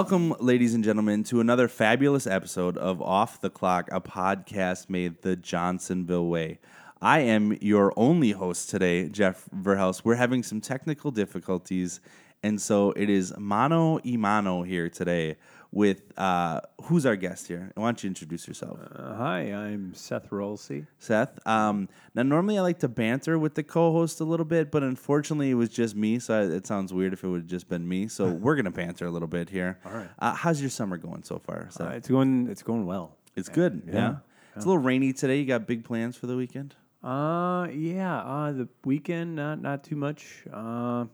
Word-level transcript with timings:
Welcome, 0.00 0.34
ladies 0.40 0.72
and 0.72 0.82
gentlemen, 0.82 1.24
to 1.24 1.40
another 1.42 1.68
fabulous 1.68 2.26
episode 2.26 2.78
of 2.78 3.02
Off 3.02 3.38
the 3.42 3.50
Clock, 3.50 3.90
a 3.92 4.00
podcast 4.00 4.88
made 4.88 5.20
the 5.20 5.36
Johnsonville 5.36 6.26
way. 6.26 6.58
I 7.02 7.18
am 7.18 7.52
your 7.60 7.92
only 7.98 8.30
host 8.30 8.70
today, 8.70 9.10
Jeff 9.10 9.44
Verhelst. 9.54 10.02
We're 10.02 10.14
having 10.14 10.42
some 10.42 10.62
technical 10.62 11.10
difficulties, 11.10 12.00
and 12.42 12.60
so 12.60 12.92
it 12.92 13.10
is 13.10 13.36
mano 13.38 14.00
y 14.04 14.16
mano 14.16 14.62
here 14.62 14.88
today 14.88 15.36
with 15.72 16.02
uh, 16.18 16.60
who's 16.82 17.06
our 17.06 17.16
guest 17.16 17.46
here? 17.46 17.70
Why 17.76 17.86
don't 17.86 18.02
you 18.02 18.08
introduce 18.08 18.48
yourself? 18.48 18.80
Uh, 18.92 19.14
hi, 19.14 19.40
I'm 19.52 19.94
Seth 19.94 20.30
Roelse. 20.30 20.86
Seth. 20.98 21.38
Um, 21.46 21.88
now, 22.14 22.24
normally 22.24 22.58
I 22.58 22.62
like 22.62 22.80
to 22.80 22.88
banter 22.88 23.38
with 23.38 23.54
the 23.54 23.62
co-host 23.62 24.20
a 24.20 24.24
little 24.24 24.44
bit, 24.46 24.72
but 24.72 24.82
unfortunately 24.82 25.50
it 25.50 25.54
was 25.54 25.68
just 25.68 25.94
me, 25.94 26.18
so 26.18 26.42
it 26.42 26.66
sounds 26.66 26.92
weird 26.92 27.12
if 27.12 27.22
it 27.22 27.28
would 27.28 27.42
have 27.42 27.46
just 27.50 27.68
been 27.68 27.86
me. 27.88 28.08
So 28.08 28.26
we're 28.42 28.56
gonna 28.56 28.72
banter 28.72 29.06
a 29.06 29.10
little 29.10 29.28
bit 29.28 29.48
here. 29.50 29.78
All 29.84 29.92
right. 29.92 30.08
Uh, 30.18 30.34
how's 30.34 30.60
your 30.60 30.70
summer 30.70 30.96
going 30.96 31.22
so 31.22 31.38
far? 31.38 31.68
Seth? 31.70 31.86
Uh, 31.86 31.90
it's 31.90 32.08
going. 32.08 32.48
It's 32.50 32.62
going 32.62 32.86
well. 32.86 33.16
it's 33.36 33.48
good. 33.48 33.82
Yeah. 33.86 33.94
yeah. 33.94 34.16
It's 34.56 34.64
a 34.64 34.68
little 34.68 34.82
rainy 34.82 35.12
today. 35.12 35.38
You 35.38 35.46
got 35.46 35.66
big 35.68 35.84
plans 35.84 36.16
for 36.16 36.26
the 36.26 36.36
weekend? 36.36 36.74
Uh, 37.04 37.68
yeah. 37.72 38.18
Uh, 38.22 38.52
the 38.52 38.68
weekend, 38.84 39.36
not 39.36 39.62
not 39.62 39.84
too 39.84 39.96
much. 39.96 40.44
Uh, 40.52 41.04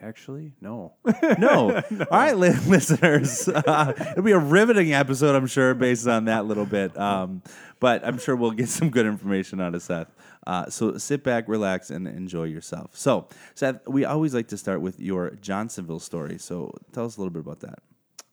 actually, 0.00 0.52
no. 0.60 0.94
No. 1.38 1.76
All 1.76 2.06
right, 2.10 2.36
li- 2.36 2.50
listeners. 2.66 3.48
Uh, 3.48 3.92
it'll 4.12 4.22
be 4.22 4.32
a 4.32 4.38
riveting 4.38 4.92
episode, 4.92 5.34
I'm 5.34 5.46
sure, 5.46 5.74
based 5.74 6.06
on 6.06 6.26
that 6.26 6.46
little 6.46 6.66
bit. 6.66 6.96
Um, 6.98 7.42
but 7.80 8.04
I'm 8.06 8.18
sure 8.18 8.36
we'll 8.36 8.50
get 8.52 8.68
some 8.68 8.90
good 8.90 9.06
information 9.06 9.60
out 9.60 9.74
of 9.74 9.82
Seth. 9.82 10.14
Uh, 10.46 10.68
so 10.68 10.96
sit 10.98 11.22
back, 11.24 11.48
relax, 11.48 11.90
and 11.90 12.06
enjoy 12.06 12.44
yourself. 12.44 12.96
So, 12.96 13.28
Seth, 13.54 13.86
we 13.88 14.04
always 14.04 14.34
like 14.34 14.48
to 14.48 14.56
start 14.58 14.80
with 14.80 15.00
your 15.00 15.30
Johnsonville 15.40 16.00
story. 16.00 16.38
So 16.38 16.72
tell 16.92 17.04
us 17.06 17.16
a 17.16 17.20
little 17.20 17.32
bit 17.32 17.40
about 17.40 17.60
that. 17.60 17.78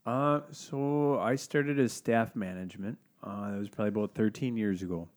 uh, 0.06 0.42
so 0.52 1.20
I 1.20 1.36
started 1.36 1.80
as 1.80 1.94
staff 1.94 2.36
management. 2.36 2.98
Uh, 3.24 3.52
that 3.52 3.60
was 3.60 3.70
probably 3.70 3.90
about 3.90 4.16
13 4.16 4.58
years 4.58 4.82
ago. 4.82 5.08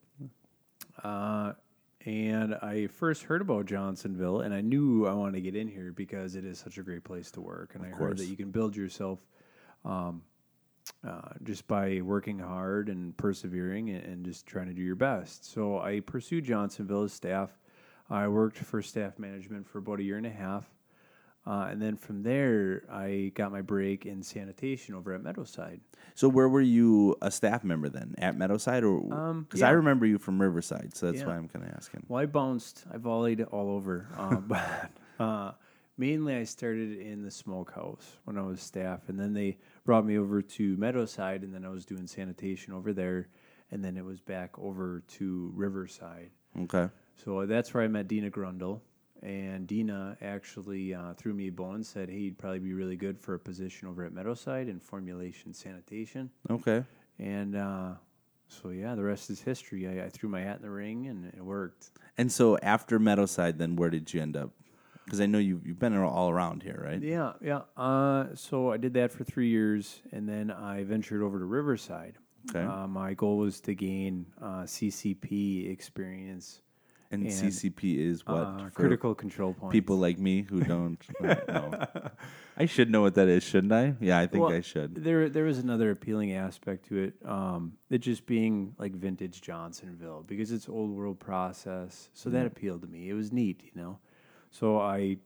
And 2.07 2.55
I 2.57 2.87
first 2.89 3.23
heard 3.23 3.41
about 3.41 3.65
Johnsonville, 3.65 4.41
and 4.43 4.53
I 4.53 4.61
knew 4.61 5.07
I 5.07 5.15
wanted 5.15 5.35
to 5.37 5.41
get 5.41 5.57
in 5.57 5.69
here 5.69 5.91
because 5.91 6.37
it 6.37 6.45
is 6.45 6.59
such 6.59 6.77
a 6.77 6.83
great 6.83 7.03
place 7.03 7.31
to 7.33 7.41
work. 7.41 7.75
And 7.75 7.85
I 7.85 7.89
heard 7.89 8.19
that 8.19 8.27
you 8.27 8.37
can 8.37 8.51
build 8.51 8.77
yourself 8.77 9.21
um, 9.87 10.23
uh, 11.07 11.31
just 11.43 11.67
by 11.67 12.03
working 12.03 12.39
hard 12.39 12.91
and 12.91 13.17
persevering 13.17 13.89
and, 13.89 14.05
and 14.05 14.25
just 14.25 14.47
trying 14.47 14.67
to 14.67 14.75
do 14.75 14.83
your 14.83 14.97
best. 14.97 15.51
So 15.51 15.79
I 15.81 16.01
pursued 16.01 16.45
Johnsonville 16.45 17.05
as 17.05 17.13
staff. 17.15 17.59
I 18.11 18.29
worked 18.29 18.59
for 18.59 18.83
staff 18.83 19.19
management 19.19 19.67
for 19.67 19.79
about 19.79 20.01
a 20.01 20.03
year 20.03 20.19
and 20.19 20.27
a 20.27 20.31
half. 20.31 20.69
Uh, 21.47 21.69
and 21.71 21.81
then 21.83 21.97
from 21.97 22.23
there, 22.23 22.85
I 22.91 23.31
got 23.35 23.53
my 23.53 23.61
break 23.61 24.07
in 24.07 24.23
sanitation 24.23 24.95
over 24.95 25.13
at 25.13 25.23
Meadowside. 25.23 25.81
So, 26.15 26.27
where 26.29 26.49
were 26.49 26.63
you 26.63 27.17
a 27.21 27.31
staff 27.31 27.65
member 27.65 27.91
then? 27.91 28.15
At 28.17 28.37
Meadowside? 28.37 28.83
or 28.83 29.13
Um, 29.13 29.43
Because 29.43 29.61
I 29.61 29.71
remember 29.71 30.07
you 30.07 30.19
from 30.19 30.41
Riverside, 30.41 30.97
so 30.97 31.07
that's 31.07 31.19
Yeah. 31.21 31.27
why 31.27 31.37
I'm 31.37 31.49
kind 31.49 31.67
of 31.67 31.73
asking. 31.75 32.05
Well, 32.09 32.23
I 32.23 32.27
bounced, 32.27 32.87
I 32.91 32.97
volleyed 32.97 33.43
all 33.43 33.69
over. 33.71 34.09
Um, 34.17 34.45
but 34.49 34.91
uh, 35.23 35.53
mainly, 35.99 36.35
I 36.35 36.45
started 36.45 36.99
in 36.99 37.23
the 37.23 37.31
smokehouse 37.31 38.17
when 38.25 38.39
I 38.39 38.43
was 38.43 38.63
staff, 38.63 39.09
and 39.11 39.21
then 39.21 39.35
they 39.35 39.59
brought 39.85 40.07
me 40.07 40.17
over 40.17 40.41
to 40.41 40.77
Meadowside, 40.79 41.43
and 41.43 41.55
then 41.55 41.65
I 41.67 41.69
was 41.69 41.85
doing 41.85 42.07
sanitation 42.07 42.73
over 42.73 42.95
there, 42.95 43.29
and 43.71 43.85
then 43.85 43.99
it 43.99 44.05
was 44.05 44.21
back 44.21 44.59
over 44.59 45.03
to 45.19 45.53
Riverside. 45.55 46.31
Okay. 46.59 46.89
So 47.17 47.45
that's 47.45 47.75
where 47.75 47.83
I 47.83 47.89
met 47.89 48.09
Dina 48.09 48.31
Grundle. 48.31 48.81
And 49.23 49.67
Dina 49.67 50.17
actually 50.21 50.95
uh, 50.95 51.15
threw 51.15 51.33
me 51.33 51.49
a 51.49 51.53
bone 51.53 51.77
and 51.77 51.87
said, 51.87 52.11
hey, 52.11 52.19
you'd 52.19 52.39
probably 52.39 52.59
be 52.59 52.75
really 52.75 52.97
good 52.97 53.19
for 53.19 53.35
a 53.35 53.39
position 53.39 53.89
over 53.89 54.05
at 54.05 54.13
Meadowside 54.13 54.69
in 54.69 54.79
formulation 54.79 55.55
sanitation. 55.55 56.31
Okay. 56.51 56.85
And 57.19 57.57
uh, 57.57 57.93
so, 58.49 58.71
yeah, 58.71 58.95
the 58.95 59.03
rest 59.03 59.31
is 59.31 59.41
history. 59.41 59.89
I, 59.89 60.07
I 60.07 60.09
threw 60.11 60.29
my 60.29 60.41
hat 60.41 60.57
in 60.57 60.63
the 60.63 60.71
ring 60.71 61.07
and 61.07 61.27
it 61.27 61.43
worked. 61.43 61.91
And 62.19 62.31
so, 62.31 62.59
after 62.59 62.99
Meadowside, 62.99 63.59
then 63.59 63.77
where 63.77 63.91
did 63.91 64.13
you 64.13 64.21
end 64.21 64.37
up? 64.37 64.51
Because 65.05 65.21
I 65.21 65.27
know 65.27 65.39
you've, 65.39 65.67
you've 65.67 65.79
been 65.79 65.97
all 65.97 66.31
around 66.31 66.63
here, 66.63 66.81
right? 66.83 67.01
Yeah, 67.01 67.33
yeah. 67.43 67.63
Uh, 67.77 68.29
so 68.35 68.73
I 68.73 68.79
did 68.79 68.95
that 68.95 69.13
for 69.13 69.23
three 69.23 69.49
years, 69.49 70.01
and 70.13 70.27
then 70.29 70.51
I 70.51 70.85
ventured 70.85 71.23
over 71.23 71.39
to 71.39 71.45
Riverside. 71.45 72.17
Okay. 72.51 72.65
Uh, 72.65 72.87
my 72.87 73.15
goal 73.15 73.39
was 73.39 73.61
to 73.61 73.75
gain 73.75 74.27
uh, 74.41 74.63
CCP 74.63 75.71
experience, 75.71 76.61
And, 77.11 77.25
And, 77.25 77.31
CCP 77.31 77.99
is 77.99 78.27
what 78.27 78.37
uh, 78.37 78.71
critical 78.75 79.15
control 79.15 79.55
points. 79.55 79.73
people 79.73 79.99
like 79.99 80.19
me 80.19 80.43
who 80.43 80.61
don't 80.65 80.99
know. 81.21 81.87
I 82.57 82.67
should 82.67 82.91
know 82.91 83.03
what 83.03 83.15
that 83.15 83.29
is, 83.29 83.43
shouldn't 83.43 83.73
I? 83.73 83.95
Yeah, 84.01 84.19
I 84.19 84.27
think 84.27 84.45
Well, 84.45 84.55
I 84.55 84.61
should. 84.61 84.97
There, 84.97 85.29
there 85.29 85.45
was 85.45 85.59
another 85.59 85.91
appealing 85.91 86.33
aspect 86.33 86.87
to 86.89 86.99
it. 86.99 87.15
Um, 87.25 87.75
it 87.91 87.99
just 87.99 88.27
being 88.27 88.75
like 88.79 88.93
vintage 88.93 89.43
Johnsonville 89.43 90.25
because 90.27 90.51
it's 90.51 90.69
old 90.69 90.91
world 90.91 91.21
process. 91.21 92.09
So 92.15 92.31
that 92.31 92.47
appealed 92.47 92.83
to 92.83 92.89
me. 92.89 93.09
It 93.09 93.15
was 93.15 93.33
neat, 93.33 93.63
you 93.65 93.81
know. 93.81 93.99
So 94.51 94.81
I 94.81 95.19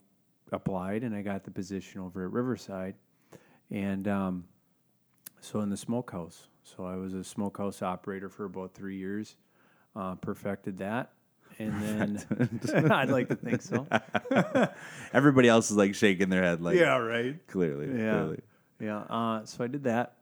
applied 0.53 1.03
and 1.05 1.15
I 1.15 1.23
got 1.23 1.45
the 1.45 1.51
position 1.51 2.01
over 2.01 2.25
at 2.25 2.33
Riverside, 2.33 2.95
and 3.71 4.09
um, 4.09 4.45
so 5.41 5.61
in 5.61 5.69
the 5.71 5.77
smokehouse. 5.77 6.49
So 6.65 6.85
I 6.85 6.97
was 6.97 7.15
a 7.15 7.25
smokehouse 7.25 7.83
operator 7.83 8.29
for 8.29 8.45
about 8.45 8.75
three 8.75 8.97
years. 8.97 9.37
Uh, 9.97 10.15
perfected 10.15 10.79
that, 10.79 11.13
and 11.59 12.19
then 12.31 12.91
I'd 12.93 13.11
like 13.11 13.29
to 13.29 13.35
think 13.37 13.63
so. 13.63 13.87
Everybody 15.13 15.49
else 15.49 15.71
is 15.71 15.77
like 15.77 15.95
shaking 15.95 16.29
their 16.29 16.43
head, 16.43 16.61
like 16.61 16.77
yeah, 16.77 16.97
right. 16.97 17.37
clearly, 17.49 17.87
Yeah. 17.89 18.13
clearly. 18.13 18.41
Yeah. 18.81 18.99
Uh, 18.99 19.45
so 19.45 19.65
I 19.65 19.67
did 19.67 19.85
that. 19.85 20.15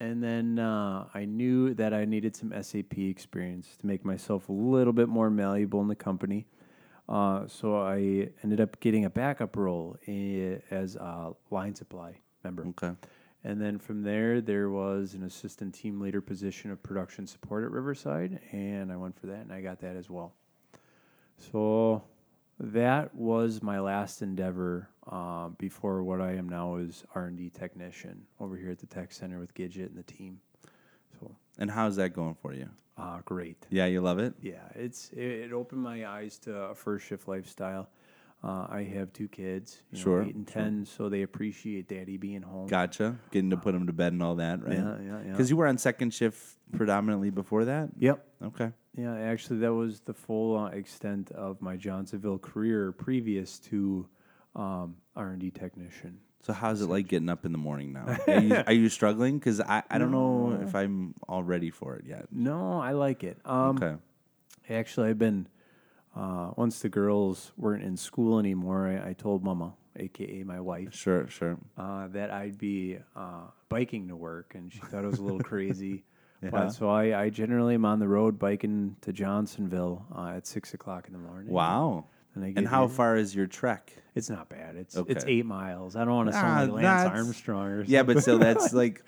And 0.00 0.22
then 0.22 0.58
uh, 0.58 1.06
I 1.14 1.24
knew 1.24 1.72
that 1.74 1.94
I 1.94 2.04
needed 2.04 2.34
some 2.34 2.52
SAP 2.60 2.98
experience 2.98 3.76
to 3.78 3.86
make 3.86 4.04
myself 4.04 4.48
a 4.48 4.52
little 4.52 4.92
bit 4.92 5.08
more 5.08 5.30
malleable 5.30 5.80
in 5.80 5.88
the 5.88 5.94
company. 5.94 6.46
Uh, 7.08 7.46
so 7.46 7.80
I 7.80 8.30
ended 8.42 8.60
up 8.60 8.80
getting 8.80 9.04
a 9.04 9.10
backup 9.10 9.56
role 9.56 9.96
i- 10.08 10.60
as 10.70 10.96
a 10.96 11.32
line 11.50 11.74
supply 11.74 12.16
member. 12.42 12.66
Okay. 12.68 12.92
And 13.44 13.60
then 13.60 13.78
from 13.78 14.02
there, 14.02 14.40
there 14.40 14.70
was 14.70 15.14
an 15.14 15.22
assistant 15.22 15.74
team 15.74 16.00
leader 16.00 16.20
position 16.22 16.70
of 16.70 16.82
production 16.82 17.26
support 17.26 17.62
at 17.62 17.70
Riverside, 17.70 18.40
and 18.52 18.90
I 18.90 18.96
went 18.96 19.18
for 19.20 19.26
that, 19.28 19.40
and 19.40 19.52
I 19.52 19.60
got 19.60 19.80
that 19.80 19.96
as 19.96 20.08
well. 20.08 20.32
So 21.38 22.02
that 22.58 23.14
was 23.14 23.62
my 23.62 23.80
last 23.80 24.22
endeavor 24.22 24.88
uh, 25.10 25.48
before 25.58 26.02
what 26.02 26.20
I 26.20 26.32
am 26.32 26.48
now 26.48 26.76
is 26.76 27.04
R 27.14 27.26
and 27.26 27.36
D 27.36 27.50
technician 27.50 28.22
over 28.40 28.56
here 28.56 28.70
at 28.70 28.78
the 28.78 28.86
tech 28.86 29.12
center 29.12 29.38
with 29.38 29.54
Gidget 29.54 29.86
and 29.86 29.96
the 29.96 30.02
team. 30.02 30.40
So 31.20 31.34
And 31.58 31.70
how's 31.70 31.96
that 31.96 32.10
going 32.14 32.34
for 32.34 32.52
you? 32.52 32.68
uh, 32.96 33.18
great. 33.24 33.66
Yeah, 33.70 33.86
you 33.86 34.00
love 34.00 34.18
it. 34.18 34.34
Yeah, 34.40 34.68
it's 34.74 35.10
it, 35.12 35.18
it 35.24 35.52
opened 35.52 35.82
my 35.82 36.06
eyes 36.06 36.38
to 36.40 36.54
a 36.56 36.74
first 36.74 37.06
shift 37.06 37.26
lifestyle. 37.28 37.88
Uh, 38.44 38.66
I 38.68 38.82
have 38.82 39.10
two 39.14 39.26
kids, 39.26 39.82
you 39.90 39.96
know, 39.98 40.04
Sure, 40.04 40.22
eight 40.22 40.34
and 40.34 40.46
ten, 40.46 40.84
so 40.84 41.08
they 41.08 41.22
appreciate 41.22 41.88
daddy 41.88 42.18
being 42.18 42.42
home. 42.42 42.66
Gotcha. 42.66 43.16
Getting 43.30 43.48
to 43.50 43.56
put 43.56 43.72
them 43.72 43.86
to 43.86 43.92
bed 43.94 44.12
and 44.12 44.22
all 44.22 44.34
that, 44.34 44.62
right? 44.62 44.74
Yeah, 44.74 44.96
yeah, 45.02 45.18
yeah. 45.24 45.30
Because 45.30 45.48
you 45.48 45.56
were 45.56 45.66
on 45.66 45.78
second 45.78 46.12
shift 46.12 46.58
predominantly 46.76 47.30
before 47.30 47.64
that. 47.64 47.88
Yep. 47.98 48.22
Okay. 48.44 48.72
Yeah, 48.98 49.16
actually, 49.16 49.60
that 49.60 49.72
was 49.72 50.00
the 50.00 50.12
full 50.12 50.58
uh, 50.58 50.66
extent 50.66 51.30
of 51.32 51.62
my 51.62 51.76
Johnsonville 51.76 52.38
career 52.38 52.92
previous 52.92 53.58
to 53.60 54.06
um, 54.54 54.96
R 55.16 55.30
and 55.30 55.40
D 55.40 55.50
technician. 55.50 56.18
So 56.42 56.52
how's 56.52 56.82
it 56.82 56.90
like 56.90 57.08
getting 57.08 57.30
up 57.30 57.46
in 57.46 57.52
the 57.52 57.58
morning 57.58 57.94
now? 57.94 58.18
Are 58.28 58.40
you, 58.40 58.62
are 58.66 58.72
you 58.74 58.90
struggling? 58.90 59.38
Because 59.38 59.62
I, 59.62 59.82
I 59.88 59.96
don't 59.96 60.10
know 60.12 60.60
if 60.62 60.74
I'm 60.74 61.14
all 61.26 61.42
ready 61.42 61.70
for 61.70 61.96
it 61.96 62.04
yet. 62.06 62.26
No, 62.30 62.78
I 62.78 62.92
like 62.92 63.24
it. 63.24 63.38
Um, 63.46 63.78
okay. 63.78 63.94
Actually, 64.68 65.08
I've 65.08 65.18
been 65.18 65.48
uh, 66.16 66.50
once 66.56 66.80
the 66.80 66.88
girls 66.88 67.52
weren't 67.56 67.82
in 67.82 67.96
school 67.96 68.38
anymore. 68.38 68.86
I, 68.88 69.10
I 69.10 69.12
told 69.14 69.42
Mama, 69.44 69.74
aka 69.96 70.42
my 70.44 70.60
wife, 70.60 70.94
Sure, 70.94 71.26
sure. 71.28 71.58
uh, 71.76 72.08
that 72.08 72.30
I'd 72.30 72.58
be 72.58 72.98
uh, 73.16 73.48
biking 73.68 74.08
to 74.08 74.16
work, 74.16 74.54
and 74.54 74.72
she 74.72 74.80
thought 74.80 75.04
it 75.04 75.08
was 75.08 75.18
a 75.18 75.22
little 75.22 75.40
crazy. 75.52 76.04
Yeah. 76.42 76.50
But 76.50 76.70
so 76.70 76.90
I, 76.90 77.18
I 77.22 77.30
generally 77.30 77.74
am 77.74 77.84
on 77.86 77.98
the 78.00 78.08
road 78.08 78.38
biking 78.38 78.96
to 79.00 79.12
Johnsonville 79.12 80.04
uh, 80.14 80.34
at 80.36 80.46
six 80.46 80.74
o'clock 80.74 81.06
in 81.06 81.12
the 81.14 81.18
morning. 81.18 81.50
Wow. 81.52 82.06
And 82.34 82.44
I 82.44 82.52
And 82.56 82.68
how 82.68 82.86
here. 82.86 82.94
far 82.96 83.16
is 83.16 83.34
your 83.34 83.46
trek? 83.46 83.92
It's 84.14 84.28
not 84.28 84.48
bad. 84.48 84.76
It's 84.76 84.96
Okay. 84.96 85.10
it's 85.12 85.24
eight 85.26 85.46
miles. 85.46 85.96
I 85.96 86.04
don't 86.04 86.14
want 86.14 86.30
to 86.32 86.36
Ah, 86.36 86.40
sound 86.40 86.72
like 86.74 86.84
Lance 86.84 87.08
Armstrong 87.10 87.66
or 87.66 87.76
something. 87.78 87.92
Yeah, 87.94 88.02
but 88.02 88.20
still, 88.20 88.38
that's 88.38 88.72
like 88.74 89.02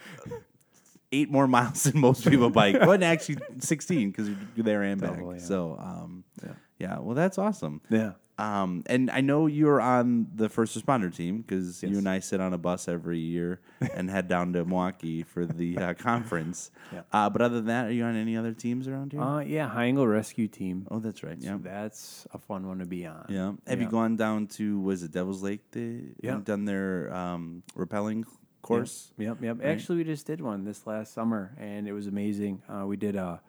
eight 1.12 1.30
more 1.30 1.46
miles 1.46 1.84
than 1.84 2.00
most 2.00 2.26
people 2.28 2.50
bike. 2.50 2.76
Well, 2.80 3.02
actually, 3.04 3.38
sixteen 3.58 4.10
because 4.10 4.28
you're 4.54 4.64
there 4.64 4.82
and 4.82 5.00
back. 5.00 5.16
Double, 5.16 5.34
yeah. 5.34 5.40
So, 5.40 5.76
um, 5.78 6.24
Yeah. 6.42 6.52
Yeah. 6.78 6.98
Well, 6.98 7.14
that's 7.14 7.38
awesome. 7.38 7.80
yeah. 7.90 8.12
Um, 8.38 8.82
and 8.84 9.10
I 9.10 9.22
know 9.22 9.46
you're 9.46 9.80
on 9.80 10.26
the 10.34 10.50
first 10.50 10.76
responder 10.78 11.14
team 11.14 11.40
because 11.40 11.82
you 11.82 11.96
and 11.96 12.06
I 12.06 12.18
sit 12.18 12.38
on 12.38 12.52
a 12.52 12.58
bus 12.58 12.86
every 12.86 13.18
year 13.18 13.60
and 13.94 14.10
head 14.10 14.28
down 14.28 14.52
to 14.52 14.62
Milwaukee 14.66 15.22
for 15.22 15.46
the 15.46 15.78
uh, 15.78 15.94
conference. 15.98 16.70
Yeah. 16.92 17.00
Uh, 17.10 17.30
but 17.30 17.40
other 17.40 17.54
than 17.56 17.66
that, 17.68 17.86
are 17.86 17.92
you 17.92 18.04
on 18.04 18.14
any 18.14 18.36
other 18.36 18.52
teams 18.52 18.88
around 18.88 19.12
here? 19.12 19.22
Uh, 19.22 19.40
yeah, 19.40 19.66
High 19.68 19.84
Angle 19.86 20.06
Rescue 20.06 20.48
Team. 20.48 20.86
oh, 20.90 20.98
that's 20.98 21.22
right. 21.22 21.38
Yeah. 21.40 21.52
So 21.52 21.60
that's 21.62 22.26
a 22.34 22.38
fun 22.38 22.66
one 22.68 22.80
to 22.80 22.84
be 22.84 23.06
on. 23.06 23.24
Yeah. 23.30 23.52
Have 23.66 23.80
you 23.80 23.88
gone 23.88 24.16
down 24.16 24.48
to 24.48 24.80
was 24.80 25.02
it 25.02 25.12
Devil's 25.12 25.42
Lake? 25.42 25.62
They 25.70 26.00
Yeah. 26.20 26.34
and 26.34 26.44
done 26.44 26.66
their 26.66 27.14
um, 27.14 27.62
rappelling 27.74 28.24
course. 28.60 29.12
Yep, 29.16 29.42
yep. 29.42 29.58
Actually, 29.64 29.96
we 29.98 30.04
just 30.04 30.26
did 30.26 30.42
one 30.42 30.64
this 30.64 30.86
last 30.86 31.14
summer, 31.14 31.56
and 31.58 31.88
it 31.88 31.92
was 31.94 32.06
amazing. 32.06 32.60
Uh, 32.68 32.84
we 32.84 32.96
did 32.98 33.16
a, 33.16 33.40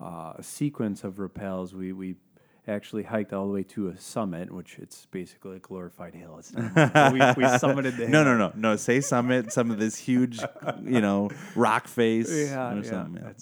uh, 0.00 0.34
a 0.36 0.42
sequence 0.42 1.02
of 1.02 1.14
rappels. 1.14 1.72
We 1.72 1.92
we 1.92 2.14
actually 2.68 3.02
hiked 3.04 3.32
all 3.32 3.46
the 3.46 3.52
way 3.52 3.62
to 3.62 3.88
a 3.88 3.96
summit, 3.98 4.52
which 4.52 4.78
it's 4.78 5.06
basically 5.06 5.56
a 5.56 5.58
glorified 5.58 6.14
hill. 6.14 6.36
It's 6.38 6.52
not, 6.52 6.74
we, 7.12 7.18
we 7.18 7.48
summited 7.48 7.96
the 7.96 8.08
No, 8.08 8.24
hill. 8.24 8.36
no, 8.36 8.36
no, 8.36 8.52
no. 8.54 8.76
Say 8.76 9.00
summit, 9.00 9.52
some 9.52 9.70
of 9.70 9.78
this 9.78 9.96
huge, 9.96 10.40
you 10.84 11.00
know, 11.00 11.30
rock 11.56 11.88
face 11.88 12.30
Yeah, 12.30 12.72
or 12.72 12.76
yeah. 12.76 12.82
something. 12.82 13.22
yeah. 13.24 13.32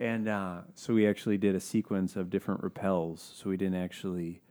And 0.00 0.28
uh, 0.28 0.60
so 0.74 0.94
we 0.94 1.08
actually 1.08 1.38
did 1.38 1.54
a 1.56 1.60
sequence 1.60 2.14
of 2.14 2.30
different 2.30 2.62
rappels. 2.62 3.18
So 3.34 3.50
we 3.50 3.56
didn't 3.56 3.76
actually 3.82 4.42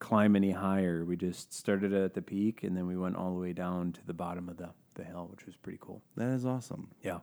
climb 0.00 0.34
any 0.34 0.50
higher. 0.50 1.04
We 1.04 1.16
just 1.16 1.52
started 1.52 1.92
at 1.92 2.14
the 2.14 2.22
peak, 2.22 2.64
and 2.64 2.76
then 2.76 2.86
we 2.88 2.96
went 2.96 3.14
all 3.16 3.34
the 3.34 3.40
way 3.40 3.52
down 3.52 3.92
to 3.92 4.06
the 4.06 4.14
bottom 4.14 4.48
of 4.48 4.56
the, 4.56 4.70
the 4.94 5.04
hill, 5.04 5.28
which 5.30 5.46
was 5.46 5.54
pretty 5.56 5.78
cool. 5.80 6.02
That 6.16 6.30
is 6.30 6.44
awesome. 6.46 6.88
Yeah. 7.02 7.18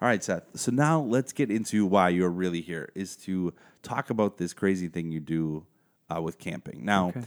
All 0.00 0.08
right, 0.08 0.22
Seth. 0.22 0.44
So 0.54 0.70
now 0.70 1.00
let's 1.00 1.32
get 1.32 1.50
into 1.50 1.84
why 1.86 2.10
you're 2.10 2.30
really 2.30 2.60
here 2.60 2.90
is 2.94 3.16
to 3.16 3.52
talk 3.82 4.10
about 4.10 4.38
this 4.38 4.52
crazy 4.52 4.88
thing 4.88 5.10
you 5.10 5.20
do 5.20 5.66
uh, 6.14 6.22
with 6.22 6.38
camping. 6.38 6.84
Now, 6.84 7.08
Okay. 7.08 7.24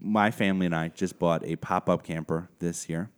my 0.00 0.30
family 0.30 0.66
and 0.66 0.74
I 0.74 0.88
just 0.88 1.18
bought 1.18 1.44
a 1.44 1.56
pop 1.56 1.88
up 1.88 2.02
camper 2.02 2.48
this 2.58 2.88
year 2.88 3.10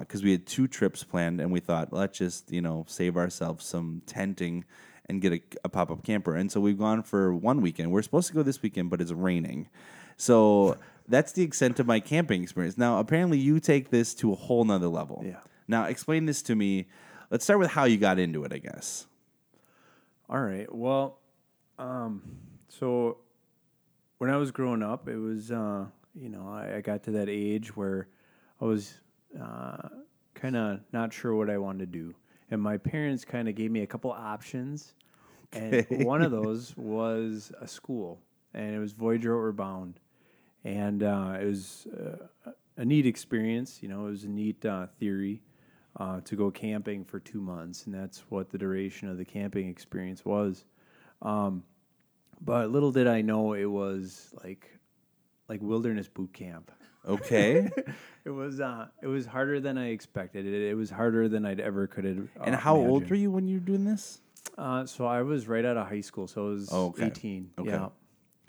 because 0.00 0.24
we 0.24 0.32
had 0.32 0.46
two 0.46 0.66
trips 0.66 1.04
planned 1.04 1.40
and 1.40 1.52
we 1.52 1.60
thought, 1.60 1.92
let's 1.92 2.18
just, 2.18 2.50
you 2.50 2.60
know, 2.60 2.84
save 2.88 3.16
ourselves 3.16 3.64
some 3.64 4.02
tenting 4.06 4.64
and 5.08 5.22
get 5.22 5.32
a, 5.32 5.40
a 5.64 5.68
pop 5.68 5.90
up 5.92 6.02
camper. 6.02 6.34
And 6.34 6.50
so 6.50 6.60
we've 6.60 6.78
gone 6.78 7.04
for 7.04 7.32
one 7.32 7.60
weekend. 7.60 7.92
We're 7.92 8.02
supposed 8.02 8.26
to 8.28 8.34
go 8.34 8.42
this 8.42 8.60
weekend, 8.60 8.90
but 8.90 9.00
it's 9.00 9.12
raining. 9.12 9.68
So 10.16 10.76
that's 11.08 11.30
the 11.30 11.42
extent 11.44 11.78
of 11.78 11.86
my 11.86 12.00
camping 12.00 12.42
experience. 12.42 12.76
Now, 12.76 12.98
apparently, 12.98 13.38
you 13.38 13.60
take 13.60 13.90
this 13.90 14.14
to 14.16 14.32
a 14.32 14.34
whole 14.34 14.64
nother 14.64 14.88
level. 14.88 15.22
Yeah. 15.24 15.36
Now, 15.68 15.84
explain 15.84 16.26
this 16.26 16.42
to 16.42 16.56
me. 16.56 16.86
Let's 17.30 17.44
start 17.44 17.58
with 17.58 17.70
how 17.70 17.84
you 17.84 17.96
got 17.96 18.18
into 18.18 18.44
it, 18.44 18.52
I 18.52 18.58
guess. 18.58 19.06
All 20.28 20.40
right. 20.40 20.72
Well, 20.72 21.18
um, 21.78 22.22
so 22.68 23.18
when 24.18 24.30
I 24.30 24.36
was 24.36 24.50
growing 24.50 24.82
up, 24.82 25.08
it 25.08 25.16
was 25.16 25.50
uh, 25.50 25.86
you 26.14 26.28
know 26.28 26.48
I, 26.48 26.76
I 26.76 26.80
got 26.80 27.02
to 27.04 27.10
that 27.12 27.28
age 27.28 27.76
where 27.76 28.08
I 28.60 28.64
was 28.64 28.94
uh, 29.40 29.88
kind 30.34 30.56
of 30.56 30.80
not 30.92 31.12
sure 31.12 31.34
what 31.34 31.50
I 31.50 31.58
wanted 31.58 31.92
to 31.92 31.98
do, 31.98 32.14
and 32.50 32.60
my 32.60 32.76
parents 32.76 33.24
kind 33.24 33.48
of 33.48 33.54
gave 33.54 33.70
me 33.70 33.82
a 33.82 33.86
couple 33.86 34.10
options, 34.12 34.94
and 35.52 35.86
one 35.90 36.22
of 36.22 36.30
those 36.42 36.76
was 36.76 37.52
a 37.60 37.66
school, 37.66 38.20
and 38.54 38.74
it 38.74 38.78
was 38.78 38.92
Voyager 38.92 39.36
Outward 39.36 39.56
Bound, 39.56 40.00
and 40.64 41.02
uh, 41.02 41.38
it 41.40 41.44
was 41.44 41.86
uh, 41.86 42.50
a 42.76 42.84
neat 42.84 43.06
experience. 43.06 43.82
You 43.82 43.88
know, 43.88 44.06
it 44.06 44.10
was 44.10 44.24
a 44.24 44.28
neat 44.28 44.64
uh, 44.64 44.86
theory 44.98 45.42
uh, 45.98 46.20
to 46.22 46.36
go 46.36 46.50
camping 46.50 47.04
for 47.04 47.18
two 47.20 47.40
months, 47.40 47.86
and 47.86 47.94
that's 47.94 48.24
what 48.30 48.50
the 48.50 48.58
duration 48.58 49.08
of 49.08 49.16
the 49.18 49.24
camping 49.24 49.68
experience 49.68 50.24
was. 50.24 50.64
Um, 51.22 51.62
but 52.40 52.70
little 52.70 52.92
did 52.92 53.06
I 53.06 53.22
know 53.22 53.54
it 53.54 53.64
was 53.66 54.34
like 54.44 54.78
like 55.48 55.60
wilderness 55.62 56.08
boot 56.08 56.32
camp. 56.32 56.70
Okay. 57.06 57.70
It 58.26 58.30
was 58.30 58.58
uh, 58.60 58.88
it 59.00 59.06
was 59.06 59.24
harder 59.24 59.60
than 59.60 59.78
I 59.78 59.90
expected. 59.90 60.44
It, 60.46 60.70
it 60.70 60.74
was 60.74 60.90
harder 60.90 61.28
than 61.28 61.46
I'd 61.46 61.60
ever 61.60 61.86
could 61.86 62.04
have. 62.04 62.28
and 62.44 62.56
how 62.56 62.74
old 62.74 63.08
were 63.08 63.14
you 63.14 63.30
when 63.30 63.46
you 63.46 63.60
were 63.60 63.64
doing 63.64 63.84
this? 63.84 64.20
Uh, 64.58 64.84
so 64.84 65.06
I 65.06 65.22
was 65.22 65.46
right 65.46 65.64
out 65.64 65.76
of 65.76 65.86
high 65.88 66.00
school, 66.00 66.26
so 66.26 66.46
I 66.46 66.48
was 66.50 66.68
Oh, 66.72 66.86
okay. 66.86 67.06
eighteen. 67.06 67.50
Okay. 67.56 67.70
Yeah, 67.70 67.88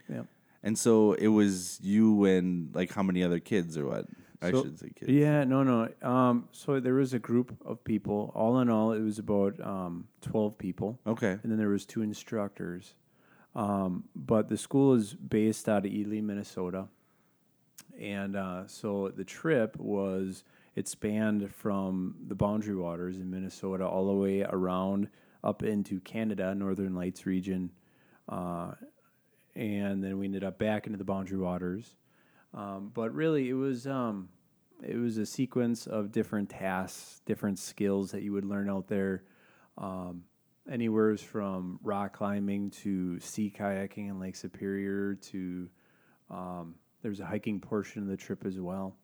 yeah. 0.10 0.22
And 0.64 0.76
so 0.76 1.14
it 1.14 1.28
was 1.28 1.80
you 1.84 2.26
and 2.26 2.74
like 2.74 2.92
how 2.92 3.04
many 3.04 3.22
other 3.24 3.40
kids 3.40 3.78
or 3.78 3.86
what? 3.86 4.08
I 4.42 4.52
So- 4.52 4.64
should 4.64 4.78
say 4.80 4.90
kids. 4.96 5.12
Yeah, 5.12 5.44
no, 5.46 5.64
no. 5.64 5.90
Um, 6.02 6.48
so 6.52 6.80
there 6.80 6.94
was 6.94 7.14
a 7.14 7.20
group 7.20 7.56
of 7.66 7.84
people. 7.84 8.32
All 8.36 8.60
in 8.60 8.70
all, 8.70 8.92
it 8.92 9.02
was 9.02 9.18
about 9.20 9.60
um, 9.60 10.08
twelve 10.22 10.58
people. 10.58 11.00
Okay. 11.08 11.40
and 11.42 11.52
then 11.52 11.58
there 11.58 11.70
was 11.70 11.86
two 11.86 12.02
instructors. 12.02 12.96
Um, 13.56 14.04
but 14.16 14.50
the 14.50 14.58
school 14.58 14.94
is 14.94 15.16
based 15.16 15.68
out 15.68 15.86
of 15.88 15.92
Ely, 15.92 16.22
Minnesota, 16.22 16.88
and 18.00 18.36
uh, 18.36 18.68
so 18.68 19.10
the 19.10 19.24
trip 19.24 19.76
was 19.78 20.44
it 20.76 20.88
spanned 20.88 21.52
from 21.56 22.16
the 22.28 22.36
Boundary 22.36 22.76
Waters 22.76 23.18
in 23.18 23.32
Minnesota 23.32 23.88
all 23.88 24.06
the 24.06 24.14
way 24.14 24.44
around 24.44 25.08
up 25.44 25.64
into 25.64 26.00
Canada, 26.02 26.54
Northern 26.54 26.94
Lights 26.94 27.26
region, 27.26 27.72
uh, 28.30 28.74
and 29.56 30.04
then 30.04 30.20
we 30.20 30.26
ended 30.26 30.44
up 30.44 30.60
back 30.60 30.86
into 30.86 30.98
the 31.00 31.04
Boundary 31.04 31.40
Waters. 31.40 31.96
Um, 32.58 32.92
but 32.94 33.14
really, 33.14 33.50
it 33.50 33.54
was 33.54 33.86
um, 33.86 34.30
it 34.82 34.98
was 34.98 35.18
a 35.18 35.26
sequence 35.26 35.86
of 35.86 36.12
different 36.12 36.50
tasks, 36.50 37.22
different 37.26 37.60
skills 37.60 38.12
that 38.12 38.24
you 38.24 38.34
would 38.34 38.46
learn 38.46 38.68
out 38.68 38.88
there. 38.88 39.24
Um, 39.78 40.24
anywhere 40.70 41.16
from 41.18 41.80
rock 41.84 42.18
climbing 42.18 42.72
to 42.72 43.20
sea 43.20 43.54
kayaking 43.56 44.10
in 44.10 44.20
Lake 44.20 44.36
Superior 44.36 45.16
to 45.16 45.70
um, 46.32 46.76
there's 47.04 47.20
a 47.20 47.26
hiking 47.26 47.60
portion 47.60 48.02
of 48.02 48.08
the 48.08 48.18
trip 48.18 48.44
as 48.44 48.60
well. 48.60 48.98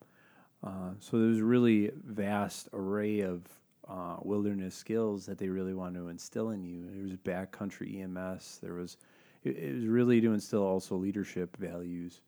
Uh, 0.64 0.92
so 1.00 1.20
there's 1.20 1.40
really 1.40 1.92
vast 2.06 2.70
array 2.74 3.22
of 3.22 3.44
uh, 3.88 4.18
wilderness 4.24 4.74
skills 4.74 5.28
that 5.28 5.38
they 5.38 5.48
really 5.48 5.76
want 5.76 5.94
to 5.94 6.08
instill 6.08 6.50
in 6.50 6.64
you. 6.64 6.90
There 6.92 7.04
was 7.04 7.18
backcountry 7.18 8.02
EMS. 8.02 8.60
There 8.64 8.74
was 8.74 8.98
it, 9.44 9.58
it 9.58 9.76
was 9.76 9.86
really 9.86 10.22
to 10.22 10.34
instill 10.34 10.64
also 10.64 10.96
leadership 10.96 11.56
values 11.58 12.22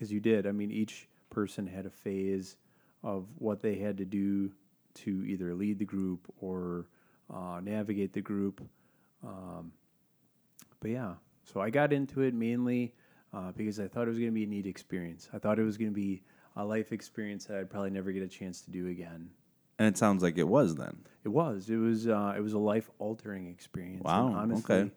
because 0.00 0.10
you 0.10 0.20
did. 0.20 0.46
I 0.46 0.52
mean, 0.52 0.70
each 0.70 1.06
person 1.28 1.66
had 1.66 1.84
a 1.84 1.90
phase 1.90 2.56
of 3.04 3.26
what 3.36 3.60
they 3.60 3.76
had 3.76 3.98
to 3.98 4.06
do 4.06 4.50
to 4.94 5.24
either 5.26 5.54
lead 5.54 5.78
the 5.78 5.84
group 5.84 6.32
or 6.40 6.86
uh, 7.32 7.60
navigate 7.62 8.14
the 8.14 8.22
group. 8.22 8.62
Um, 9.22 9.72
but 10.80 10.90
yeah, 10.90 11.14
so 11.44 11.60
I 11.60 11.68
got 11.68 11.92
into 11.92 12.22
it 12.22 12.32
mainly 12.32 12.94
uh, 13.34 13.52
because 13.52 13.78
I 13.78 13.88
thought 13.88 14.04
it 14.04 14.08
was 14.08 14.18
going 14.18 14.30
to 14.30 14.34
be 14.34 14.44
a 14.44 14.46
neat 14.46 14.66
experience. 14.66 15.28
I 15.34 15.38
thought 15.38 15.58
it 15.58 15.64
was 15.64 15.76
going 15.76 15.90
to 15.90 15.94
be 15.94 16.22
a 16.56 16.64
life 16.64 16.92
experience 16.92 17.44
that 17.44 17.58
I'd 17.58 17.70
probably 17.70 17.90
never 17.90 18.10
get 18.10 18.22
a 18.22 18.28
chance 18.28 18.62
to 18.62 18.70
do 18.70 18.88
again. 18.88 19.28
And 19.78 19.86
it 19.86 19.98
sounds 19.98 20.22
like 20.22 20.38
it 20.38 20.48
was 20.48 20.76
then. 20.76 21.04
It 21.24 21.28
was. 21.28 21.68
It 21.68 21.76
was. 21.76 22.08
Uh, 22.08 22.34
it 22.36 22.40
was 22.40 22.54
a 22.54 22.58
life 22.58 22.90
altering 22.98 23.48
experience. 23.48 24.02
Wow, 24.02 24.28
And 24.28 24.36
honestly, 24.36 24.74
okay. 24.74 24.90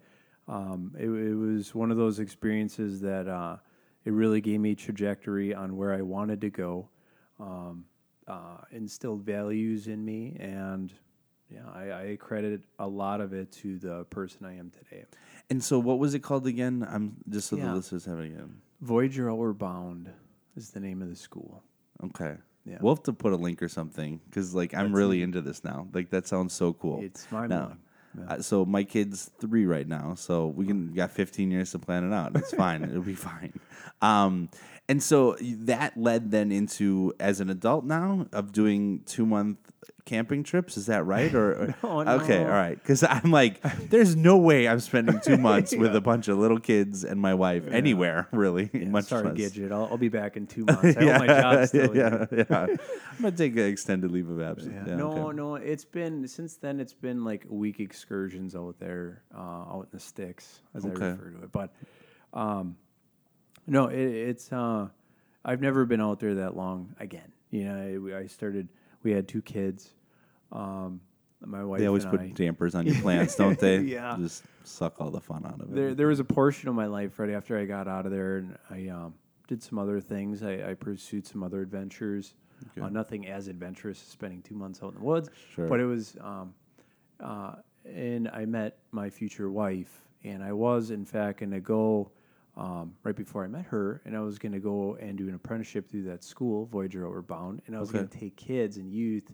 um, 0.47 0.93
it, 0.97 1.07
it 1.07 1.35
was 1.35 1.75
one 1.75 1.91
of 1.91 1.97
those 1.97 2.19
experiences 2.19 3.01
that 3.01 3.27
uh, 3.27 3.57
it 4.05 4.11
really 4.11 4.41
gave 4.41 4.59
me 4.59 4.75
trajectory 4.75 5.53
on 5.53 5.77
where 5.77 5.93
I 5.93 6.01
wanted 6.01 6.41
to 6.41 6.49
go, 6.49 6.89
um, 7.39 7.85
uh, 8.27 8.57
instilled 8.71 9.23
values 9.23 9.87
in 9.87 10.03
me, 10.03 10.37
and 10.39 10.93
yeah, 11.49 11.69
I, 11.73 12.11
I 12.11 12.17
credit 12.19 12.61
a 12.79 12.87
lot 12.87 13.21
of 13.21 13.33
it 13.33 13.51
to 13.53 13.77
the 13.77 14.05
person 14.05 14.45
I 14.45 14.57
am 14.57 14.71
today. 14.71 15.05
And 15.49 15.63
so 15.63 15.77
what 15.79 15.99
was 15.99 16.13
it 16.13 16.19
called 16.19 16.47
again? 16.47 16.85
I'm 16.89 17.17
just 17.29 17.49
so 17.49 17.55
the 17.55 17.73
listeners 17.73 18.05
have 18.05 18.19
it 18.19 18.27
again. 18.27 18.61
Voyager 18.81 19.29
Outward 19.29 19.53
Bound 19.53 20.09
is 20.55 20.71
the 20.71 20.79
name 20.79 21.01
of 21.01 21.09
the 21.09 21.15
school. 21.15 21.63
Okay. 22.03 22.35
Yeah. 22.65 22.77
We'll 22.81 22.95
have 22.95 23.03
to 23.03 23.13
put 23.13 23.33
a 23.33 23.35
link 23.35 23.61
or 23.61 23.67
something 23.69 24.19
because 24.25 24.55
like 24.55 24.73
I'm 24.73 24.95
really 24.95 25.21
into 25.21 25.41
this 25.41 25.63
now. 25.63 25.87
Like 25.93 26.09
that 26.11 26.27
sounds 26.27 26.53
so 26.53 26.73
cool. 26.73 27.01
It's 27.01 27.29
mind 27.31 27.51
blowing. 28.15 28.29
uh, 28.29 28.41
so 28.41 28.65
my 28.65 28.83
kid's 28.83 29.31
three 29.39 29.65
right 29.65 29.87
now, 29.87 30.15
so 30.15 30.47
we 30.47 30.65
can 30.65 30.89
we 30.89 30.93
got 30.93 31.11
15 31.11 31.51
years 31.51 31.71
to 31.71 31.79
plan 31.79 32.09
it 32.09 32.13
out. 32.15 32.35
It's 32.35 32.53
fine. 32.55 32.83
It'll 32.83 33.01
be 33.01 33.15
fine. 33.15 33.59
Um, 34.01 34.49
and 34.89 35.01
so 35.01 35.37
that 35.41 35.97
led 35.97 36.31
then 36.31 36.51
into 36.51 37.13
as 37.19 37.39
an 37.39 37.49
adult 37.49 37.85
now 37.85 38.27
of 38.33 38.51
doing 38.51 39.01
two 39.05 39.25
month 39.25 39.57
camping 40.05 40.43
trips. 40.43 40.77
Is 40.77 40.87
that 40.87 41.05
right? 41.05 41.33
Or, 41.33 41.53
or- 41.53 41.75
No, 42.05 42.13
okay, 42.21 42.43
all 42.43 42.49
right. 42.49 42.77
Because 42.77 43.03
I'm 43.03 43.31
like, 43.31 43.61
there's 43.89 44.15
no 44.15 44.37
way 44.37 44.67
I'm 44.67 44.79
spending 44.79 45.19
two 45.21 45.37
months 45.37 45.73
with 45.77 45.95
a 45.95 46.01
bunch 46.01 46.27
of 46.27 46.37
little 46.37 46.59
kids 46.59 47.03
and 47.03 47.19
my 47.21 47.33
wife 47.33 47.67
anywhere, 47.69 48.27
really. 48.31 48.69
Yeah, 48.73 48.85
much 48.89 49.05
sorry, 49.05 49.29
less. 49.29 49.37
Gidget. 49.37 49.71
I'll, 49.71 49.85
I'll 49.91 49.97
be 49.97 50.09
back 50.09 50.35
in 50.37 50.47
two 50.47 50.65
months. 50.65 50.97
I 50.97 51.03
hope 51.03 51.19
my 51.19 51.27
job's 51.27 51.69
still 51.69 51.95
yeah, 51.95 52.25
yeah. 52.31 52.45
I'm 52.49 52.77
gonna 53.21 53.31
take 53.31 53.53
an 53.53 53.65
extended 53.65 54.11
leave 54.11 54.29
of 54.29 54.41
absence. 54.41 54.73
Yeah. 54.75 54.91
Yeah, 54.91 54.95
no, 54.95 55.27
okay. 55.27 55.35
no. 55.35 55.55
It's 55.55 55.85
been 55.85 56.27
since 56.27 56.57
then. 56.57 56.79
It's 56.79 56.93
been 56.93 57.23
like 57.23 57.45
week 57.49 57.79
excursions 57.79 58.55
out 58.55 58.75
there, 58.79 59.21
uh, 59.35 59.39
out 59.39 59.87
in 59.91 59.97
the 59.97 59.99
sticks, 59.99 60.61
as 60.73 60.85
Okay. 60.85 61.05
I 61.05 61.09
refer 61.09 61.29
to 61.31 61.43
it. 61.43 61.51
But 61.51 61.73
um, 62.33 62.75
no, 63.67 63.87
it, 63.87 63.99
it's. 63.99 64.51
Uh, 64.51 64.87
I've 65.45 65.61
never 65.61 65.85
been 65.85 66.01
out 66.01 66.19
there 66.19 66.35
that 66.35 66.55
long 66.55 66.95
again. 66.99 67.31
You 67.51 67.65
know, 67.65 68.15
I, 68.15 68.19
I 68.21 68.27
started. 68.27 68.67
We 69.03 69.11
had 69.11 69.27
two 69.27 69.41
kids. 69.41 69.91
Um, 70.51 71.01
my 71.45 71.63
wife. 71.63 71.79
They 71.79 71.87
always 71.87 72.05
put 72.05 72.21
I, 72.21 72.27
dampers 72.27 72.73
on 72.75 72.85
your 72.85 72.95
plants, 73.01 73.35
don't 73.35 73.59
they? 73.59 73.77
Yeah. 73.81 74.15
Just 74.17 74.43
suck 74.63 74.95
all 74.99 75.11
the 75.11 75.19
fun 75.19 75.45
out 75.45 75.59
of 75.59 75.69
it. 75.69 75.75
there, 75.75 75.93
there 75.93 76.07
was 76.07 76.19
a 76.19 76.23
portion 76.23 76.69
of 76.69 76.75
my 76.75 76.85
life 76.85 77.19
right 77.19 77.29
after 77.29 77.57
I 77.57 77.65
got 77.65 77.87
out 77.87 78.05
of 78.05 78.11
there, 78.11 78.37
and 78.37 78.57
I 78.69 78.87
um, 78.87 79.13
did 79.47 79.61
some 79.61 79.77
other 79.77 79.99
things. 79.99 80.41
I, 80.41 80.71
I 80.71 80.73
pursued 80.73 81.27
some 81.27 81.43
other 81.43 81.61
adventures. 81.61 82.35
Uh, 82.81 82.87
nothing 82.87 83.27
as 83.27 83.49
adventurous 83.49 84.01
as 84.01 84.07
spending 84.07 84.41
two 84.41 84.55
months 84.55 84.81
out 84.81 84.93
in 84.93 84.99
the 84.99 85.03
woods, 85.05 85.29
Sure. 85.53 85.67
but 85.67 85.79
it 85.81 85.85
was. 85.85 86.15
Um, 86.21 86.53
uh, 87.19 87.55
and 87.85 88.29
I 88.29 88.45
met 88.45 88.77
my 88.91 89.09
future 89.09 89.51
wife, 89.51 90.01
and 90.23 90.41
I 90.41 90.53
was 90.53 90.89
in 90.91 91.03
fact 91.03 91.41
going 91.41 91.51
to 91.51 91.59
go 91.59 92.11
um, 92.55 92.93
right 93.03 93.15
before 93.15 93.43
I 93.43 93.47
met 93.47 93.65
her, 93.65 94.01
and 94.05 94.15
I 94.15 94.19
was 94.21 94.37
going 94.37 94.51
to 94.53 94.59
go 94.59 94.95
and 95.01 95.17
do 95.17 95.27
an 95.27 95.33
apprenticeship 95.35 95.89
through 95.89 96.03
that 96.03 96.23
school, 96.23 96.65
Voyager 96.67 97.05
Outward 97.05 97.27
Bound, 97.27 97.61
and 97.67 97.75
I 97.75 97.79
was 97.79 97.91
going 97.91 98.07
to 98.07 98.17
take 98.17 98.35
kids 98.35 98.77
and 98.77 98.91
youth 98.91 99.33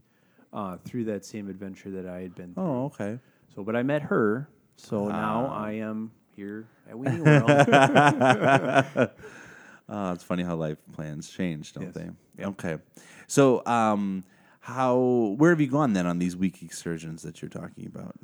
uh, 0.53 0.77
through 0.85 1.03
that 1.05 1.25
same 1.25 1.49
adventure 1.49 1.91
that 1.91 2.05
I 2.07 2.21
had 2.21 2.33
been 2.35 2.53
through. 2.53 2.63
oh, 2.63 2.85
okay. 2.85 3.19
So, 3.55 3.63
but 3.63 3.75
I 3.75 3.83
met 3.83 4.01
her, 4.03 4.47
so 4.77 5.07
now 5.09 5.47
Ah. 5.51 5.63
I 5.65 5.71
am 5.73 6.11
here 6.35 6.65
at 6.89 6.95
Weenie 6.95 7.19
World. 8.95 9.09
Oh, 9.89 10.11
it's 10.13 10.23
funny 10.23 10.43
how 10.43 10.55
life 10.55 10.77
plans 10.93 11.29
change, 11.29 11.73
don't 11.73 11.85
Yes. 11.85 11.93
they? 11.95 12.09
Yep. 12.37 12.47
Okay. 12.49 12.77
So, 13.27 13.65
um, 13.65 14.23
how 14.61 15.35
where 15.37 15.49
have 15.51 15.59
you 15.59 15.67
gone 15.67 15.93
then 15.93 16.05
on 16.05 16.19
these 16.19 16.35
week 16.37 16.61
excursions 16.61 17.23
that 17.23 17.41
you're 17.41 17.49
talking 17.49 17.85
about? 17.87 18.15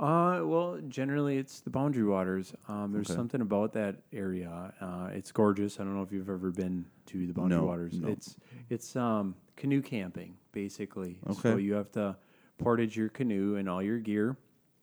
Uh, 0.00 0.40
well, 0.44 0.78
generally 0.88 1.36
it's 1.36 1.60
the 1.60 1.70
Boundary 1.70 2.04
Waters. 2.04 2.54
Um, 2.68 2.90
there's 2.92 3.10
Okay. 3.10 3.16
something 3.16 3.40
about 3.40 3.72
that 3.74 3.96
area. 4.12 4.72
Uh, 4.80 5.10
it's 5.12 5.30
gorgeous. 5.30 5.78
I 5.78 5.84
don't 5.84 5.94
know 5.94 6.02
if 6.02 6.10
you've 6.10 6.30
ever 6.30 6.50
been 6.50 6.86
to 7.06 7.26
the 7.26 7.32
Boundary 7.32 7.58
No, 7.58 7.66
Waters. 7.66 8.00
no. 8.00 8.08
It's 8.08 8.36
it's 8.70 8.96
um, 8.96 9.34
canoe 9.56 9.82
camping 9.82 10.36
basically. 10.52 11.18
So 11.40 11.50
Okay. 11.50 11.62
you 11.62 11.74
have 11.74 11.92
to 11.92 12.16
portage 12.58 12.96
your 12.96 13.08
canoe 13.10 13.56
and 13.56 13.68
all 13.68 13.82
your 13.82 13.98
gear 13.98 14.36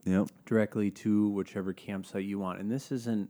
Yep. 0.06 0.30
directly 0.46 0.90
to 0.92 1.30
whichever 1.30 1.74
campsite 1.74 2.24
you 2.24 2.40
want. 2.40 2.60
And 2.60 2.72
this 2.72 2.92
isn't 2.92 3.30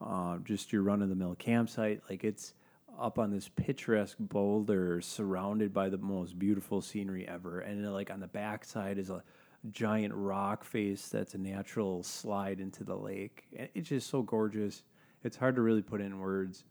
uh, 0.00 0.38
just 0.38 0.72
your 0.72 0.82
run 0.82 1.00
of 1.02 1.08
the 1.10 1.14
mill 1.14 1.34
campsite. 1.36 2.02
Like 2.10 2.24
it's 2.24 2.54
up 2.98 3.18
on 3.18 3.30
this 3.30 3.48
picturesque 3.48 4.16
boulder 4.18 5.00
surrounded 5.00 5.72
by 5.72 5.88
the 5.88 5.98
most 5.98 6.38
beautiful 6.38 6.80
scenery 6.80 7.26
ever. 7.28 7.60
And 7.60 7.84
then, 7.84 7.92
like 7.92 8.10
on 8.10 8.20
the 8.20 8.26
backside 8.26 8.98
is 8.98 9.10
a 9.10 9.22
giant 9.70 10.12
rock 10.14 10.64
face 10.64 11.08
that's 11.08 11.34
a 11.34 11.38
natural 11.38 12.02
slide 12.02 12.60
into 12.60 12.84
the 12.84 12.96
lake. 12.96 13.44
It's 13.52 13.88
just 13.88 14.10
so 14.10 14.22
gorgeous. 14.22 14.82
It's 15.24 15.36
hard 15.36 15.56
to 15.56 15.62
really 15.62 15.82
put 15.82 16.00
in 16.00 16.18
words. 16.18 16.64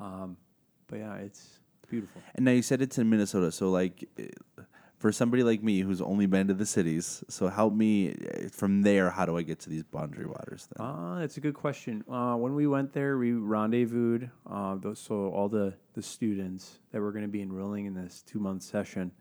Um, 0.00 0.36
but 0.88 0.98
yeah, 0.98 1.14
it's 1.16 1.60
beautiful. 1.88 2.20
And 2.34 2.44
now 2.44 2.50
you 2.50 2.62
said 2.62 2.82
it's 2.82 2.98
in 2.98 3.08
Minnesota, 3.08 3.52
so 3.52 3.70
like 3.70 4.08
for 4.98 5.12
somebody 5.12 5.42
like 5.42 5.62
me 5.62 5.80
who's 5.80 6.00
only 6.00 6.26
been 6.26 6.48
to 6.48 6.54
the 6.54 6.66
cities, 6.66 7.22
so 7.28 7.48
help 7.48 7.74
me 7.74 8.10
eh, 8.10 8.48
from 8.50 8.82
there. 8.82 9.10
How 9.10 9.26
do 9.26 9.36
I 9.36 9.42
get 9.42 9.60
to 9.60 9.68
these 9.70 9.82
boundary 9.82 10.26
waters? 10.26 10.66
Then? 10.74 10.86
Uh, 10.86 11.18
that's 11.20 11.36
a 11.36 11.40
good 11.40 11.54
question. 11.54 12.02
Uh, 12.10 12.36
when 12.36 12.54
we 12.54 12.66
went 12.66 12.92
there, 12.92 13.18
we 13.18 13.32
rendezvoused. 13.32 14.30
Uh, 14.50 14.76
those, 14.76 14.98
so 14.98 15.28
all 15.28 15.48
the, 15.48 15.74
the 15.92 16.02
students 16.02 16.78
that 16.90 17.00
were 17.00 17.12
going 17.12 17.22
to 17.24 17.28
be 17.28 17.42
enrolling 17.42 17.86
in 17.86 17.94
this 17.94 18.22
two 18.26 18.38
month 18.38 18.62
session 18.62 19.12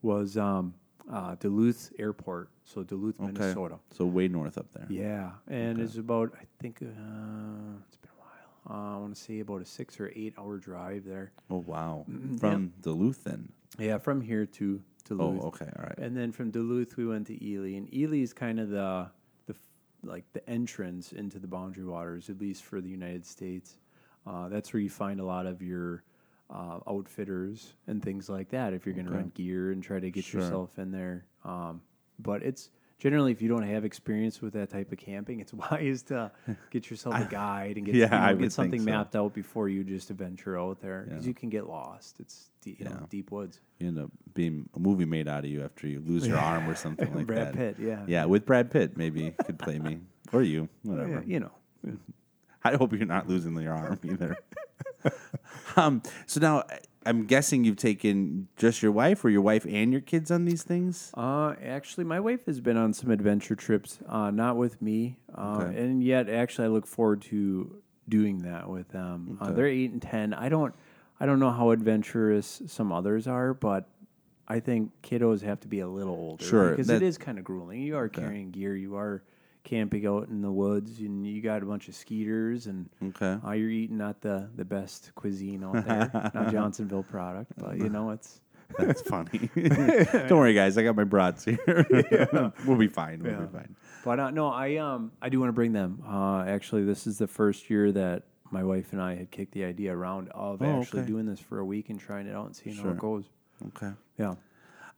was 0.00 0.36
um, 0.36 0.72
uh, 1.10 1.34
Duluth 1.36 1.92
Airport, 1.98 2.50
so 2.64 2.82
Duluth, 2.82 3.20
Okay. 3.20 3.32
Minnesota. 3.32 3.78
So 3.92 4.04
way 4.06 4.28
north 4.28 4.58
up 4.58 4.70
there. 4.72 4.86
Yeah, 4.88 5.30
and 5.48 5.80
it's 5.80 5.96
about 5.96 6.32
I 6.40 6.44
think 6.60 6.78
uh, 6.82 6.86
it's 6.86 7.96
been 7.96 8.10
a 8.10 8.20
while. 8.20 8.70
Uh, 8.70 8.96
I 8.96 8.98
want 8.98 9.14
to 9.14 9.20
say 9.20 9.40
about 9.40 9.62
a 9.62 9.64
six 9.64 9.98
or 10.00 10.12
eight 10.14 10.34
hour 10.38 10.58
drive 10.58 11.04
there. 11.04 11.32
Oh 11.50 11.64
wow. 11.66 12.04
Mm-hmm. 12.10 12.36
From 12.36 12.72
Duluth 12.82 13.24
then. 13.24 13.50
Yeah, 13.78 13.98
from 13.98 14.20
here 14.20 14.46
to 14.46 14.82
Duluth. 15.04 15.40
Oh 15.42 15.46
okay. 15.48 15.70
All 15.76 15.84
right. 15.84 15.98
And 15.98 16.16
then 16.16 16.32
from 16.32 16.50
Duluth, 16.50 16.96
we 16.96 17.06
went 17.06 17.26
to 17.28 17.44
Ely, 17.44 17.76
and 17.76 17.92
Ely 17.94 18.18
is 18.18 18.32
kind 18.32 18.60
of 18.60 18.68
the 18.70 19.08
the 19.46 19.54
like 20.02 20.24
the 20.32 20.48
entrance 20.48 21.12
into 21.12 21.38
the 21.38 21.48
Boundary 21.48 21.84
Waters, 21.84 22.28
at 22.28 22.38
least 22.38 22.64
for 22.64 22.80
the 22.80 22.88
United 22.90 23.24
States. 23.24 23.78
Uh, 24.26 24.48
that's 24.48 24.74
where 24.74 24.80
you 24.80 24.90
find 24.90 25.20
a 25.20 25.24
lot 25.24 25.46
of 25.46 25.62
your 25.62 26.02
uh, 26.50 26.78
outfitters 26.88 27.74
and 27.86 28.02
things 28.02 28.28
like 28.28 28.50
that. 28.50 28.72
If 28.72 28.86
you're 28.86 28.94
going 28.94 29.06
to 29.06 29.12
Okay. 29.12 29.18
rent 29.20 29.34
gear 29.34 29.70
and 29.72 29.82
try 29.82 30.00
to 30.00 30.10
get 30.10 30.24
Sure. 30.24 30.40
yourself 30.40 30.78
in 30.78 30.90
there, 30.90 31.24
um, 31.44 31.82
but 32.18 32.42
it's 32.42 32.70
generally 32.98 33.30
if 33.32 33.40
you 33.42 33.48
don't 33.48 33.62
have 33.62 33.84
experience 33.84 34.40
with 34.42 34.54
that 34.54 34.70
type 34.70 34.90
of 34.90 34.98
camping, 34.98 35.40
it's 35.40 35.52
wise 35.70 36.02
to 36.04 36.30
get 36.70 36.90
yourself 36.90 37.14
a 37.16 37.24
guide 37.30 37.76
and 37.76 37.86
get 37.86 37.94
Yeah, 37.94 38.30
you 38.30 38.34
know, 38.36 38.42
get 38.42 38.52
something 38.52 38.80
so. 38.80 38.86
mapped 38.90 39.14
out 39.14 39.34
before 39.34 39.68
you 39.68 39.84
just 39.84 40.08
venture 40.10 40.58
out 40.58 40.80
there 40.80 41.04
because 41.08 41.24
Yeah. 41.24 41.28
you 41.28 41.34
can 41.34 41.48
get 41.50 41.66
lost. 41.68 42.18
It's 42.18 42.50
deep, 42.62 42.80
you 42.80 42.86
know, 42.86 43.06
deep 43.10 43.30
woods. 43.30 43.60
You 43.78 43.88
end 43.88 43.98
up 43.98 44.10
being 44.34 44.68
a 44.74 44.78
movie 44.78 45.04
made 45.04 45.28
out 45.28 45.44
of 45.44 45.50
you 45.50 45.62
after 45.62 45.86
you 45.86 46.00
lose 46.00 46.26
your 46.26 46.38
arm 46.38 46.68
or 46.68 46.74
something 46.86 47.14
like 47.14 47.26
Brad 47.26 47.48
that. 47.48 47.54
Brad 47.56 47.76
Pitt, 47.76 47.86
yeah. 47.86 48.04
Yeah, 48.06 48.24
with 48.24 48.46
Brad 48.46 48.70
Pitt, 48.70 48.96
maybe 48.96 49.32
could 49.44 49.58
play 49.58 49.78
me 49.78 49.98
or 50.32 50.42
you, 50.42 50.68
whatever. 50.82 51.10
Yeah, 51.10 51.22
you 51.26 51.40
know. 51.40 51.52
I 52.64 52.74
hope 52.74 52.92
you're 52.92 53.06
not 53.06 53.28
losing 53.28 53.56
your 53.60 53.72
arm 53.72 53.98
either. 54.02 54.36
um, 55.76 56.02
so 56.26 56.40
now 56.40 56.64
I'm 57.06 57.24
guessing 57.26 57.64
you've 57.64 57.76
taken 57.76 58.48
just 58.56 58.82
your 58.82 58.92
wife 58.92 59.24
or 59.24 59.30
your 59.30 59.40
wife 59.40 59.64
and 59.68 59.92
your 59.92 60.00
kids 60.00 60.30
on 60.30 60.44
these 60.44 60.62
things. 60.62 61.10
Uh, 61.14 61.54
actually, 61.64 62.04
my 62.04 62.20
wife 62.20 62.44
has 62.46 62.60
been 62.60 62.76
on 62.76 62.92
some 62.92 63.10
adventure 63.10 63.54
trips, 63.54 63.98
uh, 64.08 64.30
not 64.30 64.56
with 64.56 64.80
me, 64.82 65.16
uh, 65.36 65.58
Okay. 65.62 65.80
and 65.82 66.02
yet 66.02 66.28
actually 66.28 66.66
I 66.66 66.68
look 66.68 66.86
forward 66.86 67.22
to 67.22 67.80
doing 68.08 68.38
that 68.38 68.68
with 68.68 68.88
them. 68.88 69.38
Uh, 69.40 69.52
they're 69.52 69.66
eight 69.66 69.90
and 69.92 70.02
ten. 70.02 70.34
I 70.34 70.48
don't, 70.48 70.74
I 71.20 71.26
don't 71.26 71.38
know 71.40 71.50
how 71.50 71.70
adventurous 71.70 72.62
some 72.66 72.92
others 72.92 73.26
are, 73.26 73.54
but 73.54 73.88
I 74.46 74.60
think 74.60 74.92
kiddos 75.02 75.42
have 75.42 75.60
to 75.60 75.68
be 75.68 75.80
a 75.80 75.88
little 75.88 76.14
older, 76.14 76.44
Sure, 76.44 76.70
because 76.70 76.86
that- 76.88 77.02
it 77.02 77.06
is 77.06 77.18
kind 77.18 77.38
of 77.38 77.44
grueling. 77.44 77.80
You 77.82 77.96
are 77.96 78.08
carrying 78.08 78.50
gear, 78.50 78.74
you 78.76 78.96
are 78.96 79.22
camping 79.68 80.06
out 80.06 80.28
in 80.28 80.40
the 80.42 80.50
woods, 80.50 80.98
and 81.00 81.26
you 81.26 81.42
got 81.42 81.62
a 81.62 81.66
bunch 81.66 81.88
of 81.88 81.94
skeeters, 81.94 82.66
and 82.66 82.88
Okay. 83.02 83.38
uh, 83.46 83.52
you're 83.52 83.70
eating 83.70 83.98
not 83.98 84.20
the 84.20 84.48
the 84.56 84.64
best 84.64 85.12
cuisine 85.14 85.62
out 85.64 85.84
there, 85.86 86.10
not 86.34 86.50
Johnsonville 86.52 87.02
product, 87.04 87.52
but 87.58 87.76
you 87.78 87.88
know 87.88 88.10
it's. 88.10 88.40
That's 88.78 89.00
funny. 89.00 89.48
Don't 89.56 90.30
worry, 90.38 90.52
guys. 90.52 90.76
I 90.76 90.82
got 90.82 90.94
my 90.94 91.04
brats 91.04 91.42
here. 91.46 91.86
we'll 92.66 92.76
be 92.76 92.86
fine. 92.86 93.22
We'll 93.22 93.32
Yeah. 93.32 93.40
be 93.46 93.52
fine. 93.58 93.74
But 94.04 94.20
uh, 94.20 94.30
no, 94.30 94.48
I 94.48 94.76
um 94.76 95.12
I 95.22 95.28
do 95.30 95.40
want 95.40 95.48
to 95.48 95.54
bring 95.54 95.72
them. 95.72 96.02
Uh, 96.06 96.42
actually, 96.42 96.84
this 96.84 97.06
is 97.06 97.16
the 97.18 97.26
first 97.26 97.70
year 97.70 97.90
that 97.92 98.24
my 98.50 98.62
wife 98.64 98.92
and 98.92 99.00
I 99.00 99.14
had 99.14 99.30
kicked 99.30 99.52
the 99.52 99.64
idea 99.64 99.94
around 99.96 100.28
of 100.30 100.60
Oh, 100.62 100.80
actually 100.80 101.00
okay. 101.00 101.08
doing 101.08 101.24
this 101.26 101.40
for 101.40 101.58
a 101.60 101.64
week 101.64 101.88
and 101.90 101.98
trying 101.98 102.26
it 102.26 102.34
out 102.34 102.44
and 102.46 102.54
seeing 102.56 102.76
how 102.76 102.90
it 102.90 102.98
goes. 102.98 103.24
Okay. 103.68 103.92
Yeah. 104.18 104.34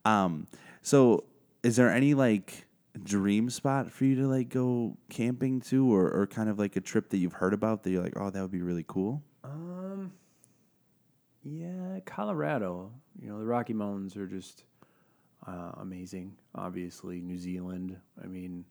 Um. 0.04 0.46
So, 0.82 1.24
is 1.62 1.76
there 1.76 1.90
any 1.92 2.14
like 2.14 2.66
dream 2.98 3.50
spot 3.50 3.90
for 3.90 4.04
you 4.04 4.16
to 4.16 4.28
like 4.28 4.48
go 4.48 4.96
camping 5.08 5.60
to, 5.62 5.92
or 5.92 6.10
or 6.10 6.26
kind 6.26 6.48
of 6.48 6.58
like 6.58 6.76
a 6.76 6.80
trip 6.80 7.10
that 7.10 7.18
you've 7.18 7.34
heard 7.34 7.54
about 7.54 7.82
that 7.82 7.90
you're 7.90 8.02
like, 8.02 8.14
oh, 8.16 8.30
that 8.30 8.40
would 8.40 8.50
be 8.50 8.62
really 8.62 8.84
cool? 8.86 9.22
Um. 9.44 10.12
Yeah, 11.42 12.00
Colorado. 12.04 12.92
You 13.20 13.30
know, 13.30 13.38
the 13.38 13.46
Rocky 13.46 13.72
Mountains 13.72 14.16
are 14.16 14.26
just 14.26 14.64
uh, 15.46 15.72
amazing. 15.78 16.36
Obviously, 16.54 17.20
New 17.20 17.38
Zealand. 17.38 17.96
I 18.22 18.26
mean, 18.26 18.64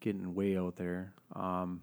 getting 0.00 0.34
way 0.34 0.56
out 0.56 0.76
there. 0.76 1.12
Um, 1.34 1.82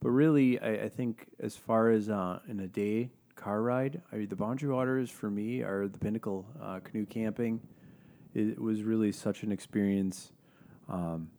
but 0.00 0.10
really, 0.10 0.60
I, 0.60 0.84
I 0.84 0.88
think 0.88 1.26
as 1.40 1.56
far 1.56 1.90
as 1.90 2.08
uh, 2.08 2.40
in 2.48 2.60
a 2.60 2.66
day 2.66 3.10
car 3.36 3.62
ride, 3.62 4.02
I 4.12 4.26
the 4.26 4.36
Boundary 4.36 4.70
Waters 4.70 5.10
for 5.10 5.30
me 5.30 5.62
are 5.62 5.88
the 5.88 5.98
pinnacle. 5.98 6.46
Uh, 6.60 6.80
canoe 6.80 7.06
camping, 7.06 7.60
it 8.34 8.60
was 8.60 8.82
really 8.82 9.12
such 9.12 9.42
an 9.42 9.52
experience. 9.52 10.32
Um, 10.92 11.30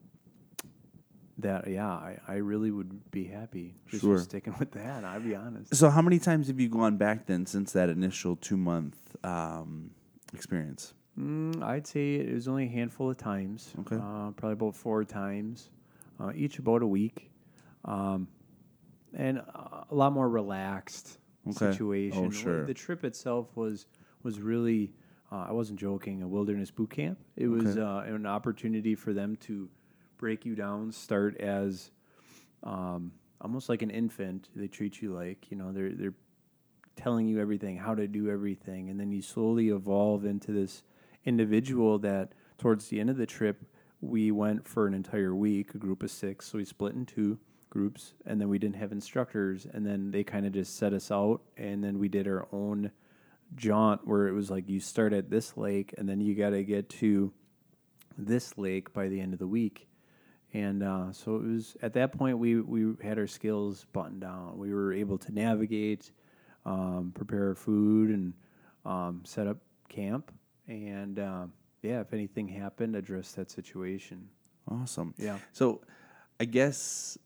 that 1.38 1.68
yeah, 1.68 1.88
I, 1.88 2.18
I 2.28 2.34
really 2.36 2.72
would 2.72 3.10
be 3.12 3.26
happy 3.26 3.76
just 3.90 4.02
Sure. 4.04 4.18
sticking 4.18 4.56
with 4.60 4.72
that. 4.72 5.04
I'll 5.04 5.20
be 5.20 5.36
honest. 5.36 5.74
So, 5.76 5.90
how 5.90 6.02
many 6.02 6.20
times 6.20 6.48
have 6.48 6.60
you 6.60 6.70
gone 6.70 6.98
back 6.98 7.26
then 7.26 7.46
since 7.46 7.72
that 7.74 7.90
initial 7.90 8.36
two 8.36 8.58
month 8.58 8.98
um, 9.24 9.92
experience? 10.34 10.94
Mm, 11.20 11.62
I'd 11.64 11.86
say 11.86 12.16
it 12.16 12.34
was 12.34 12.48
only 12.48 12.66
a 12.66 12.70
handful 12.70 13.10
of 13.10 13.18
times. 13.18 13.72
Okay. 13.82 13.96
Uh, 13.96 14.32
probably 14.32 14.54
about 14.54 14.76
four 14.76 15.04
times, 15.04 15.70
uh, 16.20 16.32
each 16.36 16.58
about 16.60 16.82
a 16.82 16.88
week, 16.88 17.30
um, 17.86 18.28
and 19.14 19.38
a 19.38 19.86
lot 19.92 20.12
more 20.14 20.28
relaxed 20.28 21.20
Okay. 21.48 21.72
situation. 21.72 22.26
Oh, 22.28 22.32
sure. 22.32 22.66
The 22.66 22.74
trip 22.74 23.04
itself 23.04 23.56
was 23.56 23.86
was 24.24 24.40
really 24.40 24.92
uh, 25.34 25.48
I 25.50 25.52
wasn't 25.52 25.80
joking, 25.80 26.22
a 26.22 26.28
wilderness 26.28 26.70
boot 26.70 26.92
camp. 26.92 27.18
It 27.36 27.48
was 27.48 27.78
uh, 27.78 28.04
an 28.06 28.28
opportunity 28.28 28.94
for 28.94 29.14
them 29.14 29.36
to 29.38 29.68
break 30.18 30.46
you 30.46 30.54
down, 30.54 30.92
start 30.92 31.40
as 31.40 31.90
um, 32.62 33.12
almost 33.42 33.68
like 33.68 33.82
an 33.82 33.90
infant. 33.90 34.50
They 34.56 34.68
treat 34.68 35.02
you 35.02 35.14
like 35.14 35.50
you 35.50 35.58
know 35.58 35.72
they're 35.72 35.94
they're 35.94 36.14
telling 36.96 37.28
you 37.28 37.40
everything, 37.40 37.78
how 37.78 37.96
to 37.96 38.08
do 38.08 38.30
everything, 38.30 38.90
and 38.90 39.00
then 39.00 39.12
you 39.12 39.24
slowly 39.24 39.70
evolve 39.70 40.26
into 40.26 40.52
this 40.52 40.84
individual 41.26 41.98
that 42.00 42.34
towards 42.60 42.90
the 42.90 43.00
end 43.00 43.10
of 43.10 43.18
the 43.18 43.26
trip 43.26 43.66
we 44.02 44.32
went 44.32 44.68
for 44.68 44.86
an 44.86 44.94
entire 44.94 45.34
week, 45.34 45.74
a 45.74 45.78
group 45.78 46.04
of 46.04 46.12
six, 46.12 46.46
so 46.52 46.58
we 46.58 46.66
split 46.66 46.94
in 46.94 47.06
two 47.06 47.40
groups, 47.72 48.14
and 48.28 48.40
then 48.40 48.50
we 48.50 48.60
didn't 48.60 48.76
have 48.76 48.92
instructors, 48.92 49.66
and 49.74 49.84
then 49.84 50.12
they 50.12 50.24
kind 50.24 50.46
of 50.46 50.52
just 50.52 50.78
set 50.78 50.94
us 50.94 51.10
out, 51.10 51.42
and 51.58 51.84
then 51.84 51.98
we 51.98 52.08
did 52.08 52.28
our 52.28 52.48
own 52.52 52.92
jaunt 53.56 54.08
where 54.08 54.28
it 54.28 54.34
was 54.34 54.50
like 54.50 54.70
you 54.70 54.80
start 54.80 55.14
at 55.14 55.30
this 55.30 55.58
lake, 55.58 55.94
and 55.98 56.08
then 56.08 56.22
you 56.22 56.36
got 56.36 56.52
to 56.52 56.64
get 56.64 56.90
to 56.90 57.32
this 58.18 58.58
lake 58.58 58.94
by 58.94 59.08
the 59.08 59.20
end 59.20 59.34
of 59.34 59.40
the 59.40 59.48
week. 59.48 59.88
And 60.54 60.84
uh, 60.84 61.12
so 61.12 61.36
it 61.36 61.44
was 61.44 61.76
at 61.82 61.94
that 61.94 62.12
point 62.12 62.38
we 62.38 62.62
we 62.62 62.94
had 63.04 63.18
our 63.18 63.28
skills 63.28 63.86
buttoned 63.92 64.22
down. 64.22 64.58
We 64.58 64.74
were 64.74 64.94
able 64.94 65.18
to 65.18 65.32
navigate, 65.32 66.12
um, 66.66 67.12
prepare 67.16 67.56
food, 67.56 68.10
and 68.12 68.34
um, 68.86 69.22
set 69.26 69.48
up 69.48 69.58
camp. 69.90 70.32
And 70.68 71.18
um, 71.20 71.54
yeah, 71.82 72.02
if 72.02 72.14
anything 72.14 72.48
happened, 72.48 72.96
address 72.96 73.32
that 73.34 73.52
situation. 73.52 74.30
Awesome. 74.70 75.14
Yeah. 75.18 75.38
So, 75.52 75.82
I 76.40 76.46
guess, 76.46 77.18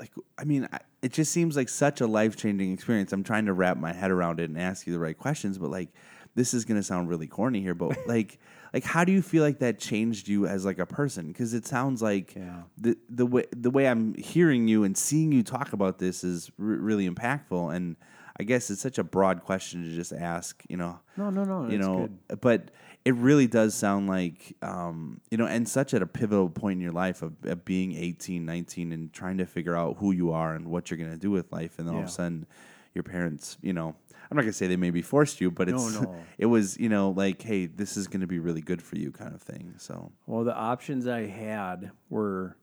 like, 0.00 0.10
I 0.38 0.44
mean, 0.44 0.66
I, 0.72 0.78
it 1.02 1.12
just 1.12 1.30
seems 1.30 1.54
like 1.56 1.68
such 1.68 2.00
a 2.00 2.06
life 2.08 2.34
changing 2.36 2.72
experience. 2.72 3.12
I'm 3.12 3.22
trying 3.22 3.46
to 3.46 3.52
wrap 3.52 3.76
my 3.76 3.92
head 3.92 4.10
around 4.10 4.40
it 4.40 4.50
and 4.50 4.58
ask 4.58 4.86
you 4.86 4.92
the 4.92 4.98
right 4.98 5.16
questions, 5.16 5.58
but 5.58 5.70
like, 5.70 5.90
this 6.34 6.54
is 6.54 6.64
gonna 6.64 6.82
sound 6.82 7.08
really 7.08 7.26
corny 7.26 7.60
here, 7.60 7.74
but 7.74 7.96
like, 8.06 8.38
like, 8.72 8.84
how 8.84 9.04
do 9.04 9.12
you 9.12 9.20
feel 9.20 9.42
like 9.42 9.58
that 9.58 9.78
changed 9.78 10.26
you 10.28 10.46
as 10.46 10.64
like 10.64 10.78
a 10.78 10.86
person? 10.86 11.28
Because 11.28 11.54
it 11.54 11.66
sounds 11.66 12.00
like 12.02 12.34
Yeah. 12.34 12.62
the 12.78 12.96
the 13.08 13.26
way 13.26 13.44
the 13.54 13.70
way 13.70 13.86
I'm 13.88 14.14
hearing 14.14 14.68
you 14.68 14.84
and 14.84 14.96
seeing 14.96 15.32
you 15.32 15.42
talk 15.42 15.72
about 15.72 15.98
this 15.98 16.22
is 16.24 16.50
r- 16.58 16.64
really 16.64 17.08
impactful, 17.08 17.74
and 17.74 17.96
I 18.40 18.44
guess 18.44 18.70
it's 18.70 18.80
such 18.80 18.98
a 18.98 19.04
broad 19.04 19.42
question 19.44 19.84
to 19.84 19.90
just 19.90 20.12
ask. 20.12 20.62
You 20.68 20.76
know, 20.78 20.98
No, 21.16 21.28
no, 21.30 21.44
no. 21.44 21.68
you 21.68 21.78
know 21.78 22.08
good. 22.28 22.40
but 22.40 22.70
it 23.04 23.14
really 23.14 23.46
does 23.46 23.74
sound 23.74 24.08
like 24.08 24.56
um, 24.62 25.20
you 25.30 25.38
know 25.38 25.46
and 25.46 25.68
such 25.68 25.92
at 25.94 26.02
a 26.02 26.06
pivotal 26.06 26.48
point 26.48 26.78
in 26.78 26.80
your 26.80 26.92
life 26.92 27.22
of, 27.22 27.32
of 27.44 27.64
being 27.64 27.92
18 27.92 28.44
19 28.46 28.92
and 28.92 29.12
trying 29.12 29.38
to 29.38 29.46
figure 29.46 29.76
out 29.76 29.96
who 29.98 30.12
you 30.12 30.32
are 30.32 30.54
and 30.54 30.66
what 30.68 30.90
you're 30.90 30.98
going 30.98 31.10
to 31.10 31.16
do 31.18 31.30
with 31.30 31.50
life 31.52 31.78
and 31.78 31.86
then 31.86 31.94
all 31.94 32.00
of 32.02 32.06
a 32.08 32.10
sudden 32.10 32.46
your 32.94 33.02
parents 33.04 33.56
you 33.62 33.72
know 33.72 33.94
i'm 34.30 34.36
not 34.36 34.42
going 34.42 34.52
to 34.52 34.58
say 34.60 34.66
they 34.66 34.76
maybe 34.76 35.00
forced 35.00 35.40
you 35.40 35.50
but 35.50 35.68
No, 35.68 35.76
it's 35.76 36.00
no. 36.00 36.14
it 36.38 36.46
was 36.46 36.76
you 36.78 36.88
know 36.90 37.10
like 37.10 37.40
hey 37.40 37.66
this 37.66 37.96
is 37.96 38.06
going 38.06 38.20
to 38.20 38.26
be 38.26 38.38
really 38.38 38.60
good 38.60 38.82
for 38.82 38.96
you 38.96 39.10
kind 39.10 39.34
of 39.34 39.40
thing 39.40 39.74
so 39.78 40.12
Well, 40.26 40.44
the 40.44 40.54
options 40.54 41.06
I 41.06 41.26
had 41.26 41.90
were 42.10 42.56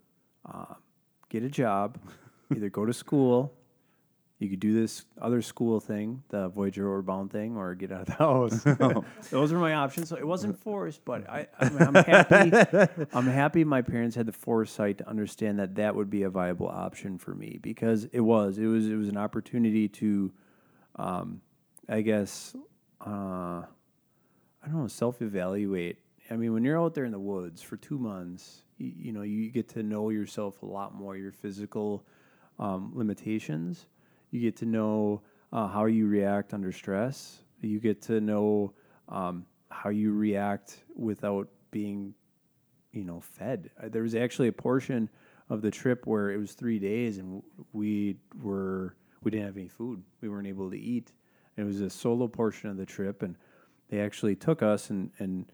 uh, 0.45 0.75
get 1.29 1.43
a 1.43 1.49
job, 1.49 1.97
either 2.55 2.69
go 2.69 2.85
to 2.85 2.93
school. 2.93 3.53
You 4.39 4.49
could 4.49 4.59
do 4.59 4.79
this 4.79 5.03
other 5.19 5.41
school 5.41 5.79
thing, 5.79 6.21
the 6.29 6.49
Voyager 6.49 6.87
Outward 6.87 7.07
Bound 7.07 7.31
thing, 7.31 7.57
or 7.57 7.73
get 7.73 7.91
out 7.91 8.01
of 8.01 8.05
the 8.07 8.75
house. 8.83 9.03
Those 9.31 9.51
were 9.51 9.57
my 9.57 9.73
options. 9.73 10.09
So 10.09 10.15
it 10.15 10.27
wasn't 10.27 10.59
forced, 10.59 11.03
but 11.05 11.27
I, 11.27 11.47
I'm, 11.59 11.77
I'm 11.79 11.95
happy. 11.95 13.05
I'm 13.13 13.25
happy 13.25 13.63
my 13.63 13.81
parents 13.81 14.15
had 14.15 14.27
the 14.27 14.31
foresight 14.31 14.99
to 14.99 15.09
understand 15.09 15.57
that 15.57 15.75
that 15.75 15.95
would 15.95 16.11
be 16.11 16.21
a 16.21 16.29
viable 16.29 16.67
option 16.67 17.17
for 17.17 17.33
me 17.33 17.57
because 17.59 18.05
it 18.05 18.19
was. 18.19 18.59
It 18.59 18.67
was. 18.67 18.87
It 18.87 18.95
was 18.95 19.09
an 19.09 19.17
opportunity 19.17 19.87
to, 19.87 20.31
um, 20.97 21.41
I 21.89 22.01
guess, 22.01 22.55
uh, 23.03 23.09
I 23.63 24.65
don't 24.65 24.81
know, 24.81 24.87
self 24.87 25.23
evaluate. 25.23 25.97
I 26.29 26.35
mean, 26.35 26.53
when 26.53 26.63
you're 26.63 26.79
out 26.79 26.93
there 26.93 27.05
in 27.05 27.11
the 27.11 27.19
woods 27.19 27.63
for 27.63 27.75
two 27.77 27.97
months, 27.97 28.61
you, 28.77 28.93
you 28.97 29.11
know, 29.13 29.23
you 29.23 29.49
get 29.49 29.69
to 29.69 29.81
know 29.81 30.09
yourself 30.09 30.61
a 30.61 30.67
lot 30.67 30.93
more, 30.93 31.17
your 31.17 31.31
physical 31.31 32.05
um, 32.59 32.91
limitations. 32.93 33.87
You 34.31 34.41
get 34.41 34.57
to 34.57 34.65
know 34.65 35.21
uh, 35.51 35.67
how 35.67 35.85
you 35.85 36.07
react 36.07 36.53
under 36.53 36.71
stress. 36.71 37.39
You 37.61 37.79
get 37.79 38.01
to 38.03 38.21
know 38.21 38.73
um, 39.09 39.45
how 39.71 39.89
you 39.89 40.13
react 40.13 40.83
without 40.95 41.47
being, 41.71 42.13
you 42.91 43.03
know, 43.03 43.19
fed. 43.19 43.69
There 43.83 44.03
was 44.03 44.15
actually 44.15 44.49
a 44.49 44.53
portion 44.53 45.09
of 45.49 45.61
the 45.61 45.71
trip 45.71 46.05
where 46.05 46.31
it 46.31 46.37
was 46.37 46.53
three 46.53 46.79
days 46.79 47.17
and 47.17 47.41
we 47.71 48.17
were 48.41 48.95
we 49.23 49.31
didn't 49.31 49.47
have 49.47 49.57
any 49.57 49.67
food. 49.67 50.03
We 50.21 50.29
weren't 50.29 50.47
able 50.47 50.69
to 50.71 50.77
eat. 50.77 51.11
It 51.57 51.63
was 51.63 51.81
a 51.81 51.89
solo 51.89 52.27
portion 52.27 52.69
of 52.69 52.77
the 52.77 52.85
trip, 52.85 53.23
and 53.23 53.35
they 53.89 53.99
actually 53.99 54.35
took 54.35 54.61
us 54.61 54.89
and 54.89 55.11
and 55.19 55.51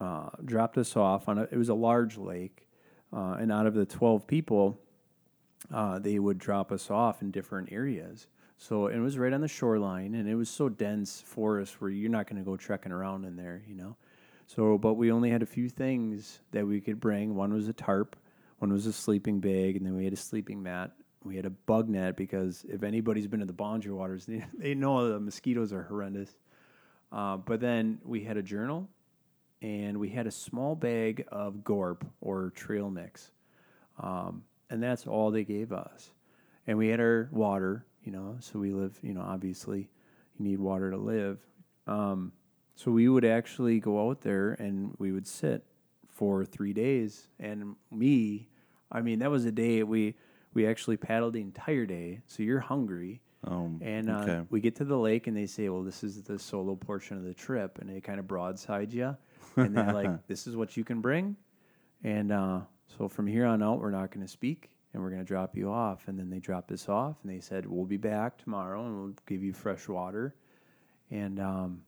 uh, 0.00 0.30
dropped 0.44 0.78
us 0.78 0.96
off 0.96 1.28
on 1.28 1.38
a. 1.38 1.42
It 1.50 1.56
was 1.56 1.68
a 1.68 1.74
large 1.74 2.16
lake, 2.16 2.68
uh, 3.12 3.36
and 3.40 3.50
out 3.50 3.66
of 3.66 3.74
the 3.74 3.84
twelve 3.84 4.26
people, 4.26 4.80
uh, 5.72 5.98
they 5.98 6.18
would 6.18 6.38
drop 6.38 6.72
us 6.72 6.90
off 6.90 7.22
in 7.22 7.30
different 7.30 7.72
areas. 7.72 8.26
So 8.56 8.88
it 8.88 8.98
was 8.98 9.16
right 9.16 9.32
on 9.32 9.40
the 9.40 9.48
shoreline, 9.48 10.14
and 10.14 10.28
it 10.28 10.34
was 10.34 10.50
so 10.50 10.68
dense 10.68 11.22
forest 11.22 11.80
where 11.80 11.90
you're 11.90 12.10
not 12.10 12.26
going 12.26 12.42
to 12.42 12.44
go 12.44 12.56
trekking 12.56 12.92
around 12.92 13.24
in 13.24 13.36
there, 13.36 13.62
you 13.66 13.74
know. 13.74 13.96
So, 14.46 14.76
but 14.76 14.94
we 14.94 15.12
only 15.12 15.30
had 15.30 15.42
a 15.42 15.46
few 15.46 15.68
things 15.68 16.40
that 16.50 16.66
we 16.66 16.80
could 16.80 17.00
bring. 17.00 17.34
One 17.34 17.54
was 17.54 17.68
a 17.68 17.72
tarp, 17.72 18.16
one 18.58 18.72
was 18.72 18.84
a 18.86 18.92
sleeping 18.92 19.40
bag, 19.40 19.76
and 19.76 19.86
then 19.86 19.96
we 19.96 20.04
had 20.04 20.12
a 20.12 20.16
sleeping 20.16 20.62
mat. 20.62 20.90
We 21.22 21.36
had 21.36 21.46
a 21.46 21.50
bug 21.50 21.88
net 21.88 22.16
because 22.16 22.64
if 22.68 22.82
anybody's 22.82 23.26
been 23.26 23.40
to 23.40 23.46
the 23.46 23.52
Boundary 23.52 23.92
Waters, 23.92 24.26
they, 24.28 24.44
they 24.58 24.74
know 24.74 25.08
the 25.08 25.20
mosquitoes 25.20 25.72
are 25.72 25.84
horrendous. 25.84 26.36
Uh, 27.12 27.36
but 27.38 27.60
then 27.60 27.98
we 28.04 28.24
had 28.24 28.36
a 28.36 28.42
journal, 28.42 28.88
and 29.62 29.98
we 29.98 30.08
had 30.08 30.26
a 30.26 30.30
small 30.30 30.74
bag 30.74 31.26
of 31.28 31.64
Gorp 31.64 32.06
or 32.20 32.50
trail 32.50 32.90
mix, 32.90 33.30
um, 33.98 34.44
and 34.70 34.82
that's 34.82 35.06
all 35.06 35.30
they 35.30 35.44
gave 35.44 35.72
us. 35.72 36.10
And 36.66 36.78
we 36.78 36.88
had 36.88 37.00
our 37.00 37.28
water, 37.32 37.84
you 38.04 38.12
know. 38.12 38.36
So 38.40 38.58
we 38.58 38.72
live, 38.72 38.98
you 39.02 39.12
know. 39.14 39.22
Obviously, 39.22 39.90
you 40.38 40.44
need 40.44 40.60
water 40.60 40.90
to 40.90 40.96
live. 40.96 41.38
Um, 41.86 42.32
so 42.74 42.90
we 42.90 43.08
would 43.08 43.24
actually 43.24 43.80
go 43.80 44.08
out 44.08 44.20
there 44.22 44.52
and 44.52 44.94
we 44.98 45.12
would 45.12 45.26
sit 45.26 45.64
for 46.08 46.44
three 46.44 46.72
days. 46.72 47.28
And 47.38 47.76
me, 47.90 48.48
I 48.90 49.00
mean, 49.00 49.18
that 49.20 49.30
was 49.30 49.44
a 49.44 49.52
day 49.52 49.82
we 49.82 50.14
we 50.54 50.66
actually 50.66 50.96
paddled 50.96 51.34
the 51.34 51.40
entire 51.40 51.86
day. 51.86 52.20
So 52.26 52.42
you're 52.42 52.60
hungry. 52.60 53.20
um, 53.44 53.80
And 53.82 54.10
uh, 54.10 54.18
okay. 54.20 54.40
we 54.50 54.60
get 54.60 54.74
to 54.76 54.84
the 54.84 54.98
lake 54.98 55.26
and 55.28 55.36
they 55.36 55.46
say, 55.46 55.68
well, 55.68 55.82
this 55.82 56.02
is 56.02 56.22
the 56.22 56.38
solo 56.38 56.74
portion 56.74 57.16
of 57.16 57.22
the 57.24 57.34
trip. 57.34 57.78
And 57.78 57.88
they 57.88 58.00
kind 58.00 58.18
of 58.18 58.26
broadside 58.26 58.92
you. 58.92 59.16
And 59.56 59.76
they're 59.76 59.92
like, 59.92 60.26
this 60.26 60.46
is 60.48 60.56
what 60.56 60.76
you 60.76 60.84
can 60.84 61.00
bring. 61.00 61.36
And 62.02 62.32
uh, 62.32 62.60
so 62.96 63.08
from 63.08 63.26
here 63.26 63.46
on 63.46 63.62
out, 63.62 63.80
we're 63.80 63.90
not 63.90 64.10
going 64.10 64.24
to 64.26 64.30
speak 64.32 64.70
and 64.92 65.02
we're 65.02 65.10
going 65.10 65.20
to 65.22 65.26
drop 65.26 65.56
you 65.56 65.70
off. 65.70 66.08
And 66.08 66.18
then 66.18 66.30
they 66.30 66.38
dropped 66.40 66.72
us 66.72 66.88
off 66.88 67.16
and 67.22 67.32
they 67.32 67.40
said, 67.40 67.66
we'll 67.66 67.84
be 67.86 67.96
back 67.96 68.38
tomorrow 68.38 68.84
and 68.84 68.96
we'll 69.00 69.14
give 69.26 69.42
you 69.42 69.52
fresh 69.52 69.88
water. 69.88 70.34
And 71.10 71.38
um, 71.40 71.82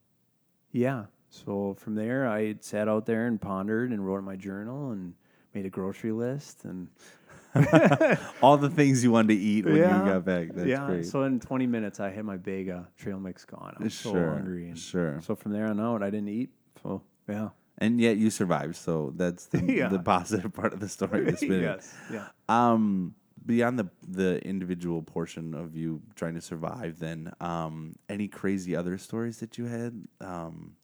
yeah, 0.73 1.05
so 1.31 1.75
from 1.79 1.95
there, 1.95 2.29
I 2.29 2.57
sat 2.61 2.89
out 2.89 3.07
there 3.07 3.27
and 3.27 3.41
pondered 3.41 3.91
and 3.91 4.05
wrote 4.07 4.19
in 4.19 4.25
my 4.25 4.37
journal 4.37 4.91
and 4.93 5.15
made 5.55 5.67
a 5.67 5.71
grocery 5.71 6.13
list. 6.13 6.65
And 6.65 6.89
all 8.41 8.57
the 8.57 8.71
things 8.71 9.05
you 9.05 9.13
wanted 9.13 9.35
to 9.35 9.41
eat 9.41 9.65
when 9.65 9.77
Yeah. 9.77 9.99
you 10.05 10.11
got 10.11 10.25
back 10.25 10.49
that's 10.55 10.67
yeah, 10.67 10.87
great 10.87 11.07
so 11.07 11.25
in 11.25 11.39
20 11.39 11.67
minutes, 11.67 12.01
I 12.01 12.11
had 12.11 12.25
my 12.25 12.37
bag 12.39 12.69
of 12.71 12.87
trail 12.97 13.19
mix 13.21 13.45
gone. 13.45 13.75
I 13.79 13.83
was 13.85 13.95
so 13.95 14.13
Sure, 14.13 14.31
hungry. 14.33 14.69
And 14.69 14.79
sure. 14.79 15.21
So 15.23 15.35
from 15.35 15.53
there 15.53 15.67
on 15.67 15.79
out, 15.81 16.03
I 16.03 16.11
didn't 16.11 16.29
eat. 16.29 16.51
So 16.83 17.03
yeah. 17.29 17.51
And 17.83 18.01
yet 18.01 18.17
you 18.17 18.31
survived 18.31 18.77
so 18.77 19.13
that's 19.17 19.47
the, 19.47 19.59
Yeah. 19.81 19.89
the 19.89 19.99
positive 19.99 20.53
part 20.53 20.73
of 20.75 20.81
the 20.81 20.89
story 20.89 21.35
yes. 21.43 21.95
Yeah. 22.17 22.29
Um, 22.49 23.15
beyond 23.45 23.79
the 23.79 23.89
the 24.23 24.31
individual 24.47 25.03
portion 25.03 25.55
of 25.55 25.75
you 25.77 26.01
trying 26.15 26.35
to 26.35 26.41
survive, 26.41 26.99
then 26.99 27.33
um, 27.41 27.95
any 28.09 28.29
crazy 28.29 28.77
other 28.77 28.97
stories 28.99 29.39
that 29.41 29.59
you 29.59 29.67
had? 29.67 29.93
Um, 30.21 30.77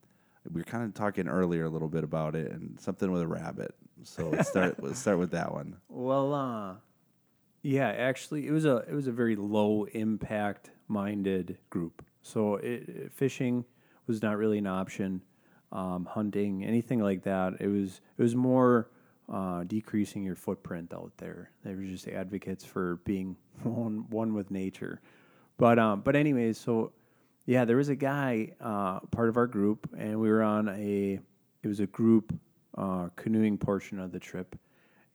we 0.50 0.60
were 0.62 0.64
kind 0.64 0.84
of 0.84 0.94
talking 0.94 1.28
earlier 1.28 1.64
a 1.66 1.68
little 1.68 1.88
bit 1.88 2.04
about 2.04 2.34
it, 2.34 2.50
and 2.50 2.80
something 2.80 3.10
with 3.12 3.22
a 3.22 3.26
rabbit. 3.28 3.74
So 4.02 4.30
let's 4.30 4.48
start. 4.48 4.72
let's 4.82 4.98
start 4.98 5.18
with 5.18 5.30
that 5.32 5.52
one. 5.52 5.76
Well, 5.88 6.32
uh, 6.34 6.74
yeah, 7.62 7.88
actually, 7.90 8.46
it 8.48 8.52
was 8.52 8.64
a 8.64 8.76
it 8.88 8.94
was 8.94 9.06
a 9.06 9.12
very 9.12 9.36
low 9.36 9.84
impact 9.92 10.70
minded 10.88 11.58
group. 11.70 12.04
So 12.22 12.56
it- 12.56 13.12
fishing 13.12 13.64
was 14.06 14.22
not 14.22 14.36
really 14.38 14.58
an 14.58 14.66
option. 14.66 15.22
Um, 15.70 16.06
hunting, 16.06 16.64
anything 16.64 17.00
like 17.00 17.24
that, 17.24 17.54
it 17.60 17.66
was 17.68 18.00
it 18.16 18.22
was 18.22 18.34
more 18.34 18.88
uh, 19.32 19.64
decreasing 19.64 20.24
your 20.24 20.34
footprint 20.34 20.94
out 20.94 21.12
there. 21.18 21.50
They 21.64 21.74
were 21.74 21.82
just 21.82 22.08
advocates 22.08 22.64
for 22.64 22.96
being 23.04 23.36
one 23.62 24.06
one 24.08 24.34
with 24.34 24.50
nature. 24.50 25.00
But 25.58 25.78
um, 25.78 26.00
but 26.00 26.16
anyways, 26.16 26.58
so 26.58 26.92
yeah, 27.46 27.64
there 27.64 27.76
was 27.76 27.88
a 27.88 27.96
guy 27.96 28.52
uh, 28.60 29.00
part 29.10 29.28
of 29.28 29.36
our 29.36 29.46
group, 29.46 29.88
and 29.96 30.20
we 30.20 30.30
were 30.30 30.42
on 30.42 30.68
a 30.68 31.18
it 31.62 31.68
was 31.68 31.80
a 31.80 31.86
group 31.86 32.38
uh, 32.76 33.08
canoeing 33.16 33.58
portion 33.58 33.98
of 33.98 34.12
the 34.12 34.20
trip, 34.20 34.56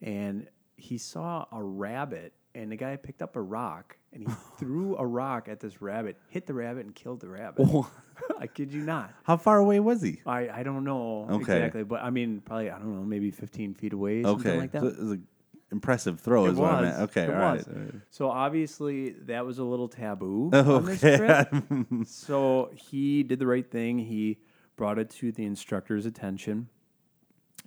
and 0.01 0.47
he 0.75 0.97
saw 0.97 1.45
a 1.51 1.63
rabbit 1.63 2.33
and 2.55 2.71
the 2.71 2.75
guy 2.75 2.95
picked 2.95 3.21
up 3.21 3.35
a 3.35 3.41
rock 3.41 3.97
and 4.13 4.23
he 4.23 4.29
threw 4.59 4.95
a 4.97 5.05
rock 5.05 5.47
at 5.49 5.59
this 5.59 5.81
rabbit, 5.81 6.17
hit 6.29 6.45
the 6.45 6.53
rabbit, 6.53 6.85
and 6.85 6.93
killed 6.95 7.19
the 7.19 7.29
rabbit. 7.29 7.65
I 8.39 8.47
kid 8.47 8.71
you 8.71 8.81
not. 8.81 9.11
How 9.23 9.37
far 9.37 9.57
away 9.57 9.79
was 9.79 10.01
he? 10.01 10.21
I, 10.25 10.49
I 10.49 10.63
don't 10.63 10.83
know 10.83 11.27
Okay. 11.29 11.41
exactly, 11.41 11.83
but 11.83 12.01
I 12.03 12.09
mean, 12.09 12.41
probably 12.45 12.69
I 12.69 12.77
don't 12.77 12.95
know, 12.95 13.03
maybe 13.03 13.31
15 13.31 13.73
feet 13.73 13.93
away, 13.93 14.23
something 14.23 14.51
Okay, 14.51 14.59
like 14.59 14.71
that. 14.73 14.81
so 14.81 14.87
it 14.87 14.99
was 14.99 15.11
an 15.11 15.27
impressive 15.71 16.19
throw. 16.19 16.45
Is 16.45 16.57
what 16.57 16.69
I 16.71 16.81
was. 16.81 16.89
meant. 16.91 17.01
Okay, 17.09 17.23
It 17.23 17.29
all 17.29 17.35
right. 17.35 17.67
was. 17.67 17.91
So 18.11 18.29
obviously 18.29 19.11
that 19.25 19.45
was 19.45 19.57
a 19.59 19.63
little 19.63 19.87
taboo 19.87 20.51
on 20.53 20.85
this 20.85 20.99
trip. 21.01 21.47
so 22.05 22.69
he 22.75 23.23
did 23.23 23.39
the 23.39 23.47
right 23.47 23.69
thing. 23.69 23.97
He 23.97 24.37
brought 24.75 24.99
it 24.99 25.09
to 25.09 25.31
the 25.31 25.43
instructor's 25.45 26.05
attention, 26.05 26.67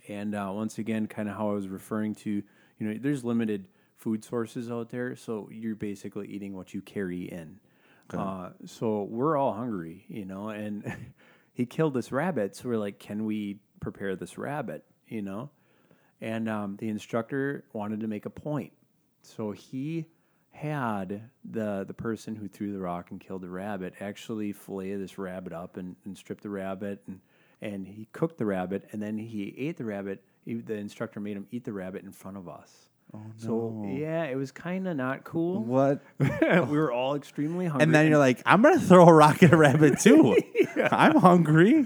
and 0.07 0.33
uh, 0.33 0.51
once 0.53 0.77
again, 0.77 1.07
kind 1.07 1.27
of 1.29 1.35
how 1.35 1.49
I 1.49 1.53
was 1.53 1.67
referring 1.67 2.15
to, 2.15 2.29
you 2.31 2.43
know, 2.87 2.97
there's 2.99 3.23
limited 3.25 3.67
food 3.97 4.23
sources 4.23 4.71
out 4.71 4.89
there, 4.89 5.15
so 5.15 5.49
you're 5.51 5.75
basically 5.75 6.27
eating 6.27 6.55
what 6.55 6.73
you 6.73 6.81
carry 6.81 7.23
in. 7.23 7.59
Uh, 8.13 8.49
so 8.65 9.03
we're 9.03 9.35
all 9.35 9.53
hungry, 9.53 10.05
you 10.07 10.23
know, 10.23 10.49
and 10.49 10.95
he 11.53 11.65
killed 11.65 11.93
this 11.93 12.11
rabbit. 12.11 12.55
So 12.55 12.69
we're 12.69 12.77
like, 12.77 12.99
can 12.99 13.25
we 13.25 13.59
prepare 13.81 14.15
this 14.15 14.37
rabbit, 14.37 14.85
you 15.07 15.21
know? 15.21 15.49
And 16.21 16.47
um, 16.47 16.77
the 16.77 16.89
instructor 16.89 17.65
wanted 17.73 17.99
to 18.01 18.07
make 18.07 18.25
a 18.25 18.29
point. 18.29 18.71
So 19.23 19.51
he 19.51 20.05
had 20.51 21.29
the 21.45 21.83
the 21.87 21.93
person 21.93 22.35
who 22.35 22.47
threw 22.47 22.71
the 22.71 22.79
rock 22.79 23.11
and 23.11 23.19
killed 23.19 23.43
the 23.43 23.49
rabbit 23.49 23.93
actually 23.99 24.51
fillet 24.51 24.95
this 24.95 25.19
rabbit 25.19 25.53
up 25.53 25.77
and, 25.77 25.95
and 26.03 26.17
strip 26.17 26.41
the 26.41 26.49
rabbit 26.49 27.03
and 27.05 27.19
and 27.61 27.85
he 27.85 28.07
cooked 28.11 28.37
the 28.37 28.45
rabbit 28.45 28.87
and 28.91 29.01
then 29.01 29.17
he 29.17 29.53
ate 29.57 29.77
the 29.77 29.85
rabbit. 29.85 30.23
He, 30.45 30.55
the 30.55 30.75
instructor 30.75 31.19
made 31.19 31.37
him 31.37 31.47
eat 31.51 31.63
the 31.63 31.73
rabbit 31.73 32.03
in 32.03 32.11
front 32.11 32.37
of 32.37 32.47
us. 32.47 32.89
Oh, 33.13 33.21
so 33.37 33.85
yeah, 33.87 34.23
it 34.25 34.35
was 34.35 34.51
kind 34.51 34.87
of 34.87 34.97
not 34.97 35.23
cool. 35.23 35.63
What? 35.63 36.01
we 36.19 36.77
were 36.77 36.91
all 36.91 37.15
extremely 37.15 37.65
hungry. 37.65 37.83
And 37.83 37.95
then 37.95 38.09
you're 38.09 38.17
like, 38.17 38.41
I'm 38.45 38.61
gonna 38.61 38.79
throw 38.79 39.07
a 39.07 39.13
rock 39.13 39.41
at 39.43 39.53
a 39.53 39.57
rabbit 39.57 39.99
too. 40.01 40.35
I'm 40.91 41.15
hungry. 41.15 41.83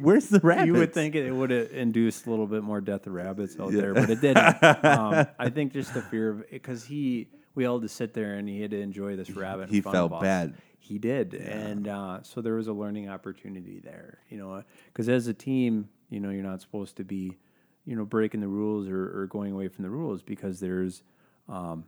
Where's 0.00 0.26
the 0.26 0.40
rabbit? 0.40 0.66
You 0.66 0.72
would 0.74 0.92
think 0.92 1.14
it 1.14 1.30
would 1.30 1.50
have 1.50 1.70
induced 1.70 2.26
a 2.26 2.30
little 2.30 2.48
bit 2.48 2.64
more 2.64 2.80
death 2.80 3.06
of 3.06 3.12
rabbits 3.12 3.58
out 3.58 3.72
there, 3.72 3.94
but 3.94 4.10
it 4.10 4.20
didn't. 4.20 4.62
um, 4.84 5.26
I 5.38 5.48
think 5.48 5.72
just 5.72 5.94
the 5.94 6.02
fear 6.02 6.30
of 6.30 6.50
because 6.50 6.84
he, 6.84 7.28
we 7.54 7.66
all 7.66 7.78
had 7.78 7.88
to 7.88 7.94
sit 7.94 8.12
there 8.12 8.34
and 8.34 8.48
he 8.48 8.60
had 8.60 8.72
to 8.72 8.80
enjoy 8.80 9.14
this 9.14 9.30
rabbit. 9.30 9.70
he 9.70 9.80
felt 9.80 10.20
bad. 10.20 10.54
He 10.80 10.98
did, 10.98 11.32
and 11.34 11.88
uh, 11.88 12.22
so 12.24 12.42
there 12.42 12.54
was 12.54 12.66
a 12.66 12.72
learning 12.72 13.08
opportunity 13.08 13.80
there. 13.82 14.18
You 14.28 14.38
know, 14.38 14.64
because 14.86 15.08
as 15.08 15.28
a 15.28 15.32
team, 15.34 15.88
you 16.10 16.20
know, 16.20 16.30
you're 16.30 16.42
not 16.42 16.60
supposed 16.60 16.96
to 16.96 17.04
be, 17.04 17.38
you 17.86 17.96
know, 17.96 18.04
breaking 18.04 18.40
the 18.40 18.48
rules 18.48 18.88
or, 18.88 19.22
or 19.22 19.26
going 19.26 19.52
away 19.52 19.68
from 19.68 19.82
the 19.84 19.90
rules 19.90 20.22
because 20.22 20.60
there's 20.60 21.02
um, 21.48 21.84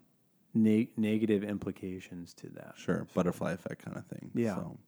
ne- 0.54 0.90
negative 0.96 1.42
implications 1.44 2.34
to 2.34 2.48
that. 2.50 2.74
Sure, 2.76 3.06
butterfly 3.14 3.52
effect 3.52 3.84
kind 3.84 3.96
of 3.96 4.06
thing. 4.06 4.30
Yeah. 4.34 4.56
So. 4.56 4.78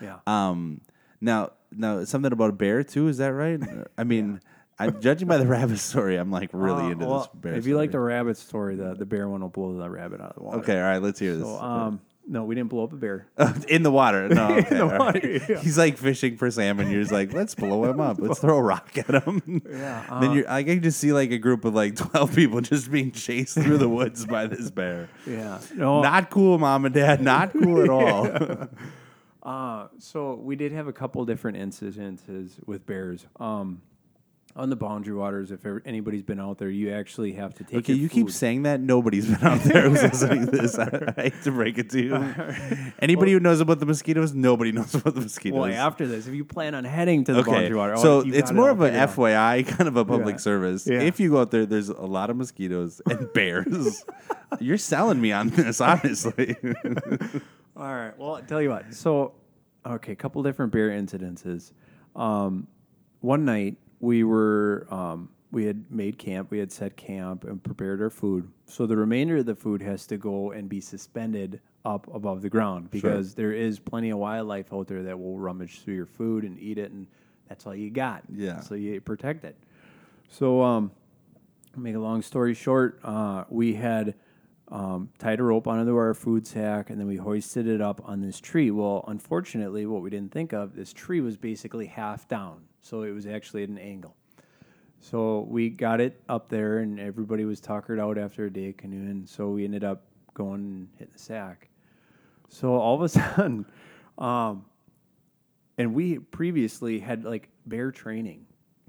Yeah. 0.00 0.16
Um, 0.26 0.80
now, 1.20 1.50
now 1.70 2.04
something 2.04 2.32
about 2.32 2.50
a 2.50 2.54
bear 2.54 2.82
too. 2.82 3.08
Is 3.08 3.18
that 3.18 3.32
right? 3.32 3.60
I 3.96 4.04
mean, 4.04 4.40
I'm 4.78 5.00
judging 5.00 5.28
by 5.28 5.38
the 5.38 5.46
rabbit 5.46 5.78
story. 5.78 6.16
I'm 6.16 6.30
like 6.30 6.50
really 6.52 6.84
Uh, 6.84 6.90
into 6.90 7.06
well, 7.06 7.18
this 7.20 7.28
bear. 7.34 7.54
If 7.54 7.66
you 7.66 7.76
like 7.76 7.92
the 7.92 8.00
rabbit 8.00 8.36
story, 8.36 8.74
the 8.76 8.94
the 8.94 9.06
bear 9.06 9.28
one 9.28 9.40
will 9.40 9.48
blow 9.48 9.76
the 9.78 9.88
rabbit 9.88 10.20
out 10.20 10.30
of 10.30 10.36
the 10.36 10.42
water. 10.42 10.58
okay, 10.58 10.76
all 10.78 10.84
right, 10.88 11.02
let's 11.02 11.18
hear 11.20 11.34
this. 11.36 11.44
So, 11.46 11.60
um, 11.60 12.00
no, 12.26 12.44
we 12.44 12.54
didn't 12.54 12.70
blow 12.70 12.84
up 12.84 12.92
a 12.92 12.96
bear. 12.96 13.26
in 13.68 13.82
the 13.82 13.90
water. 13.90 14.28
No, 14.28 14.48
okay, 14.56 14.68
the 14.68 14.82
all 14.82 14.88
right. 14.88 14.98
water, 14.98 15.40
yeah. 15.48 15.60
He's 15.60 15.76
like 15.76 15.98
fishing 15.98 16.36
for 16.36 16.50
salmon. 16.50 16.90
You're 16.90 17.02
just 17.02 17.12
like, 17.12 17.32
let's 17.32 17.54
blow 17.54 17.84
him 17.84 18.00
up. 18.00 18.18
Let's 18.18 18.40
throw 18.40 18.56
a 18.56 18.62
rock 18.62 18.96
at 18.96 19.22
him. 19.24 19.62
Yeah, 19.74 20.06
uh, 20.08 20.20
then 20.20 20.32
you're, 20.32 20.50
I 20.50 20.62
can 20.62 20.82
just 20.82 20.98
see 20.98 21.12
like 21.12 21.30
a 21.30 21.38
group 21.38 21.64
of 21.64 21.74
like 21.74 21.96
12 21.96 22.34
people 22.34 22.60
just 22.60 22.90
being 22.90 23.12
chased 23.12 23.54
through 23.54 23.78
the 23.78 23.88
woods 23.88 24.24
by 24.24 24.46
this 24.46 24.70
bear. 24.70 25.08
Yeah. 25.26 25.58
No. 25.74 26.00
Not 26.02 26.30
cool, 26.30 26.58
mom 26.58 26.84
and 26.84 26.94
dad. 26.94 27.20
Not 27.20 27.52
cool 27.52 27.82
at 27.82 27.88
all. 27.88 28.68
Uh, 29.42 29.88
so 29.98 30.34
we 30.34 30.56
did 30.56 30.72
have 30.72 30.86
a 30.86 30.92
couple 30.92 31.24
different 31.24 31.58
incidences 31.58 32.52
with 32.66 32.86
bears. 32.86 33.26
Um, 33.38 33.82
on 34.56 34.70
the 34.70 34.76
boundary 34.76 35.14
waters, 35.14 35.50
if 35.50 35.66
ever, 35.66 35.82
anybody's 35.84 36.22
been 36.22 36.38
out 36.38 36.58
there, 36.58 36.70
you 36.70 36.92
actually 36.92 37.32
have 37.32 37.54
to 37.54 37.64
take. 37.64 37.74
Okay, 37.78 37.94
you 37.94 38.08
keep 38.08 38.30
saying 38.30 38.62
that. 38.62 38.80
Nobody's 38.80 39.26
been 39.26 39.42
out 39.42 39.60
there 39.62 39.88
who's 39.90 40.02
listening 40.02 40.46
to 40.46 40.50
this. 40.52 40.78
I, 40.78 41.12
I 41.16 41.22
hate 41.22 41.42
to 41.42 41.50
break 41.50 41.76
it 41.78 41.90
to 41.90 42.00
you. 42.00 42.14
Anybody 43.00 43.32
who 43.32 43.40
knows 43.40 43.60
about 43.60 43.80
the 43.80 43.86
mosquitoes, 43.86 44.32
nobody 44.32 44.70
knows 44.70 44.94
about 44.94 45.16
the 45.16 45.22
mosquitoes. 45.22 45.58
Well, 45.58 45.72
after 45.72 46.06
this, 46.06 46.28
if 46.28 46.34
you 46.34 46.44
plan 46.44 46.76
on 46.76 46.84
heading 46.84 47.24
to 47.24 47.32
the 47.32 47.40
Okay, 47.40 47.50
boundary 47.50 47.76
water, 47.76 47.96
so 47.96 48.20
it's 48.20 48.50
it 48.50 48.54
more 48.54 48.70
of 48.70 48.80
a. 48.80 48.90
FYI, 48.90 49.66
kind 49.76 49.88
of 49.88 49.96
a 49.96 50.04
public 50.04 50.34
Yeah. 50.36 50.40
service. 50.40 50.86
Yeah. 50.86 51.00
If 51.00 51.18
you 51.18 51.30
go 51.30 51.40
out 51.40 51.50
there, 51.50 51.66
there's 51.66 51.88
a 51.88 52.00
lot 52.06 52.30
of 52.30 52.36
mosquitoes 52.36 53.02
and 53.10 53.32
bears. 53.34 54.04
You're 54.60 54.78
selling 54.78 55.20
me 55.20 55.32
on 55.32 55.48
this, 55.48 55.80
honestly. 55.80 56.56
All 57.76 57.82
right. 57.92 58.16
Well, 58.16 58.36
I'll 58.36 58.42
tell 58.42 58.62
you 58.62 58.70
what. 58.70 58.94
So, 58.94 59.32
okay, 59.84 60.12
a 60.12 60.16
couple 60.16 60.42
different 60.44 60.70
bear 60.72 60.90
incidences. 60.90 61.72
Um, 62.14 62.68
one 63.20 63.44
night 63.44 63.78
we 64.04 64.22
were 64.22 64.86
um, 64.90 65.30
we 65.50 65.64
had 65.64 65.90
made 65.90 66.18
camp, 66.18 66.50
we 66.50 66.58
had 66.58 66.70
set 66.70 66.96
camp 66.96 67.44
and 67.44 67.62
prepared 67.62 68.02
our 68.02 68.10
food. 68.10 68.48
So 68.66 68.86
the 68.86 68.96
remainder 68.96 69.38
of 69.38 69.46
the 69.46 69.54
food 69.54 69.80
has 69.82 70.06
to 70.08 70.16
go 70.16 70.50
and 70.50 70.68
be 70.68 70.80
suspended 70.80 71.60
up 71.84 72.12
above 72.14 72.42
the 72.42 72.50
ground 72.50 72.90
because 72.90 73.34
there 73.34 73.52
is 73.52 73.78
plenty 73.78 74.10
of 74.10 74.18
wildlife 74.18 74.72
out 74.72 74.88
there 74.88 75.02
that 75.04 75.18
will 75.18 75.38
rummage 75.38 75.80
through 75.80 75.94
your 75.94 76.06
food 76.06 76.44
and 76.44 76.58
eat 76.58 76.78
it, 76.78 76.90
and 76.90 77.06
that's 77.48 77.66
all 77.66 77.74
you 77.74 77.90
got. 77.90 78.22
Yeah. 78.34 78.60
So 78.60 78.74
you 78.74 79.00
protect 79.00 79.44
it. 79.44 79.56
So 80.28 80.62
um, 80.62 80.90
make 81.76 81.94
a 81.94 81.98
long 82.00 82.22
story 82.22 82.54
short, 82.54 82.98
uh, 83.04 83.44
we 83.48 83.74
had 83.74 84.14
um, 84.68 85.10
tied 85.18 85.40
a 85.40 85.42
rope 85.42 85.68
onto 85.68 85.94
our 85.96 86.14
food 86.14 86.46
sack 86.46 86.90
and 86.90 86.98
then 86.98 87.06
we 87.06 87.16
hoisted 87.16 87.66
it 87.66 87.80
up 87.80 88.00
on 88.04 88.20
this 88.20 88.40
tree. 88.40 88.70
Well, 88.70 89.04
unfortunately, 89.08 89.86
what 89.86 90.02
we 90.02 90.10
didn't 90.10 90.32
think 90.32 90.52
of, 90.52 90.74
this 90.74 90.92
tree 90.92 91.20
was 91.20 91.36
basically 91.36 91.86
half 91.86 92.26
down, 92.28 92.62
so 92.80 93.02
it 93.02 93.12
was 93.12 93.26
actually 93.26 93.62
at 93.62 93.68
an 93.68 93.78
angle. 93.78 94.16
So 95.00 95.46
we 95.50 95.68
got 95.68 96.00
it 96.00 96.22
up 96.30 96.48
there, 96.48 96.78
and 96.78 96.98
everybody 96.98 97.44
was 97.44 97.60
tuckered 97.60 98.00
out 98.00 98.16
after 98.16 98.46
a 98.46 98.50
day 98.50 98.70
of 98.70 98.78
canoeing. 98.78 99.26
So 99.26 99.50
we 99.50 99.64
ended 99.66 99.84
up 99.84 100.04
going 100.32 100.54
and 100.54 100.88
hitting 100.96 101.12
the 101.12 101.18
sack. 101.18 101.68
So 102.48 102.74
all 102.74 102.94
of 102.94 103.02
a 103.02 103.08
sudden, 103.10 103.66
um, 104.16 104.64
and 105.76 105.92
we 105.92 106.18
previously 106.18 107.00
had 107.00 107.24
like 107.24 107.50
bear 107.66 107.90
training. 107.90 108.43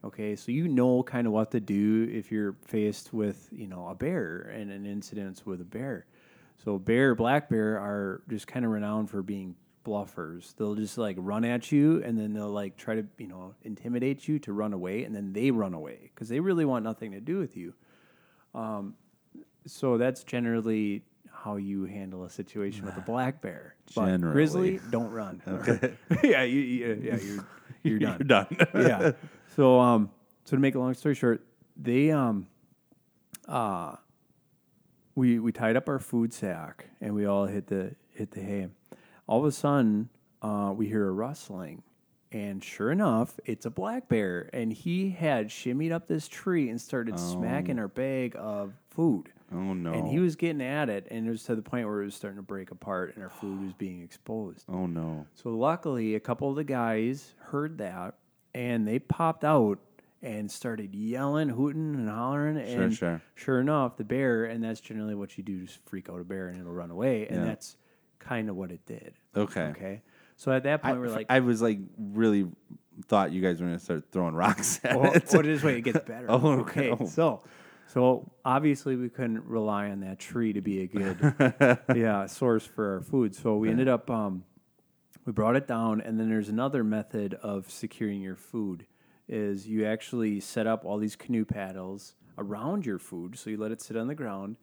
Okay, 0.06 0.36
so 0.36 0.52
you 0.52 0.68
know 0.68 1.02
kind 1.02 1.26
of 1.26 1.34
what 1.34 1.52
to 1.52 1.60
do 1.60 2.08
if 2.12 2.32
you're 2.32 2.56
faced 2.66 3.12
with 3.12 3.50
you 3.52 3.68
know 3.68 3.88
a 3.88 3.96
bear 3.96 4.52
and 4.56 4.72
an 4.72 4.86
incident 4.86 5.42
with 5.46 5.62
a 5.62 5.66
bear. 5.66 6.06
So 6.64 6.78
bear, 6.78 7.16
black 7.16 7.50
bear 7.50 7.80
are 7.80 8.22
just 8.30 8.48
kind 8.48 8.66
of 8.66 8.72
renowned 8.72 9.10
for 9.10 9.24
being 9.24 9.56
bluffers. 9.84 10.56
They'll 10.56 10.76
just 10.76 10.98
like 10.98 11.16
run 11.20 11.44
at 11.44 11.72
you 11.72 12.04
and 12.04 12.18
then 12.18 12.34
they'll 12.34 12.50
like 12.50 12.78
try 12.78 12.96
to 12.96 13.06
you 13.18 13.28
know 13.28 13.56
intimidate 13.64 14.28
you 14.28 14.38
to 14.40 14.54
run 14.54 14.74
away 14.74 15.04
and 15.04 15.16
then 15.16 15.34
they 15.34 15.52
run 15.52 15.74
away 15.74 16.12
because 16.14 16.30
they 16.30 16.40
really 16.40 16.66
want 16.66 16.84
nothing 16.84 17.12
to 17.14 17.20
do 17.20 17.40
with 17.40 17.58
you. 17.58 17.74
Um, 18.54 18.96
so 19.66 19.98
that's 19.98 20.24
generally 20.24 21.04
how 21.32 21.58
you 21.58 21.86
handle 21.86 22.24
a 22.24 22.30
situation 22.30 22.86
with 22.86 22.98
a 22.98 23.02
black 23.06 23.42
bear. 23.42 23.76
But 23.96 24.06
Generally. 24.08 24.34
grizzly, 24.34 24.80
don't 24.92 25.12
run. 25.12 25.42
Okay. 25.48 25.94
yeah, 26.24 26.44
you, 26.44 26.60
you, 26.60 27.02
yeah, 27.04 27.18
you're 27.18 27.46
you're 27.90 28.00
done. 28.00 28.18
You're 28.20 28.28
done. 28.28 28.48
yeah. 28.76 29.12
So 29.56 29.80
um, 29.80 30.10
so 30.44 30.56
to 30.56 30.62
make 30.62 30.76
a 30.76 30.80
long 30.80 30.94
story 30.94 31.16
short, 31.16 31.46
they 31.78 32.12
um, 32.12 32.48
uh, 33.48 33.96
we 35.14 35.40
we 35.40 35.52
tied 35.52 35.76
up 35.76 35.88
our 35.88 36.00
food 36.00 36.34
sack 36.34 36.88
and 37.00 37.14
we 37.14 37.26
all 37.26 37.46
hit 37.46 37.68
the 37.68 37.96
hit 38.12 38.32
the 38.32 38.42
hay. 38.42 38.68
All 39.28 39.40
of 39.40 39.46
a 39.46 39.52
sudden, 39.52 40.10
uh, 40.42 40.74
we 40.76 40.88
hear 40.88 41.08
a 41.08 41.12
rustling, 41.12 41.84
and 42.32 42.64
sure 42.64 42.92
enough, 42.92 43.40
it's 43.46 43.66
a 43.66 43.72
black 43.72 44.08
bear, 44.08 44.50
and 44.54 44.72
he 44.72 45.10
had 45.12 45.48
shimmied 45.48 45.92
up 45.92 46.08
this 46.08 46.28
tree 46.28 46.70
and 46.70 46.80
started 46.80 47.20
smacking 47.20 47.80
our 47.80 47.88
bag 47.88 48.36
of 48.38 48.74
food. 48.90 49.32
Oh 49.54 49.74
no. 49.74 49.94
And 49.94 50.08
he 50.08 50.20
was 50.20 50.36
getting 50.36 50.62
at 50.62 50.90
it, 50.90 51.08
and 51.12 51.28
it 51.28 51.30
was 51.30 51.44
to 51.44 51.56
the 51.56 51.62
point 51.62 51.88
where 51.88 52.02
it 52.02 52.06
was 52.06 52.16
starting 52.16 52.38
to 52.38 52.44
break 52.44 52.72
apart, 52.72 53.14
and 53.16 53.24
our 53.24 53.30
food 53.30 53.64
was 53.64 53.74
being 53.74 54.02
exposed. 54.02 54.66
Oh 54.68 54.86
no. 54.88 55.28
So 55.36 55.50
luckily, 55.50 56.16
a 56.16 56.20
couple 56.20 56.50
of 56.50 56.56
the 56.56 56.64
guys 56.64 57.34
heard 57.40 57.78
that, 57.78 58.16
and 58.54 58.88
they 58.88 59.00
popped 59.00 59.44
out 59.44 59.80
and 60.22 60.50
started 60.50 60.96
yelling, 60.96 61.50
hooting, 61.50 61.94
and 61.94 62.10
hollering. 62.10 62.56
Sure, 62.66 62.82
and 62.82 62.96
sure. 62.96 63.22
sure 63.36 63.60
enough, 63.62 63.98
the 63.98 64.04
bear, 64.04 64.46
and 64.46 64.64
that's 64.64 64.80
generally 64.80 65.14
what 65.14 65.38
you 65.38 65.44
do, 65.44 65.64
just 65.66 65.80
freak 65.86 66.10
out 66.10 66.20
a 66.20 66.24
bear, 66.24 66.48
and 66.48 66.60
it'll 66.60 66.74
run 66.74 66.90
away. 66.90 67.28
And 67.28 67.42
Yeah. 67.42 67.46
that's 67.46 67.78
kind 68.18 68.50
of 68.50 68.56
what 68.56 68.72
it 68.72 68.84
did. 68.88 69.14
Okay. 69.36 69.62
Okay. 69.62 70.02
So 70.38 70.52
at 70.52 70.64
that 70.64 70.82
I, 70.84 70.90
point, 70.90 71.02
we're 71.02 71.10
like, 71.10 71.28
I 71.30 71.40
was 71.42 71.62
like 71.62 71.80
really 71.98 72.48
thought 73.08 73.32
you 73.32 73.42
guys 73.42 73.62
were 73.62 73.68
gonna 73.68 73.80
start 73.80 74.06
throwing 74.12 74.34
rocks 74.36 74.80
at 74.84 75.00
well, 75.00 75.14
it. 75.14 75.32
well, 75.32 75.44
this 75.44 75.64
way 75.64 75.78
it 75.78 75.82
gets 75.82 76.00
better. 76.00 76.26
Oh, 76.30 76.60
okay. 76.62 76.90
okay. 76.90 77.04
Oh. 77.04 77.08
So, 77.08 77.44
so 77.96 78.30
obviously 78.44 78.98
we 78.98 79.08
couldn't 79.08 79.46
rely 79.46 79.90
on 79.90 80.02
that 80.02 80.20
tree 80.20 80.52
to 80.52 80.60
be 80.60 80.82
a 80.82 80.88
good, 80.88 81.80
yeah, 81.96 82.26
source 82.26 82.66
for 82.66 82.96
our 82.96 83.02
food. 83.02 83.34
So 83.34 83.56
we 83.56 83.70
ended 83.70 83.88
up, 83.88 84.10
um, 84.12 84.44
we 85.26 85.32
brought 85.32 85.56
it 85.56 85.66
down, 85.66 86.02
and 86.02 86.20
then 86.20 86.28
there's 86.28 86.50
another 86.50 86.84
method 86.84 87.36
of 87.36 87.72
securing 87.72 88.22
your 88.22 88.36
food 88.36 88.86
is 89.30 89.66
you 89.66 89.86
actually 89.86 90.42
set 90.42 90.68
up 90.68 90.84
all 90.84 90.98
these 90.98 91.16
canoe 91.16 91.46
paddles 91.46 92.16
around 92.38 92.86
your 92.86 93.00
food, 93.00 93.40
so 93.40 93.50
you 93.50 93.56
let 93.56 93.72
it 93.72 93.82
sit 93.82 93.96
on 93.96 94.08
the 94.08 94.14
ground, 94.14 94.58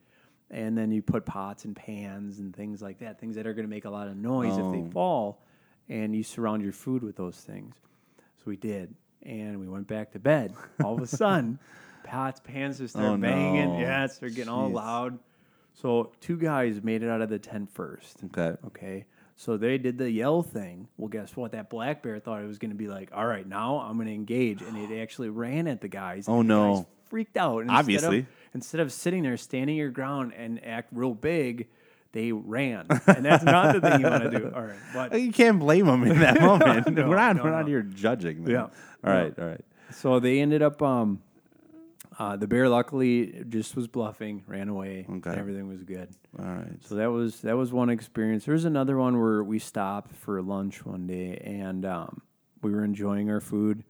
and 0.51 0.77
then 0.77 0.93
you 0.93 1.01
put 1.01 1.25
pots 1.25 1.65
and 1.65 1.75
pans 1.75 2.39
and 2.39 2.55
things 2.55 2.83
like 2.83 2.99
that, 2.99 3.19
things 3.19 3.35
that 3.37 3.47
are 3.47 3.55
going 3.55 3.65
to 3.67 3.71
make 3.71 3.87
a 3.87 3.91
lot 3.91 4.09
of 4.09 4.17
noise 4.17 4.59
if 4.59 4.67
Oh. 4.67 4.73
they 4.73 4.91
fall, 4.93 5.43
and 5.89 6.15
you 6.15 6.23
surround 6.23 6.63
your 6.63 6.73
food 6.73 7.03
with 7.03 7.17
those 7.17 7.37
things. 7.39 7.75
So 8.37 8.43
we 8.45 8.57
did, 8.59 8.95
and 9.23 9.59
we 9.59 9.69
went 9.69 9.87
back 9.89 10.13
to 10.13 10.19
bed. 10.19 10.53
All 10.85 10.95
of 10.95 11.01
a 11.01 11.07
sudden, 11.23 11.59
pots, 12.05 12.41
pans 12.41 12.79
just 12.79 12.95
start 12.95 13.07
Oh, 13.09 13.17
banging. 13.17 13.75
no. 13.75 13.81
Yeah, 13.81 14.05
it's- 14.05 14.19
they're 14.19 14.31
getting 14.31 14.49
all 14.53 14.69
loud. 14.71 15.19
So 15.75 16.13
two 16.21 16.37
guys 16.37 16.83
made 16.83 17.03
it 17.03 17.09
out 17.09 17.23
of 17.23 17.29
the 17.31 17.39
tent 17.39 17.71
first. 17.71 18.23
Okay. 18.27 18.57
Okay. 18.67 19.05
So 19.37 19.57
they 19.57 19.79
did 19.79 19.99
the 19.99 20.11
yell 20.11 20.43
thing. 20.43 20.87
Well, 20.99 21.09
guess 21.09 21.35
what? 21.37 21.53
That 21.53 21.71
black 21.71 22.03
bear 22.03 22.19
thought 22.21 22.43
it 22.43 22.47
was 22.47 22.59
going 22.59 22.71
to 22.71 22.77
be 22.77 22.89
like, 22.89 23.11
all 23.15 23.27
right, 23.27 23.47
now 23.47 23.79
I'm 23.79 23.97
going 23.97 24.07
to 24.09 24.15
engage. 24.15 24.61
And 24.63 24.77
it 24.77 24.97
actually 25.01 25.31
ran 25.31 25.67
at 25.67 25.81
the 25.81 25.89
guys. 25.89 26.27
Oh, 26.29 26.39
the 26.39 26.45
no. 26.45 26.75
guys 26.77 26.85
freaked 27.09 27.37
out. 27.39 27.61
And 27.61 27.71
instead 27.71 27.79
Obviously. 27.79 28.19
Of, 28.21 28.27
instead 28.55 28.81
of 28.81 28.93
sitting 28.93 29.23
there, 29.23 29.37
standing 29.39 29.77
your 29.77 29.91
ground 29.91 30.35
and 30.37 30.65
act 30.65 30.91
real 30.93 31.15
big, 31.15 31.69
they 32.13 32.31
ran. 32.31 32.87
And 33.07 33.25
that's 33.25 33.43
not 33.43 33.75
the 33.75 33.81
thing 33.81 34.01
you 34.03 34.07
want 34.07 34.25
to 34.31 34.39
do. 34.39 34.53
All 34.55 34.63
right. 34.63 34.77
But 34.95 35.19
You 35.21 35.33
can't 35.33 35.59
blame 35.59 35.87
them 35.87 36.05
in 36.05 36.19
that 36.21 36.39
moment. 36.41 36.87
No, 36.95 37.09
we're 37.09 37.17
not. 37.17 37.37
no, 37.37 37.45
we're 37.45 37.51
not 37.51 37.67
here 37.67 37.81
judging 37.83 38.45
them. 38.45 38.53
Yeah. 38.53 38.61
All 38.63 38.71
right. 39.13 39.37
All 39.39 39.47
right. 39.47 39.61
so 39.93 40.21
they 40.21 40.41
ended 40.41 40.61
up, 40.63 40.83
um, 40.83 41.23
uh, 42.19 42.37
the 42.37 42.47
bear 42.47 42.69
luckily 42.69 43.45
just 43.49 43.75
was 43.77 43.87
bluffing, 43.89 44.43
ran 44.47 44.69
away. 44.69 45.07
Okay. 45.09 45.31
and 45.31 45.39
everything 45.39 45.69
was 45.69 45.83
good. 45.83 46.09
All 46.39 46.45
right. 46.45 46.83
So 46.85 46.97
that 46.97 47.11
was 47.11 47.41
that 47.43 47.57
was 47.57 47.73
one 47.73 47.91
experience. 47.91 48.45
There 48.45 48.55
was 48.55 48.65
another 48.65 48.97
one 48.99 49.21
where 49.21 49.43
we 49.43 49.59
stopped 49.59 50.15
for 50.17 50.41
lunch 50.43 50.85
one 50.85 51.07
day, 51.07 51.37
and 51.45 51.85
um, 51.85 52.23
we 52.63 52.71
were 52.73 52.85
enjoying 52.85 53.31
our 53.31 53.41
food 53.41 53.85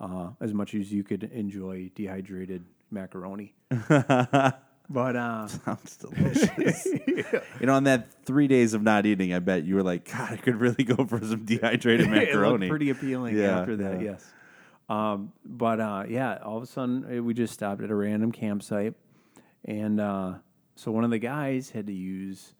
uh, 0.00 0.30
as 0.40 0.52
much 0.54 0.74
as 0.74 0.92
you 0.92 1.02
could 1.04 1.24
enjoy 1.24 1.90
dehydrated 1.94 2.64
macaroni. 2.90 3.54
but 3.88 5.16
uh, 5.16 5.46
Sounds 5.46 5.96
delicious. 6.00 6.86
You 6.86 7.66
know, 7.66 7.74
on 7.74 7.84
that 7.84 8.08
three 8.24 8.48
days 8.48 8.74
of 8.74 8.82
not 8.82 9.06
eating, 9.06 9.32
I 9.32 9.38
bet 9.38 9.64
you 9.64 9.76
were 9.76 9.82
like, 9.82 10.10
God, 10.10 10.32
I 10.32 10.36
could 10.36 10.56
really 10.60 10.84
go 10.84 11.04
for 11.06 11.20
some 11.20 11.44
dehydrated 11.44 12.06
it 12.06 12.10
looked 12.10 12.26
macaroni. 12.26 12.68
pretty 12.68 12.90
appealing 12.90 13.36
Yeah, 13.38 13.60
after 13.60 13.76
that. 13.76 14.00
yeah. 14.00 14.10
Yes. 14.12 14.26
Um, 14.90 15.32
but 15.44 15.80
uh, 15.80 16.04
yeah, 16.08 16.38
all 16.44 16.56
of 16.56 16.62
a 16.62 16.66
sudden 16.66 17.18
uh, 17.18 17.22
we 17.22 17.32
just 17.32 17.54
stopped 17.54 17.80
at 17.82 17.90
a 17.90 17.94
random 17.94 18.32
campsite, 18.32 18.94
and 19.64 20.00
uh, 20.00 20.34
so 20.74 20.90
one 20.90 21.04
of 21.04 21.10
the 21.10 21.18
guys 21.18 21.70
had 21.70 21.86
to 21.86 21.92
use 21.92 22.54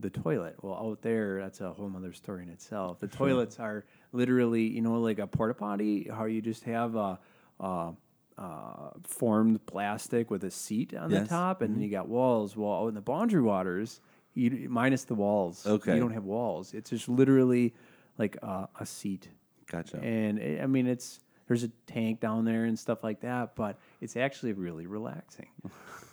the 0.00 0.10
toilet. 0.10 0.56
Well, 0.62 0.74
out 0.74 1.02
there, 1.02 1.40
that's 1.40 1.60
a 1.60 1.72
whole 1.72 1.90
other 1.96 2.12
story 2.12 2.42
in 2.42 2.48
itself. 2.48 2.98
The 3.00 3.06
toilets 3.08 3.58
are 3.60 3.84
literally, 4.12 4.62
you 4.68 4.80
know, 4.80 5.00
like 5.00 5.18
a 5.20 5.26
porta 5.26 5.54
potty. 5.54 6.08
How 6.12 6.24
you 6.26 6.42
just 6.42 6.64
have 6.64 6.94
a. 6.96 7.18
a 7.60 7.92
uh, 8.38 8.90
formed 9.02 9.66
plastic 9.66 10.30
with 10.30 10.44
a 10.44 10.50
seat 10.52 10.94
on 10.94 11.10
Yes. 11.10 11.22
the 11.24 11.28
top, 11.28 11.60
and 11.60 11.74
then 11.74 11.82
you 11.82 11.90
got 11.90 12.08
walls. 12.08 12.56
Well, 12.56 12.72
out 12.84 12.86
in 12.86 12.94
the 12.94 13.00
Boundary 13.00 13.42
Waters, 13.42 14.00
you 14.34 14.68
minus 14.70 15.02
the 15.02 15.16
walls. 15.16 15.66
Okay. 15.66 15.94
you 15.94 16.00
don't 16.00 16.12
have 16.12 16.22
walls. 16.22 16.72
It's 16.72 16.90
just 16.90 17.08
literally 17.08 17.74
like 18.16 18.36
a, 18.40 18.68
a 18.78 18.86
seat 18.86 19.28
Gotcha. 19.66 19.96
and 19.96 20.38
it, 20.38 20.62
I 20.62 20.66
mean 20.68 20.86
it's 20.86 21.18
there's 21.48 21.64
a 21.64 21.68
tank 21.86 22.20
down 22.20 22.44
there 22.44 22.64
and 22.64 22.78
stuff 22.78 23.02
like 23.02 23.20
that, 23.22 23.56
but 23.56 23.78
it's 24.00 24.16
actually 24.16 24.52
really 24.52 24.86
relaxing. 24.86 25.48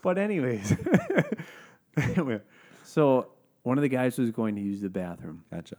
but 0.01 0.17
anyways, 0.17 0.73
so 2.83 3.27
one 3.63 3.77
of 3.77 3.81
the 3.81 3.89
guys 3.89 4.17
was 4.17 4.31
going 4.31 4.55
to 4.55 4.61
use 4.61 4.81
the 4.81 4.89
bathroom, 4.89 5.43
Gotcha. 5.51 5.77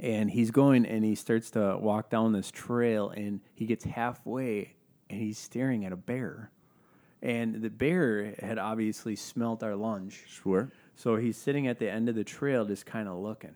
and 0.00 0.30
he's 0.30 0.50
going 0.50 0.84
and 0.84 1.04
he 1.04 1.14
starts 1.14 1.50
to 1.52 1.78
walk 1.80 2.10
down 2.10 2.32
this 2.32 2.50
trail, 2.50 3.10
and 3.10 3.40
he 3.54 3.66
gets 3.66 3.84
halfway, 3.84 4.74
and 5.08 5.20
he's 5.20 5.38
staring 5.38 5.84
at 5.84 5.92
a 5.92 5.96
bear, 5.96 6.50
and 7.22 7.62
the 7.62 7.70
bear 7.70 8.34
had 8.40 8.58
obviously 8.58 9.16
smelt 9.16 9.62
our 9.62 9.76
lunch. 9.76 10.24
Sure. 10.28 10.70
So 10.96 11.16
he's 11.16 11.36
sitting 11.36 11.68
at 11.68 11.78
the 11.78 11.88
end 11.90 12.08
of 12.08 12.16
the 12.16 12.24
trail, 12.24 12.64
just 12.64 12.84
kind 12.84 13.08
of 13.08 13.18
looking 13.18 13.54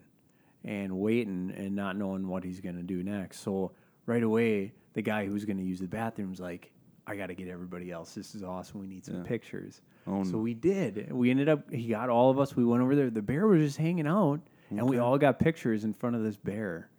and 0.63 0.97
waiting 0.97 1.53
and 1.55 1.75
not 1.75 1.97
knowing 1.97 2.27
what 2.27 2.43
he's 2.43 2.61
going 2.61 2.77
to 2.77 2.83
do 2.83 3.03
next. 3.03 3.41
So 3.41 3.71
right 4.05 4.23
away, 4.23 4.71
the 4.93 5.01
guy 5.01 5.25
who's 5.25 5.45
going 5.45 5.57
to 5.57 5.63
use 5.63 5.79
the 5.79 5.87
bathroom's 5.87 6.39
like, 6.39 6.71
I 7.05 7.15
got 7.15 7.27
to 7.27 7.35
get 7.35 7.47
everybody 7.49 7.91
else. 7.91 8.13
This 8.15 8.33
is 8.35 8.43
awesome. 8.43 8.79
We 8.79 8.87
need 8.87 9.05
some 9.05 9.23
pictures. 9.23 9.81
Oh, 10.07 10.23
so 10.23 10.37
we 10.37 10.53
did. 10.53 11.11
We 11.11 11.31
ended 11.31 11.49
up, 11.49 11.69
he 11.71 11.87
got 11.89 12.09
all 12.09 12.29
of 12.29 12.39
us. 12.39 12.55
We 12.55 12.63
went 12.63 12.81
over 12.81 12.95
there. 12.95 13.09
The 13.09 13.21
bear 13.21 13.45
was 13.47 13.61
just 13.61 13.77
hanging 13.77 14.07
out, 14.07 14.39
and 14.69 14.87
we 14.89 14.97
all 14.99 15.17
got 15.17 15.39
pictures 15.39 15.83
in 15.83 15.93
front 15.93 16.15
of 16.15 16.23
this 16.23 16.37
bear. 16.37 16.89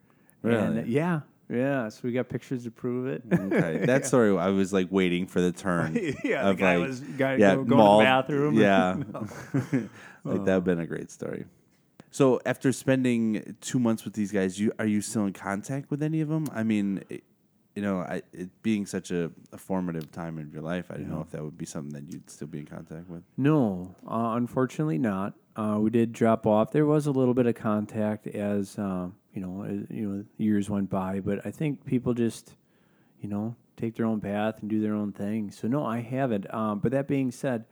And, 0.42 0.76
Really? 0.76 0.90
yeah. 0.90 1.20
Yeah. 1.48 1.88
So 1.88 2.00
we 2.04 2.12
got 2.12 2.28
pictures 2.28 2.64
to 2.64 2.70
prove 2.70 3.07
it. 3.07 3.22
Okay. 3.33 3.83
That 3.87 4.04
story, 4.07 4.37
I 4.37 4.48
was 4.48 4.72
like 4.72 4.88
waiting 4.90 5.26
for 5.26 5.40
the 5.40 5.52
turn. 5.52 5.94
Yeah, 6.24 6.42
the 6.44 6.50
of, 6.50 6.59
guy 6.59 6.76
like, 6.76 6.88
was- 6.88 7.00
guy 7.00 7.37
yeah, 7.37 7.54
go- 7.57 7.64
to 7.64 7.68
the 7.70 8.04
bathroom. 8.04 8.54
Yeah. 8.54 8.94
like 9.52 9.64
uh. 9.72 9.78
that 10.24 10.24
would 10.24 10.48
have 10.48 10.64
been 10.64 10.80
a 10.80 10.87
great 10.87 11.11
story. 11.11 11.44
So 12.11 12.40
after 12.46 12.72
spending 12.72 13.57
two 13.61 13.78
months 13.78 14.04
with 14.04 14.14
these 14.14 14.30
guys, 14.33 14.61
you 14.61 14.72
are 14.78 14.87
you 14.87 15.00
still 15.00 15.26
in 15.26 15.33
contact 15.33 15.90
with 15.90 16.02
any 16.02 16.20
of 16.20 16.28
them? 16.28 16.46
I 16.54 16.62
mean, 16.62 17.02
you 17.74 17.82
know, 17.82 18.00
I, 18.00 18.22
it 18.32 18.62
being 18.62 18.87
such 18.87 19.10
a, 19.10 19.30
a 19.52 19.58
formative 19.58 20.12
time 20.12 20.38
in 20.38 20.50
your 20.50 20.62
life, 20.62 20.90
I 20.90 20.94
don't 20.94 21.10
know 21.10 21.20
if 21.20 21.30
that 21.30 21.42
would 21.42 21.58
be 21.58 21.66
something 21.66 21.92
that 21.92 22.12
you'd 22.12 22.30
still 22.30 22.46
be 22.48 22.60
in 22.60 22.66
contact 22.66 23.08
with. 23.08 23.22
No, 23.37 23.94
uh, 24.06 24.34
unfortunately 24.37 24.98
not. 24.98 25.34
Uh, 25.56 25.78
we 25.80 25.90
did 25.90 26.12
drop 26.12 26.46
off. 26.46 26.72
There 26.72 26.87
was 26.87 27.06
a 27.06 27.12
little 27.12 27.34
bit 27.34 27.46
of 27.46 27.54
contact 27.54 28.26
as 28.26 28.78
uh, 28.78 29.08
you 29.32 29.40
know, 29.40 29.64
as, 29.64 29.90
you 29.90 30.08
know, 30.08 30.24
years 30.38 30.70
went 30.70 30.88
by, 30.88 31.20
but 31.20 31.44
I 31.44 31.50
think 31.50 31.84
people 31.84 32.14
just, 32.14 32.54
you 33.20 33.28
know, 33.28 33.56
take 33.76 33.96
their 33.96 34.06
own 34.06 34.20
path 34.20 34.60
and 34.60 34.70
do 34.70 34.80
their 34.80 34.94
own 34.94 35.12
thing. 35.12 35.50
So 35.50 35.66
no, 35.66 35.84
I 35.84 36.00
haven't. 36.00 36.52
Um, 36.54 36.78
but 36.78 36.92
that 36.92 37.08
being 37.08 37.32
said, 37.32 37.64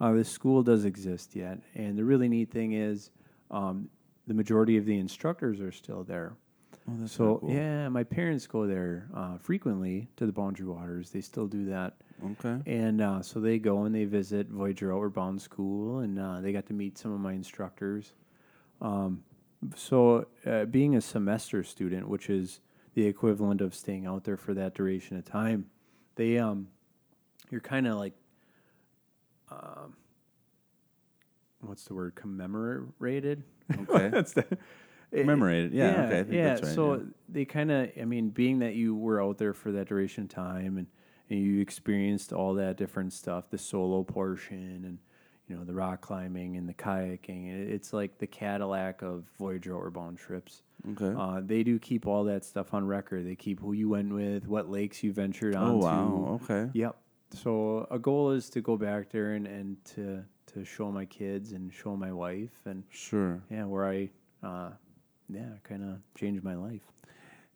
uh, 0.00 0.12
the 0.12 0.24
school 0.24 0.62
does 0.62 0.84
exist 0.84 1.34
yet, 1.34 1.58
and 1.74 1.98
the 1.98 2.04
really 2.04 2.28
neat 2.28 2.52
thing 2.52 2.72
is, 2.72 3.10
um, 3.50 3.88
the 4.28 4.34
majority 4.34 4.76
of 4.76 4.84
the 4.84 4.96
instructors 4.96 5.60
are 5.60 5.72
still 5.72 6.04
there. 6.04 6.36
Oh, 6.88 7.06
so 7.06 7.40
yeah, 7.46 7.88
my 7.88 8.04
parents 8.04 8.46
go 8.46 8.66
there 8.66 9.08
uh, 9.14 9.36
frequently 9.38 10.08
to 10.16 10.26
the 10.26 10.32
Boundary 10.32 10.66
Waters. 10.66 11.10
They 11.10 11.20
still 11.20 11.46
do 11.46 11.66
that. 11.66 11.94
Okay. 12.32 12.58
And 12.66 13.00
uh, 13.00 13.22
so 13.22 13.40
they 13.40 13.58
go 13.58 13.84
and 13.84 13.94
they 13.94 14.04
visit 14.04 14.48
Voyager 14.48 14.92
Outward 14.92 15.14
Bound 15.14 15.40
School, 15.40 16.00
and 16.00 16.18
uh, 16.18 16.40
they 16.40 16.52
got 16.52 16.66
to 16.66 16.72
meet 16.72 16.98
some 16.98 17.12
of 17.12 17.20
my 17.20 17.32
instructors. 17.32 18.12
Um, 18.80 19.22
so, 19.76 20.26
uh, 20.46 20.64
being 20.66 20.94
a 20.96 21.00
semester 21.00 21.64
student, 21.64 22.08
which 22.08 22.30
is 22.30 22.60
the 22.94 23.06
equivalent 23.06 23.60
of 23.60 23.74
staying 23.74 24.06
out 24.06 24.24
there 24.24 24.36
for 24.36 24.54
that 24.54 24.74
duration 24.74 25.16
of 25.16 25.24
time, 25.24 25.66
they 26.14 26.38
um, 26.38 26.68
you're 27.50 27.60
kind 27.60 27.86
of 27.86 27.96
like, 27.96 28.14
um, 29.50 29.96
what's 31.60 31.84
the 31.84 31.94
word? 31.94 32.14
Commemorated. 32.14 33.42
Okay. 33.70 34.08
That's 34.08 34.32
the. 34.32 34.46
Commemorated. 35.12 35.72
Yeah, 35.72 36.04
okay, 36.04 36.20
I 36.20 36.22
think 36.22 36.34
yeah. 36.34 36.48
that's 36.48 36.62
right, 36.62 36.74
so 36.74 36.94
yeah. 36.94 37.00
they 37.28 37.44
kind 37.44 37.70
of, 37.70 37.90
I 38.00 38.04
mean, 38.04 38.30
being 38.30 38.58
that 38.60 38.74
you 38.74 38.94
were 38.94 39.22
out 39.22 39.38
there 39.38 39.54
for 39.54 39.72
that 39.72 39.88
duration 39.88 40.24
of 40.24 40.30
time 40.30 40.76
and, 40.76 40.86
and 41.30 41.40
you 41.40 41.60
experienced 41.60 42.32
all 42.32 42.54
that 42.54 42.76
different 42.76 43.12
stuff, 43.12 43.50
the 43.50 43.58
solo 43.58 44.02
portion 44.02 44.84
and, 44.84 44.98
you 45.46 45.56
know, 45.56 45.64
the 45.64 45.74
rock 45.74 46.00
climbing 46.02 46.56
and 46.56 46.68
the 46.68 46.74
kayaking, 46.74 47.48
it's 47.70 47.92
like 47.92 48.18
the 48.18 48.26
Cadillac 48.26 49.02
of 49.02 49.24
Voyager 49.38 49.74
Outward 49.74 49.94
Bound 49.94 50.18
trips. 50.18 50.62
Okay. 50.92 51.14
Uh, 51.18 51.40
they 51.44 51.62
do 51.62 51.78
keep 51.78 52.06
all 52.06 52.24
that 52.24 52.44
stuff 52.44 52.74
on 52.74 52.86
record. 52.86 53.26
They 53.26 53.34
keep 53.34 53.60
who 53.60 53.72
you 53.72 53.88
went 53.88 54.12
with, 54.12 54.46
what 54.46 54.68
lakes 54.70 55.02
you 55.02 55.12
ventured 55.12 55.56
on. 55.56 55.70
oh 55.70 55.76
wow. 55.76 56.40
Okay. 56.42 56.70
Yep. 56.74 56.96
So 57.34 57.86
a 57.90 57.98
goal 57.98 58.30
is 58.30 58.48
to 58.50 58.60
go 58.60 58.76
back 58.76 59.10
there 59.10 59.32
and, 59.32 59.46
and 59.46 59.76
to 59.96 60.22
to 60.54 60.64
show 60.64 60.90
my 60.90 61.04
kids 61.04 61.52
and 61.52 61.70
show 61.72 61.94
my 61.94 62.10
wife 62.10 62.62
and 62.64 62.84
Sure. 62.90 63.42
yeah, 63.50 63.64
where 63.64 63.86
I 63.86 64.08
uh, 64.42 64.70
yeah, 65.28 65.50
kind 65.64 65.82
of 65.82 65.98
changed 66.18 66.42
my 66.44 66.54
life. 66.54 66.82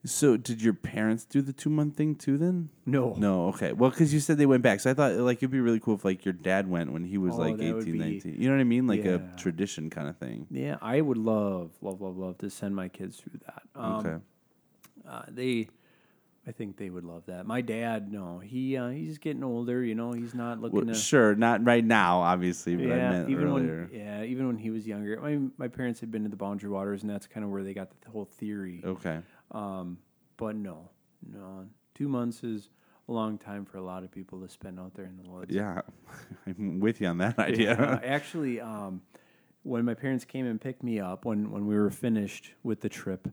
So 0.05 0.37
did 0.37 0.61
your 0.61 0.75
parents 0.75 1.25
do 1.25 1.41
the 1.43 1.53
two 1.53 1.71
month 1.71 1.97
thing 1.97 2.17
too? 2.17 2.37
Then 2.37 2.71
No, 2.87 3.15
no. 3.17 3.47
Okay. 3.51 3.73
Well, 3.73 3.91
because 3.91 4.13
you 4.13 4.19
said 4.19 4.37
they 4.37 4.47
went 4.47 4.63
back, 4.65 4.81
so 4.81 4.91
I 4.91 4.95
thought 4.95 5.13
like 5.13 5.39
it'd 5.39 5.51
be 5.53 5.61
really 5.61 5.79
cool 5.79 5.95
if 5.95 6.05
like 6.05 6.25
your 6.25 6.33
dad 6.35 6.69
went 6.69 6.93
when 6.93 7.05
he 7.05 7.19
was 7.19 7.35
Oh, 7.35 7.39
like 7.39 7.57
that 7.59 7.73
would 7.73 7.83
18, 7.83 7.93
be- 7.93 7.99
19. 7.99 8.35
You 8.41 8.49
know 8.49 8.57
what 8.57 8.61
I 8.61 8.65
mean? 8.65 8.87
Like 8.89 9.05
Yeah. 9.05 9.19
a 9.35 9.37
tradition 9.37 9.91
kind 9.91 10.09
of 10.09 10.17
thing. 10.17 10.49
Yeah, 10.51 10.77
I 10.83 11.01
would 11.01 11.19
love, 11.19 11.71
love, 11.81 12.01
love, 12.01 12.17
love 12.19 12.39
to 12.39 12.51
send 12.51 12.75
my 12.75 12.89
kids 12.89 13.19
through 13.19 13.39
that. 13.47 13.63
Um, 13.77 13.95
okay. 14.07 14.17
uh, 15.09 15.23
they, 15.29 15.69
I 16.47 16.51
think 16.51 16.77
they 16.77 16.91
would 16.91 17.05
love 17.05 17.27
that. 17.27 17.47
My 17.47 17.61
dad, 17.61 18.11
no, 18.13 18.41
he 18.41 18.77
uh, 18.77 18.89
he's 18.89 19.19
getting 19.19 19.45
older. 19.45 19.85
You 19.85 19.95
know, 19.95 20.13
he's 20.13 20.35
not 20.35 20.61
looking 20.61 20.87
Well, 20.87 20.95
to. 20.95 20.95
sure, 20.95 21.37
not 21.37 21.65
right 21.65 21.85
now, 21.85 22.21
obviously, 22.21 22.75
but 22.77 22.87
I 22.91 22.97
yeah, 22.97 23.27
even 23.29 23.45
earlier. 23.47 23.89
when 23.91 24.01
yeah, 24.01 24.23
even 24.25 24.49
when 24.49 24.59
he 24.59 24.71
was 24.71 24.87
younger, 24.87 25.21
my 25.21 25.39
my 25.57 25.69
parents 25.69 26.01
had 26.01 26.11
been 26.11 26.25
to 26.25 26.29
the 26.29 26.37
Boundary 26.37 26.71
Waters, 26.71 27.03
and 27.03 27.11
that's 27.11 27.29
kind 27.29 27.45
of 27.45 27.51
where 27.51 27.63
they 27.63 27.75
got 27.75 27.91
the 28.01 28.11
whole 28.11 28.25
theory. 28.25 28.83
Okay. 28.85 29.21
Um, 29.53 29.99
but 30.37 30.57
no, 30.57 30.91
no, 31.31 31.67
two 31.95 32.09
months 32.09 32.43
is 32.43 32.71
a 33.09 33.13
long 33.13 33.39
time 33.39 33.65
for 33.65 33.79
a 33.79 33.83
lot 33.83 34.03
of 34.03 34.11
people 34.11 34.41
to 34.41 34.49
spend 34.49 34.81
out 34.81 34.95
there 34.95 35.05
in 35.05 35.17
the 35.23 35.29
woods. 35.29 35.55
Yeah, 35.55 35.83
I'm 36.47 36.81
with 36.81 37.01
you 37.01 37.07
on 37.07 37.19
that 37.19 37.39
idea. 37.39 37.77
Yeah, 37.79 38.01
actually, 38.05 38.61
um, 38.61 39.03
when 39.63 39.85
my 39.85 39.95
parents 39.95 40.25
came 40.25 40.47
and 40.47 40.61
picked 40.61 40.83
me 40.83 40.99
up 40.99 41.25
when 41.25 41.53
when 41.53 41.69
we 41.69 41.77
were 41.77 41.91
finished 41.91 42.55
with 42.65 42.81
the 42.81 42.89
trip, 42.89 43.29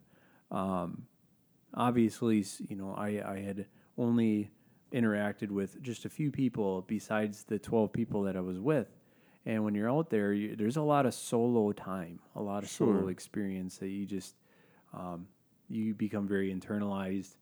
um, 0.52 1.08
obviously, 1.74 2.46
you 2.68 2.76
know, 2.76 2.94
I 2.98 3.22
I 3.26 3.40
had 3.40 3.66
only 3.98 4.52
interacted 4.92 5.52
with 5.52 5.82
just 5.84 6.06
a 6.06 6.10
few 6.10 6.32
people 6.32 6.84
besides 6.88 7.44
the 7.44 7.60
twelve 7.60 7.92
people 7.94 8.24
that 8.24 8.36
I 8.36 8.42
was 8.42 8.60
with, 8.60 8.88
And 9.46 9.64
when 9.64 9.74
you're 9.74 9.90
out 9.90 10.10
there, 10.10 10.34
you, 10.34 10.56
there's 10.56 10.78
a 10.78 10.82
lot 10.82 11.06
of 11.06 11.14
solo 11.14 11.72
time, 11.72 12.20
a 12.36 12.42
lot 12.42 12.64
of 12.64 12.70
solo 12.70 13.08
experience 13.08 13.78
that 13.78 13.88
you 13.88 14.06
just 14.06 14.36
um, 14.94 15.28
you 15.70 15.94
become 15.94 16.28
very 16.28 16.54
internalized. 16.54 17.36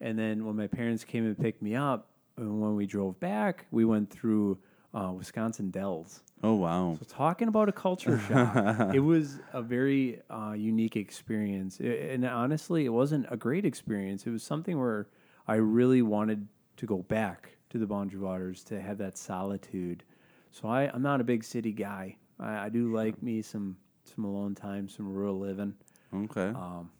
And 0.00 0.18
then 0.18 0.44
when 0.44 0.56
my 0.56 0.66
parents 0.66 1.04
came 1.04 1.26
and 1.26 1.36
picked 1.36 1.62
me 1.62 1.74
up, 1.74 2.10
and 2.36 2.60
when 2.60 2.76
we 2.76 2.86
drove 2.86 3.18
back, 3.18 3.66
we 3.70 3.84
went 3.84 4.10
through 4.10 4.58
uh, 4.94 5.12
Wisconsin 5.12 5.70
Dells. 5.70 6.22
Oh 6.42 6.54
wow. 6.54 6.96
So 7.00 7.04
talking 7.08 7.48
about 7.48 7.68
a 7.68 7.72
culture 7.72 8.18
shock, 8.28 8.94
it 8.94 9.00
was 9.00 9.40
a 9.52 9.60
very 9.62 10.20
uh, 10.30 10.52
unique 10.56 10.96
experience, 10.96 11.78
I- 11.80 11.84
and 11.86 12.24
honestly, 12.24 12.84
it 12.84 12.90
wasn't 12.92 13.26
a 13.30 13.36
great 13.36 13.64
experience. 13.64 14.26
It 14.26 14.30
was 14.30 14.42
something 14.42 14.78
where 14.78 15.08
I 15.46 15.56
really 15.56 16.02
wanted 16.02 16.46
to 16.76 16.86
go 16.86 16.98
back 16.98 17.50
to 17.70 17.78
the 17.78 17.86
Boundary 17.86 18.20
Waters 18.20 18.62
to 18.64 18.80
have 18.80 18.98
that 18.98 19.18
solitude. 19.18 20.04
So 20.52 20.68
I, 20.68 20.88
I'm 20.92 21.02
not 21.02 21.20
a 21.20 21.24
big 21.24 21.42
city 21.44 21.72
guy. 21.72 22.16
I, 22.38 22.66
I 22.66 22.68
do 22.68 22.94
like 22.94 23.22
me 23.22 23.42
some 23.42 23.76
some 24.04 24.24
alone 24.24 24.54
time, 24.54 24.88
some 24.88 25.06
rural 25.12 25.38
living. 25.38 25.74
Okay. 26.14 26.48
Um, 26.48 26.90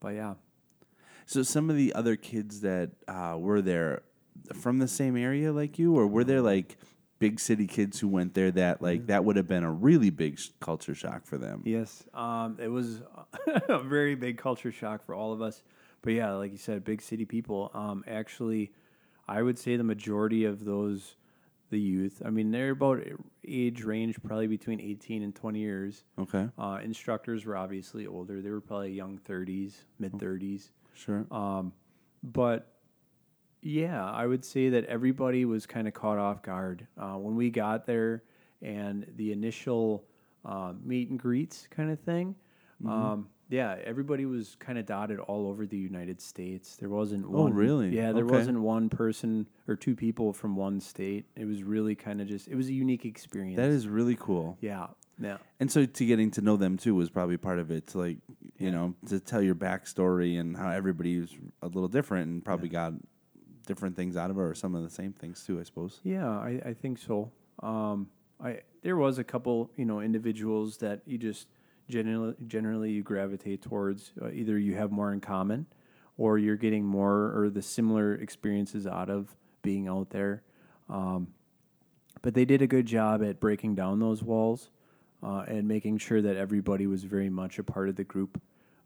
but 0.00 0.10
yeah, 0.14 0.34
So 1.26 1.42
some 1.42 1.68
of 1.70 1.76
the 1.76 1.92
other 1.92 2.16
kids 2.16 2.60
that 2.62 2.90
uh, 3.08 3.36
were 3.38 3.60
there 3.60 4.02
from 4.54 4.78
the 4.78 4.88
same 4.88 5.16
area 5.16 5.52
like 5.52 5.78
you, 5.78 5.96
or 5.96 6.06
were 6.06 6.24
there 6.24 6.40
like 6.40 6.76
big 7.18 7.40
city 7.40 7.66
kids 7.66 7.98
who 7.98 8.08
went 8.08 8.34
there 8.34 8.50
that 8.52 8.80
like 8.80 9.06
that 9.06 9.24
would 9.24 9.36
have 9.36 9.48
been 9.48 9.64
a 9.64 9.70
really 9.70 10.10
big 10.10 10.38
sh- 10.38 10.50
culture 10.60 10.94
shock 10.94 11.26
for 11.26 11.38
them? 11.38 11.62
Yes, 11.64 12.04
um, 12.14 12.58
it 12.60 12.68
was 12.68 13.02
a 13.68 13.78
very 13.78 14.14
big 14.14 14.38
culture 14.38 14.72
shock 14.72 15.04
for 15.04 15.14
all 15.14 15.32
of 15.32 15.42
us. 15.42 15.62
But 16.02 16.12
yeah, 16.12 16.32
like 16.32 16.52
you 16.52 16.58
said, 16.58 16.84
big 16.84 17.02
city 17.02 17.24
people. 17.24 17.70
Um, 17.74 18.04
actually, 18.06 18.72
I 19.26 19.42
would 19.42 19.58
say 19.58 19.76
the 19.76 19.84
majority 19.84 20.44
of 20.44 20.64
those, 20.64 21.16
the 21.70 21.80
youth. 21.80 22.22
I 22.24 22.30
mean, 22.30 22.50
they're 22.50 22.70
about 22.70 23.02
age 23.46 23.82
range 23.82 24.16
probably 24.22 24.46
between 24.46 24.80
eighteen 24.80 25.22
and 25.22 25.34
twenty 25.34 25.60
years. 25.60 26.04
Okay. 26.18 26.48
Uh, 26.58 26.78
instructors 26.82 27.44
were 27.44 27.56
obviously 27.56 28.06
older; 28.06 28.40
they 28.40 28.50
were 28.50 28.60
probably 28.60 28.92
young 28.92 29.18
thirties, 29.18 29.84
mid 29.98 30.18
thirties. 30.18 30.70
Sure. 30.94 31.26
Um, 31.30 31.72
but 32.22 32.77
yeah, 33.62 34.04
I 34.10 34.26
would 34.26 34.44
say 34.44 34.68
that 34.70 34.84
everybody 34.86 35.44
was 35.44 35.66
kind 35.66 35.88
of 35.88 35.94
caught 35.94 36.18
off 36.18 36.42
guard 36.42 36.86
uh, 36.96 37.14
when 37.14 37.36
we 37.36 37.50
got 37.50 37.86
there, 37.86 38.22
and 38.62 39.06
the 39.16 39.32
initial 39.32 40.04
uh, 40.44 40.72
meet 40.84 41.10
and 41.10 41.18
greets 41.18 41.66
kind 41.70 41.90
of 41.90 41.98
thing. 42.00 42.34
Mm-hmm. 42.82 42.88
Um, 42.92 43.28
yeah, 43.50 43.76
everybody 43.84 44.26
was 44.26 44.56
kind 44.60 44.78
of 44.78 44.84
dotted 44.84 45.18
all 45.20 45.46
over 45.48 45.64
the 45.66 45.76
United 45.78 46.20
States. 46.20 46.76
There 46.76 46.90
wasn't 46.90 47.24
Oh, 47.26 47.44
one. 47.44 47.54
really? 47.54 47.88
Yeah, 47.96 48.12
there 48.12 48.24
Okay. 48.24 48.34
wasn't 48.36 48.60
one 48.60 48.88
person 48.90 49.46
or 49.66 49.74
two 49.74 49.96
people 49.96 50.32
from 50.34 50.54
one 50.54 50.80
state. 50.80 51.24
It 51.34 51.46
was 51.46 51.62
really 51.62 51.94
kind 51.94 52.20
of 52.20 52.28
just. 52.28 52.46
It 52.48 52.56
was 52.56 52.68
a 52.68 52.74
unique 52.74 53.04
experience. 53.06 53.56
that 53.56 53.70
is 53.70 53.88
really 53.88 54.16
cool. 54.20 54.58
Yeah. 54.60 54.88
Yeah. 55.20 55.38
And 55.58 55.72
so 55.72 55.84
to 55.86 56.06
getting 56.06 56.30
to 56.32 56.42
know 56.42 56.56
them 56.56 56.76
too 56.76 56.94
was 56.94 57.10
probably 57.10 57.38
part 57.38 57.58
of 57.58 57.70
it. 57.72 57.88
To 57.88 57.98
like, 57.98 58.18
you 58.58 58.70
know, 58.70 58.94
to 59.08 59.18
tell 59.18 59.42
your 59.42 59.54
backstory 59.56 60.38
and 60.38 60.56
how 60.56 60.70
everybody 60.70 61.18
was 61.18 61.34
a 61.62 61.66
little 61.66 61.88
different 61.88 62.28
and 62.28 62.44
probably 62.44 62.68
got 62.68 62.92
different 63.68 63.94
things 63.94 64.16
out 64.16 64.30
of 64.30 64.38
it 64.38 64.40
or 64.40 64.54
some 64.54 64.74
of 64.74 64.82
the 64.82 64.90
same 64.90 65.12
things 65.12 65.44
too, 65.44 65.60
I 65.60 65.62
suppose. 65.62 66.00
Yeah, 66.02 66.28
I, 66.28 66.60
I 66.64 66.72
think 66.74 66.98
so. 66.98 67.30
Um, 67.62 68.08
I 68.42 68.62
there 68.82 68.96
was 68.96 69.18
a 69.18 69.24
couple, 69.24 69.70
you 69.76 69.84
know, 69.84 70.00
individuals 70.00 70.78
that 70.78 71.02
you 71.06 71.18
just 71.18 71.46
generally 71.88 72.34
generally 72.46 72.90
you 72.90 73.02
gravitate 73.02 73.62
towards. 73.62 74.12
Uh, 74.20 74.30
either 74.30 74.58
you 74.58 74.74
have 74.74 74.90
more 74.90 75.12
in 75.12 75.20
common, 75.20 75.66
or 76.16 76.38
you're 76.38 76.56
getting 76.56 76.84
more 76.84 77.32
or 77.36 77.50
the 77.50 77.62
similar 77.62 78.14
experiences 78.14 78.86
out 78.86 79.10
of 79.10 79.36
being 79.62 79.86
out 79.86 80.10
there. 80.10 80.42
Um, 80.88 81.28
but 82.22 82.34
they 82.34 82.44
did 82.44 82.62
a 82.62 82.66
good 82.66 82.86
job 82.86 83.22
at 83.22 83.38
breaking 83.38 83.74
down 83.74 84.00
those 84.00 84.22
walls 84.22 84.70
uh, 85.22 85.44
and 85.46 85.68
making 85.68 85.98
sure 85.98 86.22
that 86.22 86.36
everybody 86.36 86.86
was 86.86 87.04
very 87.04 87.28
much 87.28 87.58
a 87.58 87.62
part 87.62 87.88
of 87.88 87.96
the 87.96 88.04
group. 88.04 88.40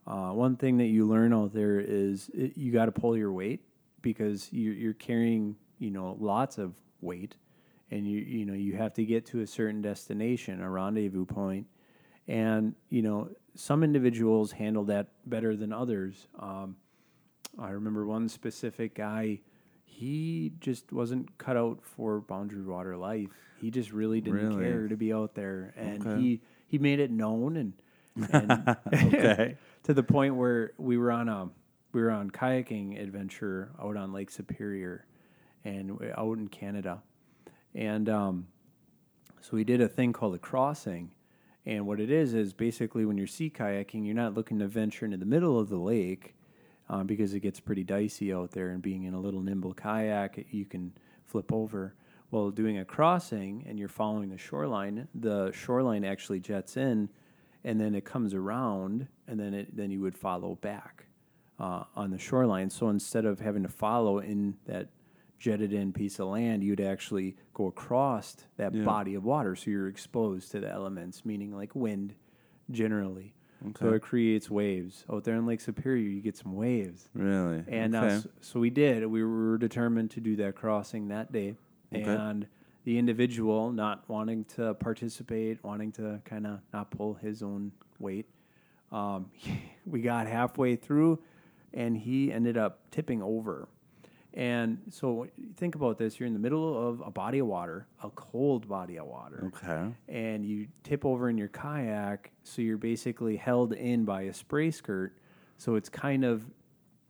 Uh, 0.05 0.31
one 0.31 0.57
thing 0.57 0.77
that 0.77 0.87
you 0.87 1.07
learn 1.07 1.33
out 1.33 1.53
there 1.53 1.79
is 1.79 2.29
it, 2.33 2.57
you 2.57 2.71
got 2.71 2.85
to 2.85 2.91
pull 2.91 3.15
your 3.17 3.31
weight 3.31 3.61
because 4.03 4.49
you're, 4.53 4.75
you're 4.75 4.93
carrying, 4.93 5.55
you 5.79 5.89
know, 5.91 6.15
lots 6.19 6.59
of 6.59 6.75
weight, 7.01 7.37
and 7.91 8.07
you 8.07 8.19
you 8.19 8.45
know 8.45 8.53
you 8.53 8.75
have 8.75 8.93
to 8.95 9.05
get 9.05 9.25
to 9.27 9.41
a 9.41 9.47
certain 9.47 9.81
destination, 9.81 10.61
a 10.61 10.69
rendezvous 10.69 11.25
point, 11.25 11.67
and 12.27 12.75
you 12.91 13.01
know 13.01 13.29
some 13.55 13.83
individuals 13.83 14.51
handle 14.53 14.83
that 14.85 15.07
better 15.25 15.55
than 15.55 15.73
others. 15.73 16.27
Um, 16.39 16.75
I 17.59 17.71
remember 17.71 18.05
one 18.05 18.29
specific 18.29 18.95
guy. 18.95 19.39
He 19.85 20.53
just 20.59 20.91
wasn't 20.91 21.37
cut 21.37 21.55
out 21.57 21.79
for 21.83 22.21
boundary 22.21 22.63
water 22.63 22.97
life. 22.97 23.29
He 23.55 23.69
just 23.71 23.91
really 23.91 24.21
didn't 24.21 24.39
Really? 24.39 24.63
care 24.63 24.87
to 24.87 24.97
be 24.97 25.13
out 25.13 25.35
there, 25.35 25.73
and 25.77 26.01
Okay. 26.07 26.17
he 26.19 26.41
he 26.67 26.77
made 26.79 26.99
it 26.99 27.11
known 27.11 27.57
and, 27.57 27.73
and 28.31 28.75
Okay. 29.13 29.57
to 29.83 29.93
the 29.93 30.03
point 30.03 30.35
where 30.35 30.73
we 30.77 30.97
were 30.97 31.11
on 31.11 31.29
a 31.29 31.49
we 31.93 32.01
were 32.01 32.11
on 32.11 32.29
kayaking 32.31 33.01
adventure 33.01 33.71
out 33.81 33.95
on 33.95 34.11
Lake 34.11 34.31
Superior, 34.31 35.05
and 35.63 35.97
out 36.17 36.37
in 36.37 36.47
Canada, 36.49 37.01
and 37.73 38.09
um, 38.09 38.47
so 39.43 39.57
we 39.57 39.65
did 39.65 39.81
a 39.81 39.89
thing 39.89 40.13
called 40.13 40.35
a 40.35 40.39
crossing. 40.39 41.11
And 41.65 41.85
what 41.85 41.99
it 41.99 42.09
is 42.09 42.33
is 42.33 42.53
basically 42.53 43.03
when 43.03 43.17
you're 43.17 43.27
sea 43.27 43.49
kayaking, 43.49 44.05
you're 44.05 44.15
not 44.15 44.33
looking 44.33 44.59
to 44.59 44.67
venture 44.67 45.03
into 45.05 45.17
the 45.17 45.25
middle 45.25 45.59
of 45.59 45.67
the 45.67 45.77
lake 45.77 46.33
uh, 46.89 47.03
because 47.03 47.33
it 47.33 47.41
gets 47.41 47.59
pretty 47.59 47.83
dicey 47.83 48.33
out 48.33 48.51
there. 48.51 48.69
And 48.69 48.81
being 48.81 49.03
in 49.03 49.13
a 49.13 49.19
little 49.19 49.41
nimble 49.41 49.73
kayak, 49.73 50.45
you 50.51 50.65
can 50.65 50.93
flip 51.25 51.51
over. 51.51 51.93
Well, 52.31 52.51
doing 52.51 52.77
a 52.79 52.85
crossing 52.85 53.65
and 53.67 53.77
you're 53.77 53.89
following 53.89 54.29
the 54.29 54.37
shoreline, 54.37 55.09
the 55.13 55.51
shoreline 55.51 56.05
actually 56.05 56.39
jets 56.39 56.77
in, 56.77 57.09
and 57.65 57.79
then 57.79 57.95
it 57.95 58.05
comes 58.05 58.33
around, 58.33 59.07
and 59.27 59.39
then 59.39 59.53
it 59.53 59.75
then 59.75 59.91
you 59.91 60.01
would 60.01 60.17
follow 60.17 60.55
back 60.55 61.05
uh, 61.59 61.83
on 61.95 62.11
the 62.11 62.17
shoreline. 62.17 62.69
So 62.69 62.89
instead 62.89 63.25
of 63.25 63.39
having 63.39 63.63
to 63.63 63.69
follow 63.69 64.19
in 64.19 64.55
that 64.65 64.89
jetted 65.39 65.73
in 65.73 65.91
piece 65.93 66.19
of 66.19 66.27
land, 66.27 66.63
you'd 66.63 66.79
actually 66.81 67.35
go 67.53 67.67
across 67.67 68.35
that 68.57 68.73
Yeah. 68.73 68.83
body 68.83 69.13
of 69.15 69.23
water. 69.23 69.55
So 69.55 69.69
you're 69.71 69.87
exposed 69.89 70.51
to 70.51 70.59
the 70.61 70.69
elements, 70.69 71.25
meaning 71.25 71.51
like 71.55 71.75
wind 71.75 72.15
generally. 72.71 73.33
So 73.79 73.93
it 73.93 74.01
creates 74.01 74.49
waves. 74.51 75.05
Out 75.09 75.23
there 75.23 75.35
in 75.35 75.45
Lake 75.45 75.61
Superior, 75.61 76.05
you 76.09 76.21
get 76.21 76.35
some 76.35 76.53
waves. 76.53 77.07
Really? 77.13 77.63
And 77.69 77.95
uh, 77.95 77.99
okay. 77.99 78.15
s- 78.15 78.27
so 78.41 78.59
we 78.59 78.69
did. 78.69 79.05
We 79.05 79.23
were 79.23 79.57
determined 79.57 80.11
to 80.11 80.19
do 80.19 80.35
that 80.37 80.55
crossing 80.55 81.07
that 81.07 81.31
day. 81.31 81.55
Okay. 81.95 82.03
And 82.03 82.45
the 82.83 82.97
individual 82.97 83.71
not 83.71 84.03
wanting 84.09 84.43
to 84.55 84.73
participate, 84.73 85.63
wanting 85.63 85.93
to 85.93 86.19
kind 86.25 86.45
of 86.45 86.59
not 86.73 86.91
pull 86.91 87.13
his 87.13 87.41
own 87.41 87.71
weight, 87.99 88.25
um, 88.91 89.31
we 89.85 90.01
got 90.01 90.27
halfway 90.27 90.75
through 90.75 91.19
and 91.73 91.97
he 91.97 92.31
ended 92.31 92.57
up 92.57 92.79
tipping 92.91 93.21
over. 93.21 93.67
And 94.35 94.79
so 94.89 95.27
think 95.57 95.75
about 95.75 95.99
this 95.99 96.19
you're 96.19 96.25
in 96.27 96.33
the 96.33 96.39
middle 96.39 96.89
of 96.89 97.01
a 97.01 97.11
body 97.11 97.39
of 97.39 97.47
water, 97.47 97.87
a 98.03 98.09
cold 98.09 98.67
body 98.67 98.97
of 98.97 99.05
water 99.05 99.51
okay. 99.55 99.91
and 100.09 100.43
you 100.43 100.67
tip 100.83 101.05
over 101.05 101.29
in 101.29 101.37
your 101.37 101.49
kayak, 101.49 102.31
so 102.43 102.61
you're 102.63 102.77
basically 102.77 103.35
held 103.35 103.73
in 103.73 104.05
by 104.05 104.23
a 104.23 104.33
spray 104.33 104.71
skirt. 104.71 105.15
So 105.57 105.75
it's 105.75 105.89
kind 105.89 106.25
of 106.25 106.43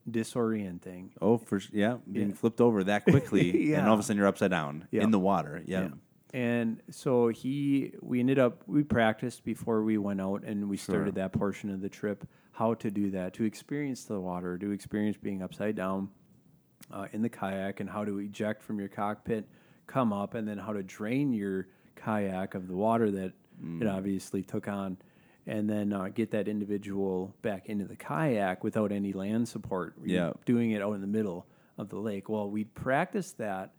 disorienting. 0.10 1.12
Oh, 1.22 1.38
for 1.38 1.62
yeah, 1.72 1.98
being 2.12 2.30
Yeah. 2.30 2.36
flipped 2.36 2.60
over 2.60 2.84
that 2.84 3.06
quickly, 3.06 3.74
and 3.74 3.88
all 3.88 3.94
of 3.94 4.00
a 4.02 4.04
sudden 4.04 4.18
you're 4.18 4.28
upside 4.28 4.52
down 4.52 4.88
Yeah. 4.92 5.04
in 5.04 5.12
the 5.12 5.20
water. 5.20 5.64
Yeah. 5.66 5.90
And 6.34 6.82
so 6.90 7.28
he, 7.28 7.94
we 8.02 8.20
ended 8.20 8.40
up, 8.40 8.64
we 8.68 8.84
practiced 8.84 9.46
before 9.46 9.84
we 9.84 9.98
went 9.98 10.20
out 10.20 10.44
and 10.44 10.68
we 10.68 10.78
started 10.78 11.16
that 11.16 11.32
portion 11.32 11.70
of 11.70 11.80
the 11.80 11.90
trip, 11.90 12.28
how 12.54 12.74
to 12.76 12.90
do 12.92 13.12
that, 13.12 13.34
to 13.34 13.44
experience 13.44 14.06
the 14.06 14.20
water, 14.20 14.58
to 14.58 14.72
experience 14.72 15.18
being 15.22 15.42
upside 15.42 15.76
down 15.76 16.10
uh, 16.92 17.08
in 17.12 17.22
the 17.22 17.30
kayak 17.30 17.80
and 17.80 17.90
how 17.90 18.06
to 18.06 18.20
eject 18.20 18.62
from 18.64 18.80
your 18.80 18.90
cockpit, 18.90 19.48
come 19.88 20.14
up, 20.14 20.34
and 20.36 20.48
then 20.48 20.58
how 20.58 20.72
to 20.74 20.84
drain 20.84 21.34
your 21.34 21.68
kayak 21.96 22.54
of 22.56 22.68
the 22.68 22.76
water 22.76 23.10
that 23.12 23.34
it 23.82 23.88
obviously 23.88 24.42
took 24.44 24.68
on, 24.68 24.98
and 25.46 25.70
then 25.70 25.94
uh, 25.94 26.10
get 26.10 26.32
that 26.32 26.48
individual 26.48 27.34
back 27.42 27.68
into 27.70 27.86
the 27.86 27.96
kayak 27.96 28.64
without 28.64 28.92
any 28.92 29.14
land 29.14 29.48
support. 29.48 29.96
You're 30.04 30.26
Yeah. 30.28 30.34
Doing 30.46 30.72
it 30.72 30.82
out 30.82 30.94
in 30.94 31.02
the 31.02 31.08
middle 31.08 31.46
of 31.78 31.90
the 31.90 31.98
lake. 32.00 32.30
Well, 32.30 32.50
we 32.50 32.64
practiced 32.66 33.38
that 33.40 33.72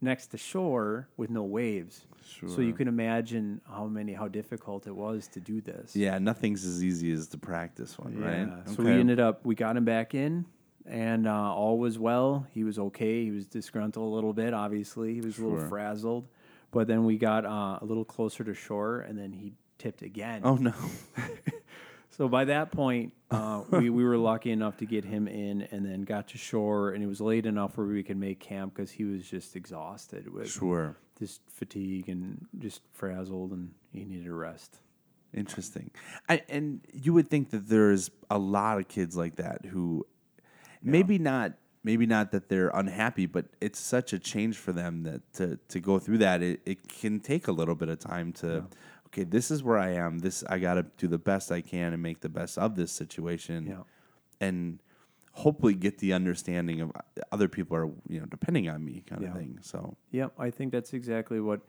next 0.00 0.28
to 0.28 0.38
shore 0.38 1.08
with 1.16 1.30
no 1.30 1.42
waves. 1.42 2.06
So 2.48 2.60
you 2.60 2.72
can 2.72 2.88
imagine 2.88 3.60
how 3.68 3.86
many 3.86 4.12
how 4.12 4.28
difficult 4.28 4.86
it 4.86 4.94
was 4.94 5.28
to 5.28 5.40
do 5.40 5.60
this. 5.60 5.94
Yeah, 5.94 6.18
nothing's 6.18 6.64
as 6.64 6.82
easy 6.82 7.12
as 7.12 7.28
the 7.28 7.38
practice 7.38 7.98
one, 7.98 8.18
right? 8.18 8.48
Yeah. 8.48 8.74
So 8.74 8.82
we 8.82 8.90
ended 8.90 9.20
up 9.20 9.44
we 9.44 9.54
got 9.54 9.76
him 9.76 9.84
back 9.84 10.14
in, 10.14 10.44
and 10.84 11.26
uh, 11.26 11.54
all 11.54 11.78
was 11.78 11.98
well. 11.98 12.46
He 12.52 12.64
was 12.64 12.78
okay. 12.78 13.24
He 13.24 13.30
was 13.30 13.46
disgruntled 13.46 14.10
a 14.10 14.14
little 14.14 14.32
bit. 14.32 14.54
Obviously, 14.54 15.14
he 15.14 15.20
was 15.20 15.38
a 15.38 15.46
little 15.46 15.68
frazzled. 15.68 16.28
But 16.72 16.88
then 16.88 17.04
we 17.04 17.16
got 17.16 17.46
uh, 17.46 17.78
a 17.80 17.84
little 17.84 18.04
closer 18.04 18.44
to 18.44 18.54
shore, 18.54 19.00
and 19.00 19.16
then 19.18 19.32
he 19.32 19.54
tipped 19.78 20.02
again. 20.02 20.42
Oh 20.44 20.56
no. 20.56 20.74
So 22.16 22.28
by 22.28 22.46
that 22.46 22.72
point, 22.72 23.12
uh, 23.30 23.62
we, 23.70 23.90
we 23.90 24.02
were 24.02 24.16
lucky 24.16 24.50
enough 24.50 24.78
to 24.78 24.86
get 24.86 25.04
him 25.04 25.28
in 25.28 25.62
and 25.70 25.84
then 25.84 26.04
got 26.04 26.28
to 26.28 26.38
shore. 26.38 26.90
And 26.90 27.04
it 27.04 27.06
was 27.06 27.20
late 27.20 27.44
enough 27.44 27.76
where 27.76 27.86
we 27.86 28.02
could 28.02 28.16
make 28.16 28.40
camp 28.40 28.74
because 28.74 28.90
he 28.90 29.04
was 29.04 29.28
just 29.28 29.54
exhausted 29.54 30.32
with 30.32 30.50
Sure. 30.50 30.96
just 31.18 31.42
fatigue 31.50 32.08
and 32.08 32.46
just 32.58 32.80
frazzled, 32.94 33.52
and 33.52 33.72
he 33.92 34.04
needed 34.04 34.28
a 34.28 34.32
rest. 34.32 34.78
Interesting. 35.34 35.90
I, 36.26 36.42
and 36.48 36.80
you 36.90 37.12
would 37.12 37.28
think 37.28 37.50
that 37.50 37.68
there's 37.68 38.10
a 38.30 38.38
lot 38.38 38.78
of 38.78 38.88
kids 38.88 39.14
like 39.14 39.36
that 39.36 39.66
who 39.66 40.06
maybe 40.82 41.18
not 41.18 41.52
maybe 41.84 42.06
not 42.06 42.32
that 42.32 42.48
they're 42.48 42.70
unhappy, 42.70 43.26
but 43.26 43.44
it's 43.60 43.78
such 43.78 44.12
a 44.12 44.18
change 44.18 44.56
for 44.56 44.72
them 44.72 45.04
that 45.04 45.32
to, 45.34 45.56
to 45.68 45.78
go 45.78 46.00
through 46.00 46.18
that 46.18 46.42
it, 46.42 46.60
it 46.66 46.88
can 46.88 47.20
take 47.20 47.46
a 47.46 47.52
little 47.52 47.76
bit 47.76 47.88
of 47.88 47.98
time 48.00 48.32
to 48.32 48.66
okay, 49.16 49.24
this 49.24 49.50
is 49.50 49.62
where 49.62 49.78
I 49.78 49.92
am. 49.92 50.18
This 50.18 50.44
I 50.48 50.58
gotta 50.58 50.84
do 50.98 51.08
the 51.08 51.18
best 51.18 51.50
I 51.50 51.60
can 51.62 51.92
and 51.94 52.02
make 52.02 52.20
the 52.20 52.28
best 52.28 52.58
of 52.58 52.76
this 52.76 52.92
situation. 52.92 53.66
Yeah. 53.66 53.82
And 54.40 54.80
hopefully 55.32 55.74
get 55.74 55.98
the 55.98 56.12
understanding 56.12 56.80
of 56.80 56.92
other 57.32 57.48
people 57.48 57.76
are, 57.76 57.86
you 58.08 58.20
know, 58.20 58.26
depending 58.26 58.68
on 58.68 58.84
me 58.84 59.02
kind 59.06 59.22
Yeah. 59.22 59.28
of 59.28 59.34
thing. 59.36 59.58
So 59.62 59.96
yeah, 60.10 60.28
I 60.38 60.50
think 60.50 60.72
that's 60.72 60.92
exactly 60.92 61.40
what 61.40 61.60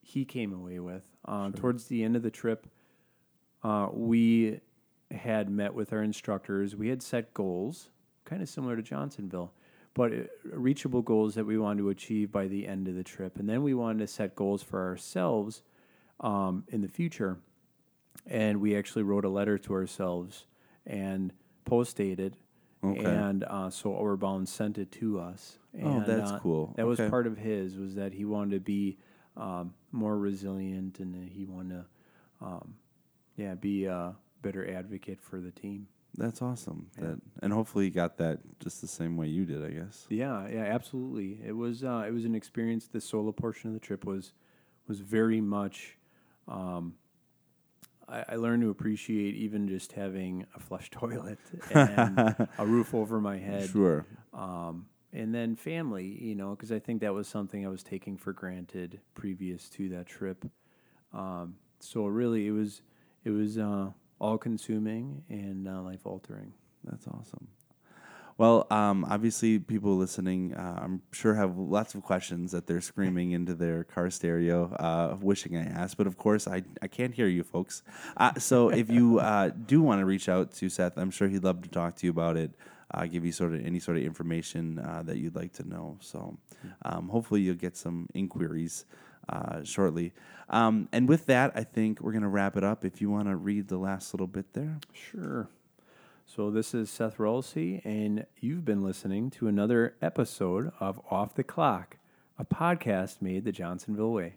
he 0.00 0.24
came 0.24 0.52
away 0.52 0.78
with. 0.78 1.04
Uh, 1.26 1.50
Towards 1.50 1.86
the 1.86 2.02
end 2.02 2.16
of 2.16 2.22
the 2.22 2.30
trip, 2.30 2.66
uh, 3.62 3.88
we 3.92 4.60
had 5.10 5.50
met 5.50 5.74
with 5.74 5.92
our 5.92 6.02
instructors. 6.02 6.74
We 6.74 6.88
had 6.88 7.02
set 7.02 7.34
goals, 7.34 7.90
kind 8.24 8.42
of 8.42 8.48
similar 8.48 8.76
to 8.76 8.82
Johnsonville, 8.82 9.52
but 9.94 10.12
uh, 10.12 10.16
reachable 10.44 11.02
goals 11.02 11.34
that 11.34 11.44
we 11.44 11.58
wanted 11.58 11.82
to 11.82 11.90
achieve 11.90 12.32
by 12.32 12.48
the 12.48 12.66
end 12.66 12.88
of 12.88 12.94
the 12.94 13.04
trip. 13.04 13.38
And 13.38 13.46
then 13.48 13.62
we 13.62 13.74
wanted 13.74 13.98
to 14.00 14.06
set 14.06 14.34
goals 14.34 14.62
for 14.62 14.80
ourselves 14.82 15.62
um, 16.22 16.64
in 16.68 16.80
the 16.80 16.88
future. 16.88 17.38
And 18.26 18.60
we 18.60 18.76
actually 18.76 19.02
wrote 19.02 19.24
a 19.24 19.28
letter 19.28 19.58
to 19.58 19.74
ourselves 19.74 20.46
and 20.86 21.32
post 21.64 21.96
dated. 21.96 22.36
Okay. 22.84 23.04
And 23.04 23.44
uh, 23.44 23.70
so 23.70 23.94
Outward 23.94 24.18
Bound 24.18 24.48
sent 24.48 24.78
it 24.78 24.90
to 24.92 25.20
us. 25.20 25.58
Oh, 25.82 26.02
that's 26.06 26.32
uh, 26.32 26.38
cool. 26.40 26.74
That 26.76 26.86
was 26.86 26.98
part 26.98 27.26
of 27.26 27.38
his 27.38 27.76
was 27.76 27.94
that 27.94 28.12
he 28.12 28.24
wanted 28.24 28.52
to 28.56 28.60
be 28.60 28.98
um, 29.36 29.72
more 29.90 30.18
resilient 30.18 31.00
and 31.00 31.28
he 31.30 31.44
wanted 31.46 31.84
to, 32.40 32.44
um, 32.44 32.74
yeah, 33.36 33.54
be 33.54 33.86
a 33.86 34.14
better 34.42 34.68
advocate 34.68 35.20
for 35.20 35.40
the 35.40 35.50
team. 35.50 35.86
that's 36.18 36.42
awesome. 36.42 36.90
That 36.98 37.18
and 37.42 37.52
hopefully 37.52 37.86
you 37.86 37.90
got 37.90 38.18
that 38.18 38.40
just 38.60 38.80
the 38.80 38.88
same 38.88 39.16
way 39.16 39.28
you 39.28 39.46
did, 39.46 39.64
I 39.64 39.70
guess. 39.70 40.06
Yeah, 40.10 40.46
yeah, 40.48 40.64
absolutely. 40.64 41.38
It 41.46 41.56
was 41.56 41.82
uh, 41.84 42.04
it 42.06 42.12
was 42.12 42.24
an 42.24 42.34
experience. 42.34 42.88
The 42.88 43.00
solo 43.00 43.32
portion 43.32 43.68
of 43.68 43.74
the 43.74 43.80
trip 43.80 44.04
was 44.04 44.32
was 44.86 45.00
very 45.00 45.40
much. 45.40 45.96
Um, 46.48 46.94
I, 48.08 48.24
I 48.30 48.36
learned 48.36 48.62
to 48.62 48.70
appreciate 48.70 49.34
even 49.34 49.68
just 49.68 49.92
having 49.92 50.46
a 50.54 50.60
flush 50.60 50.90
toilet 50.92 51.38
and 51.70 52.18
a 52.58 52.66
roof 52.66 52.94
over 52.94 53.20
my 53.20 53.38
head. 53.38 53.68
Sure. 53.70 54.04
um, 54.34 54.86
and 55.14 55.34
then 55.34 55.56
family, 55.56 56.06
you 56.06 56.34
know, 56.34 56.50
because 56.50 56.72
I 56.72 56.78
think 56.78 57.02
that 57.02 57.12
was 57.12 57.28
something 57.28 57.66
I 57.66 57.68
was 57.68 57.82
taking 57.82 58.16
for 58.16 58.32
granted 58.32 59.00
previous 59.14 59.68
to 59.70 59.90
that 59.90 60.06
trip. 60.06 60.46
Um, 61.12 61.56
so 61.80 62.06
really, 62.06 62.46
it 62.46 62.52
was 62.52 62.80
it 63.24 63.30
was 63.30 63.58
uh, 63.58 63.90
all 64.18 64.38
consuming 64.38 65.22
and 65.28 65.68
uh, 65.68 65.82
life 65.82 66.06
altering. 66.06 66.54
That's 66.84 67.06
awesome. 67.06 67.48
Well, 68.38 68.66
um, 68.70 69.04
obviously, 69.08 69.58
people 69.58 69.96
listening, 69.96 70.54
uh, 70.54 70.80
I'm 70.82 71.02
sure 71.12 71.34
have 71.34 71.58
lots 71.58 71.94
of 71.94 72.02
questions 72.02 72.52
that 72.52 72.66
they're 72.66 72.80
screaming 72.80 73.32
into 73.32 73.54
their 73.54 73.84
car 73.84 74.10
stereo, 74.10 74.72
uh, 74.74 75.16
wishing 75.20 75.56
I 75.56 75.64
asked. 75.64 75.96
But 75.96 76.06
of 76.06 76.16
course, 76.16 76.48
I, 76.48 76.62
I 76.80 76.88
can't 76.88 77.14
hear 77.14 77.26
you 77.26 77.42
folks. 77.42 77.82
Uh, 78.16 78.34
so 78.38 78.70
if 78.70 78.90
you 78.90 79.18
uh, 79.18 79.50
do 79.66 79.82
want 79.82 80.00
to 80.00 80.06
reach 80.06 80.28
out 80.28 80.52
to 80.52 80.68
Seth, 80.68 80.96
I'm 80.96 81.10
sure 81.10 81.28
he'd 81.28 81.44
love 81.44 81.62
to 81.62 81.68
talk 81.68 81.96
to 81.96 82.06
you 82.06 82.10
about 82.10 82.36
it. 82.36 82.52
Uh, 82.94 83.06
give 83.06 83.24
you 83.24 83.32
sort 83.32 83.54
of 83.54 83.64
any 83.64 83.78
sort 83.78 83.96
of 83.96 84.02
information 84.02 84.78
uh, 84.78 85.02
that 85.04 85.16
you'd 85.16 85.34
like 85.34 85.52
to 85.54 85.66
know. 85.66 85.96
So 86.00 86.36
um, 86.84 87.08
hopefully, 87.08 87.40
you'll 87.40 87.54
get 87.54 87.76
some 87.76 88.08
inquiries 88.14 88.84
shortly. 89.64 90.12
Um, 90.50 90.88
and 90.92 91.08
with 91.08 91.26
that, 91.26 91.52
I 91.54 91.64
think 91.64 92.00
we're 92.00 92.12
going 92.12 92.22
to 92.22 92.28
wrap 92.28 92.56
it 92.56 92.64
up. 92.64 92.84
If 92.84 93.00
you 93.00 93.08
want 93.08 93.28
to 93.28 93.36
read 93.36 93.68
the 93.68 93.78
last 93.78 94.12
little 94.12 94.26
bit 94.26 94.52
there. 94.52 94.78
Sure. 94.92 95.48
So 96.26 96.50
this 96.50 96.72
is 96.72 96.88
Seth 96.88 97.18
Roelse, 97.18 97.84
and 97.84 98.26
you've 98.40 98.64
been 98.64 98.82
listening 98.82 99.30
to 99.32 99.48
another 99.48 99.94
episode 100.00 100.72
of 100.80 101.00
Off 101.10 101.34
the 101.34 101.44
Clock, 101.44 101.98
a 102.38 102.44
podcast 102.44 103.20
made 103.20 103.44
the 103.44 103.52
Johnsonville 103.52 104.12
way. 104.12 104.34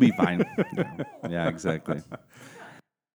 Be 0.00 0.10
fine. 0.10 0.44
yeah. 0.76 0.84
yeah, 1.28 1.48
exactly. 1.48 2.02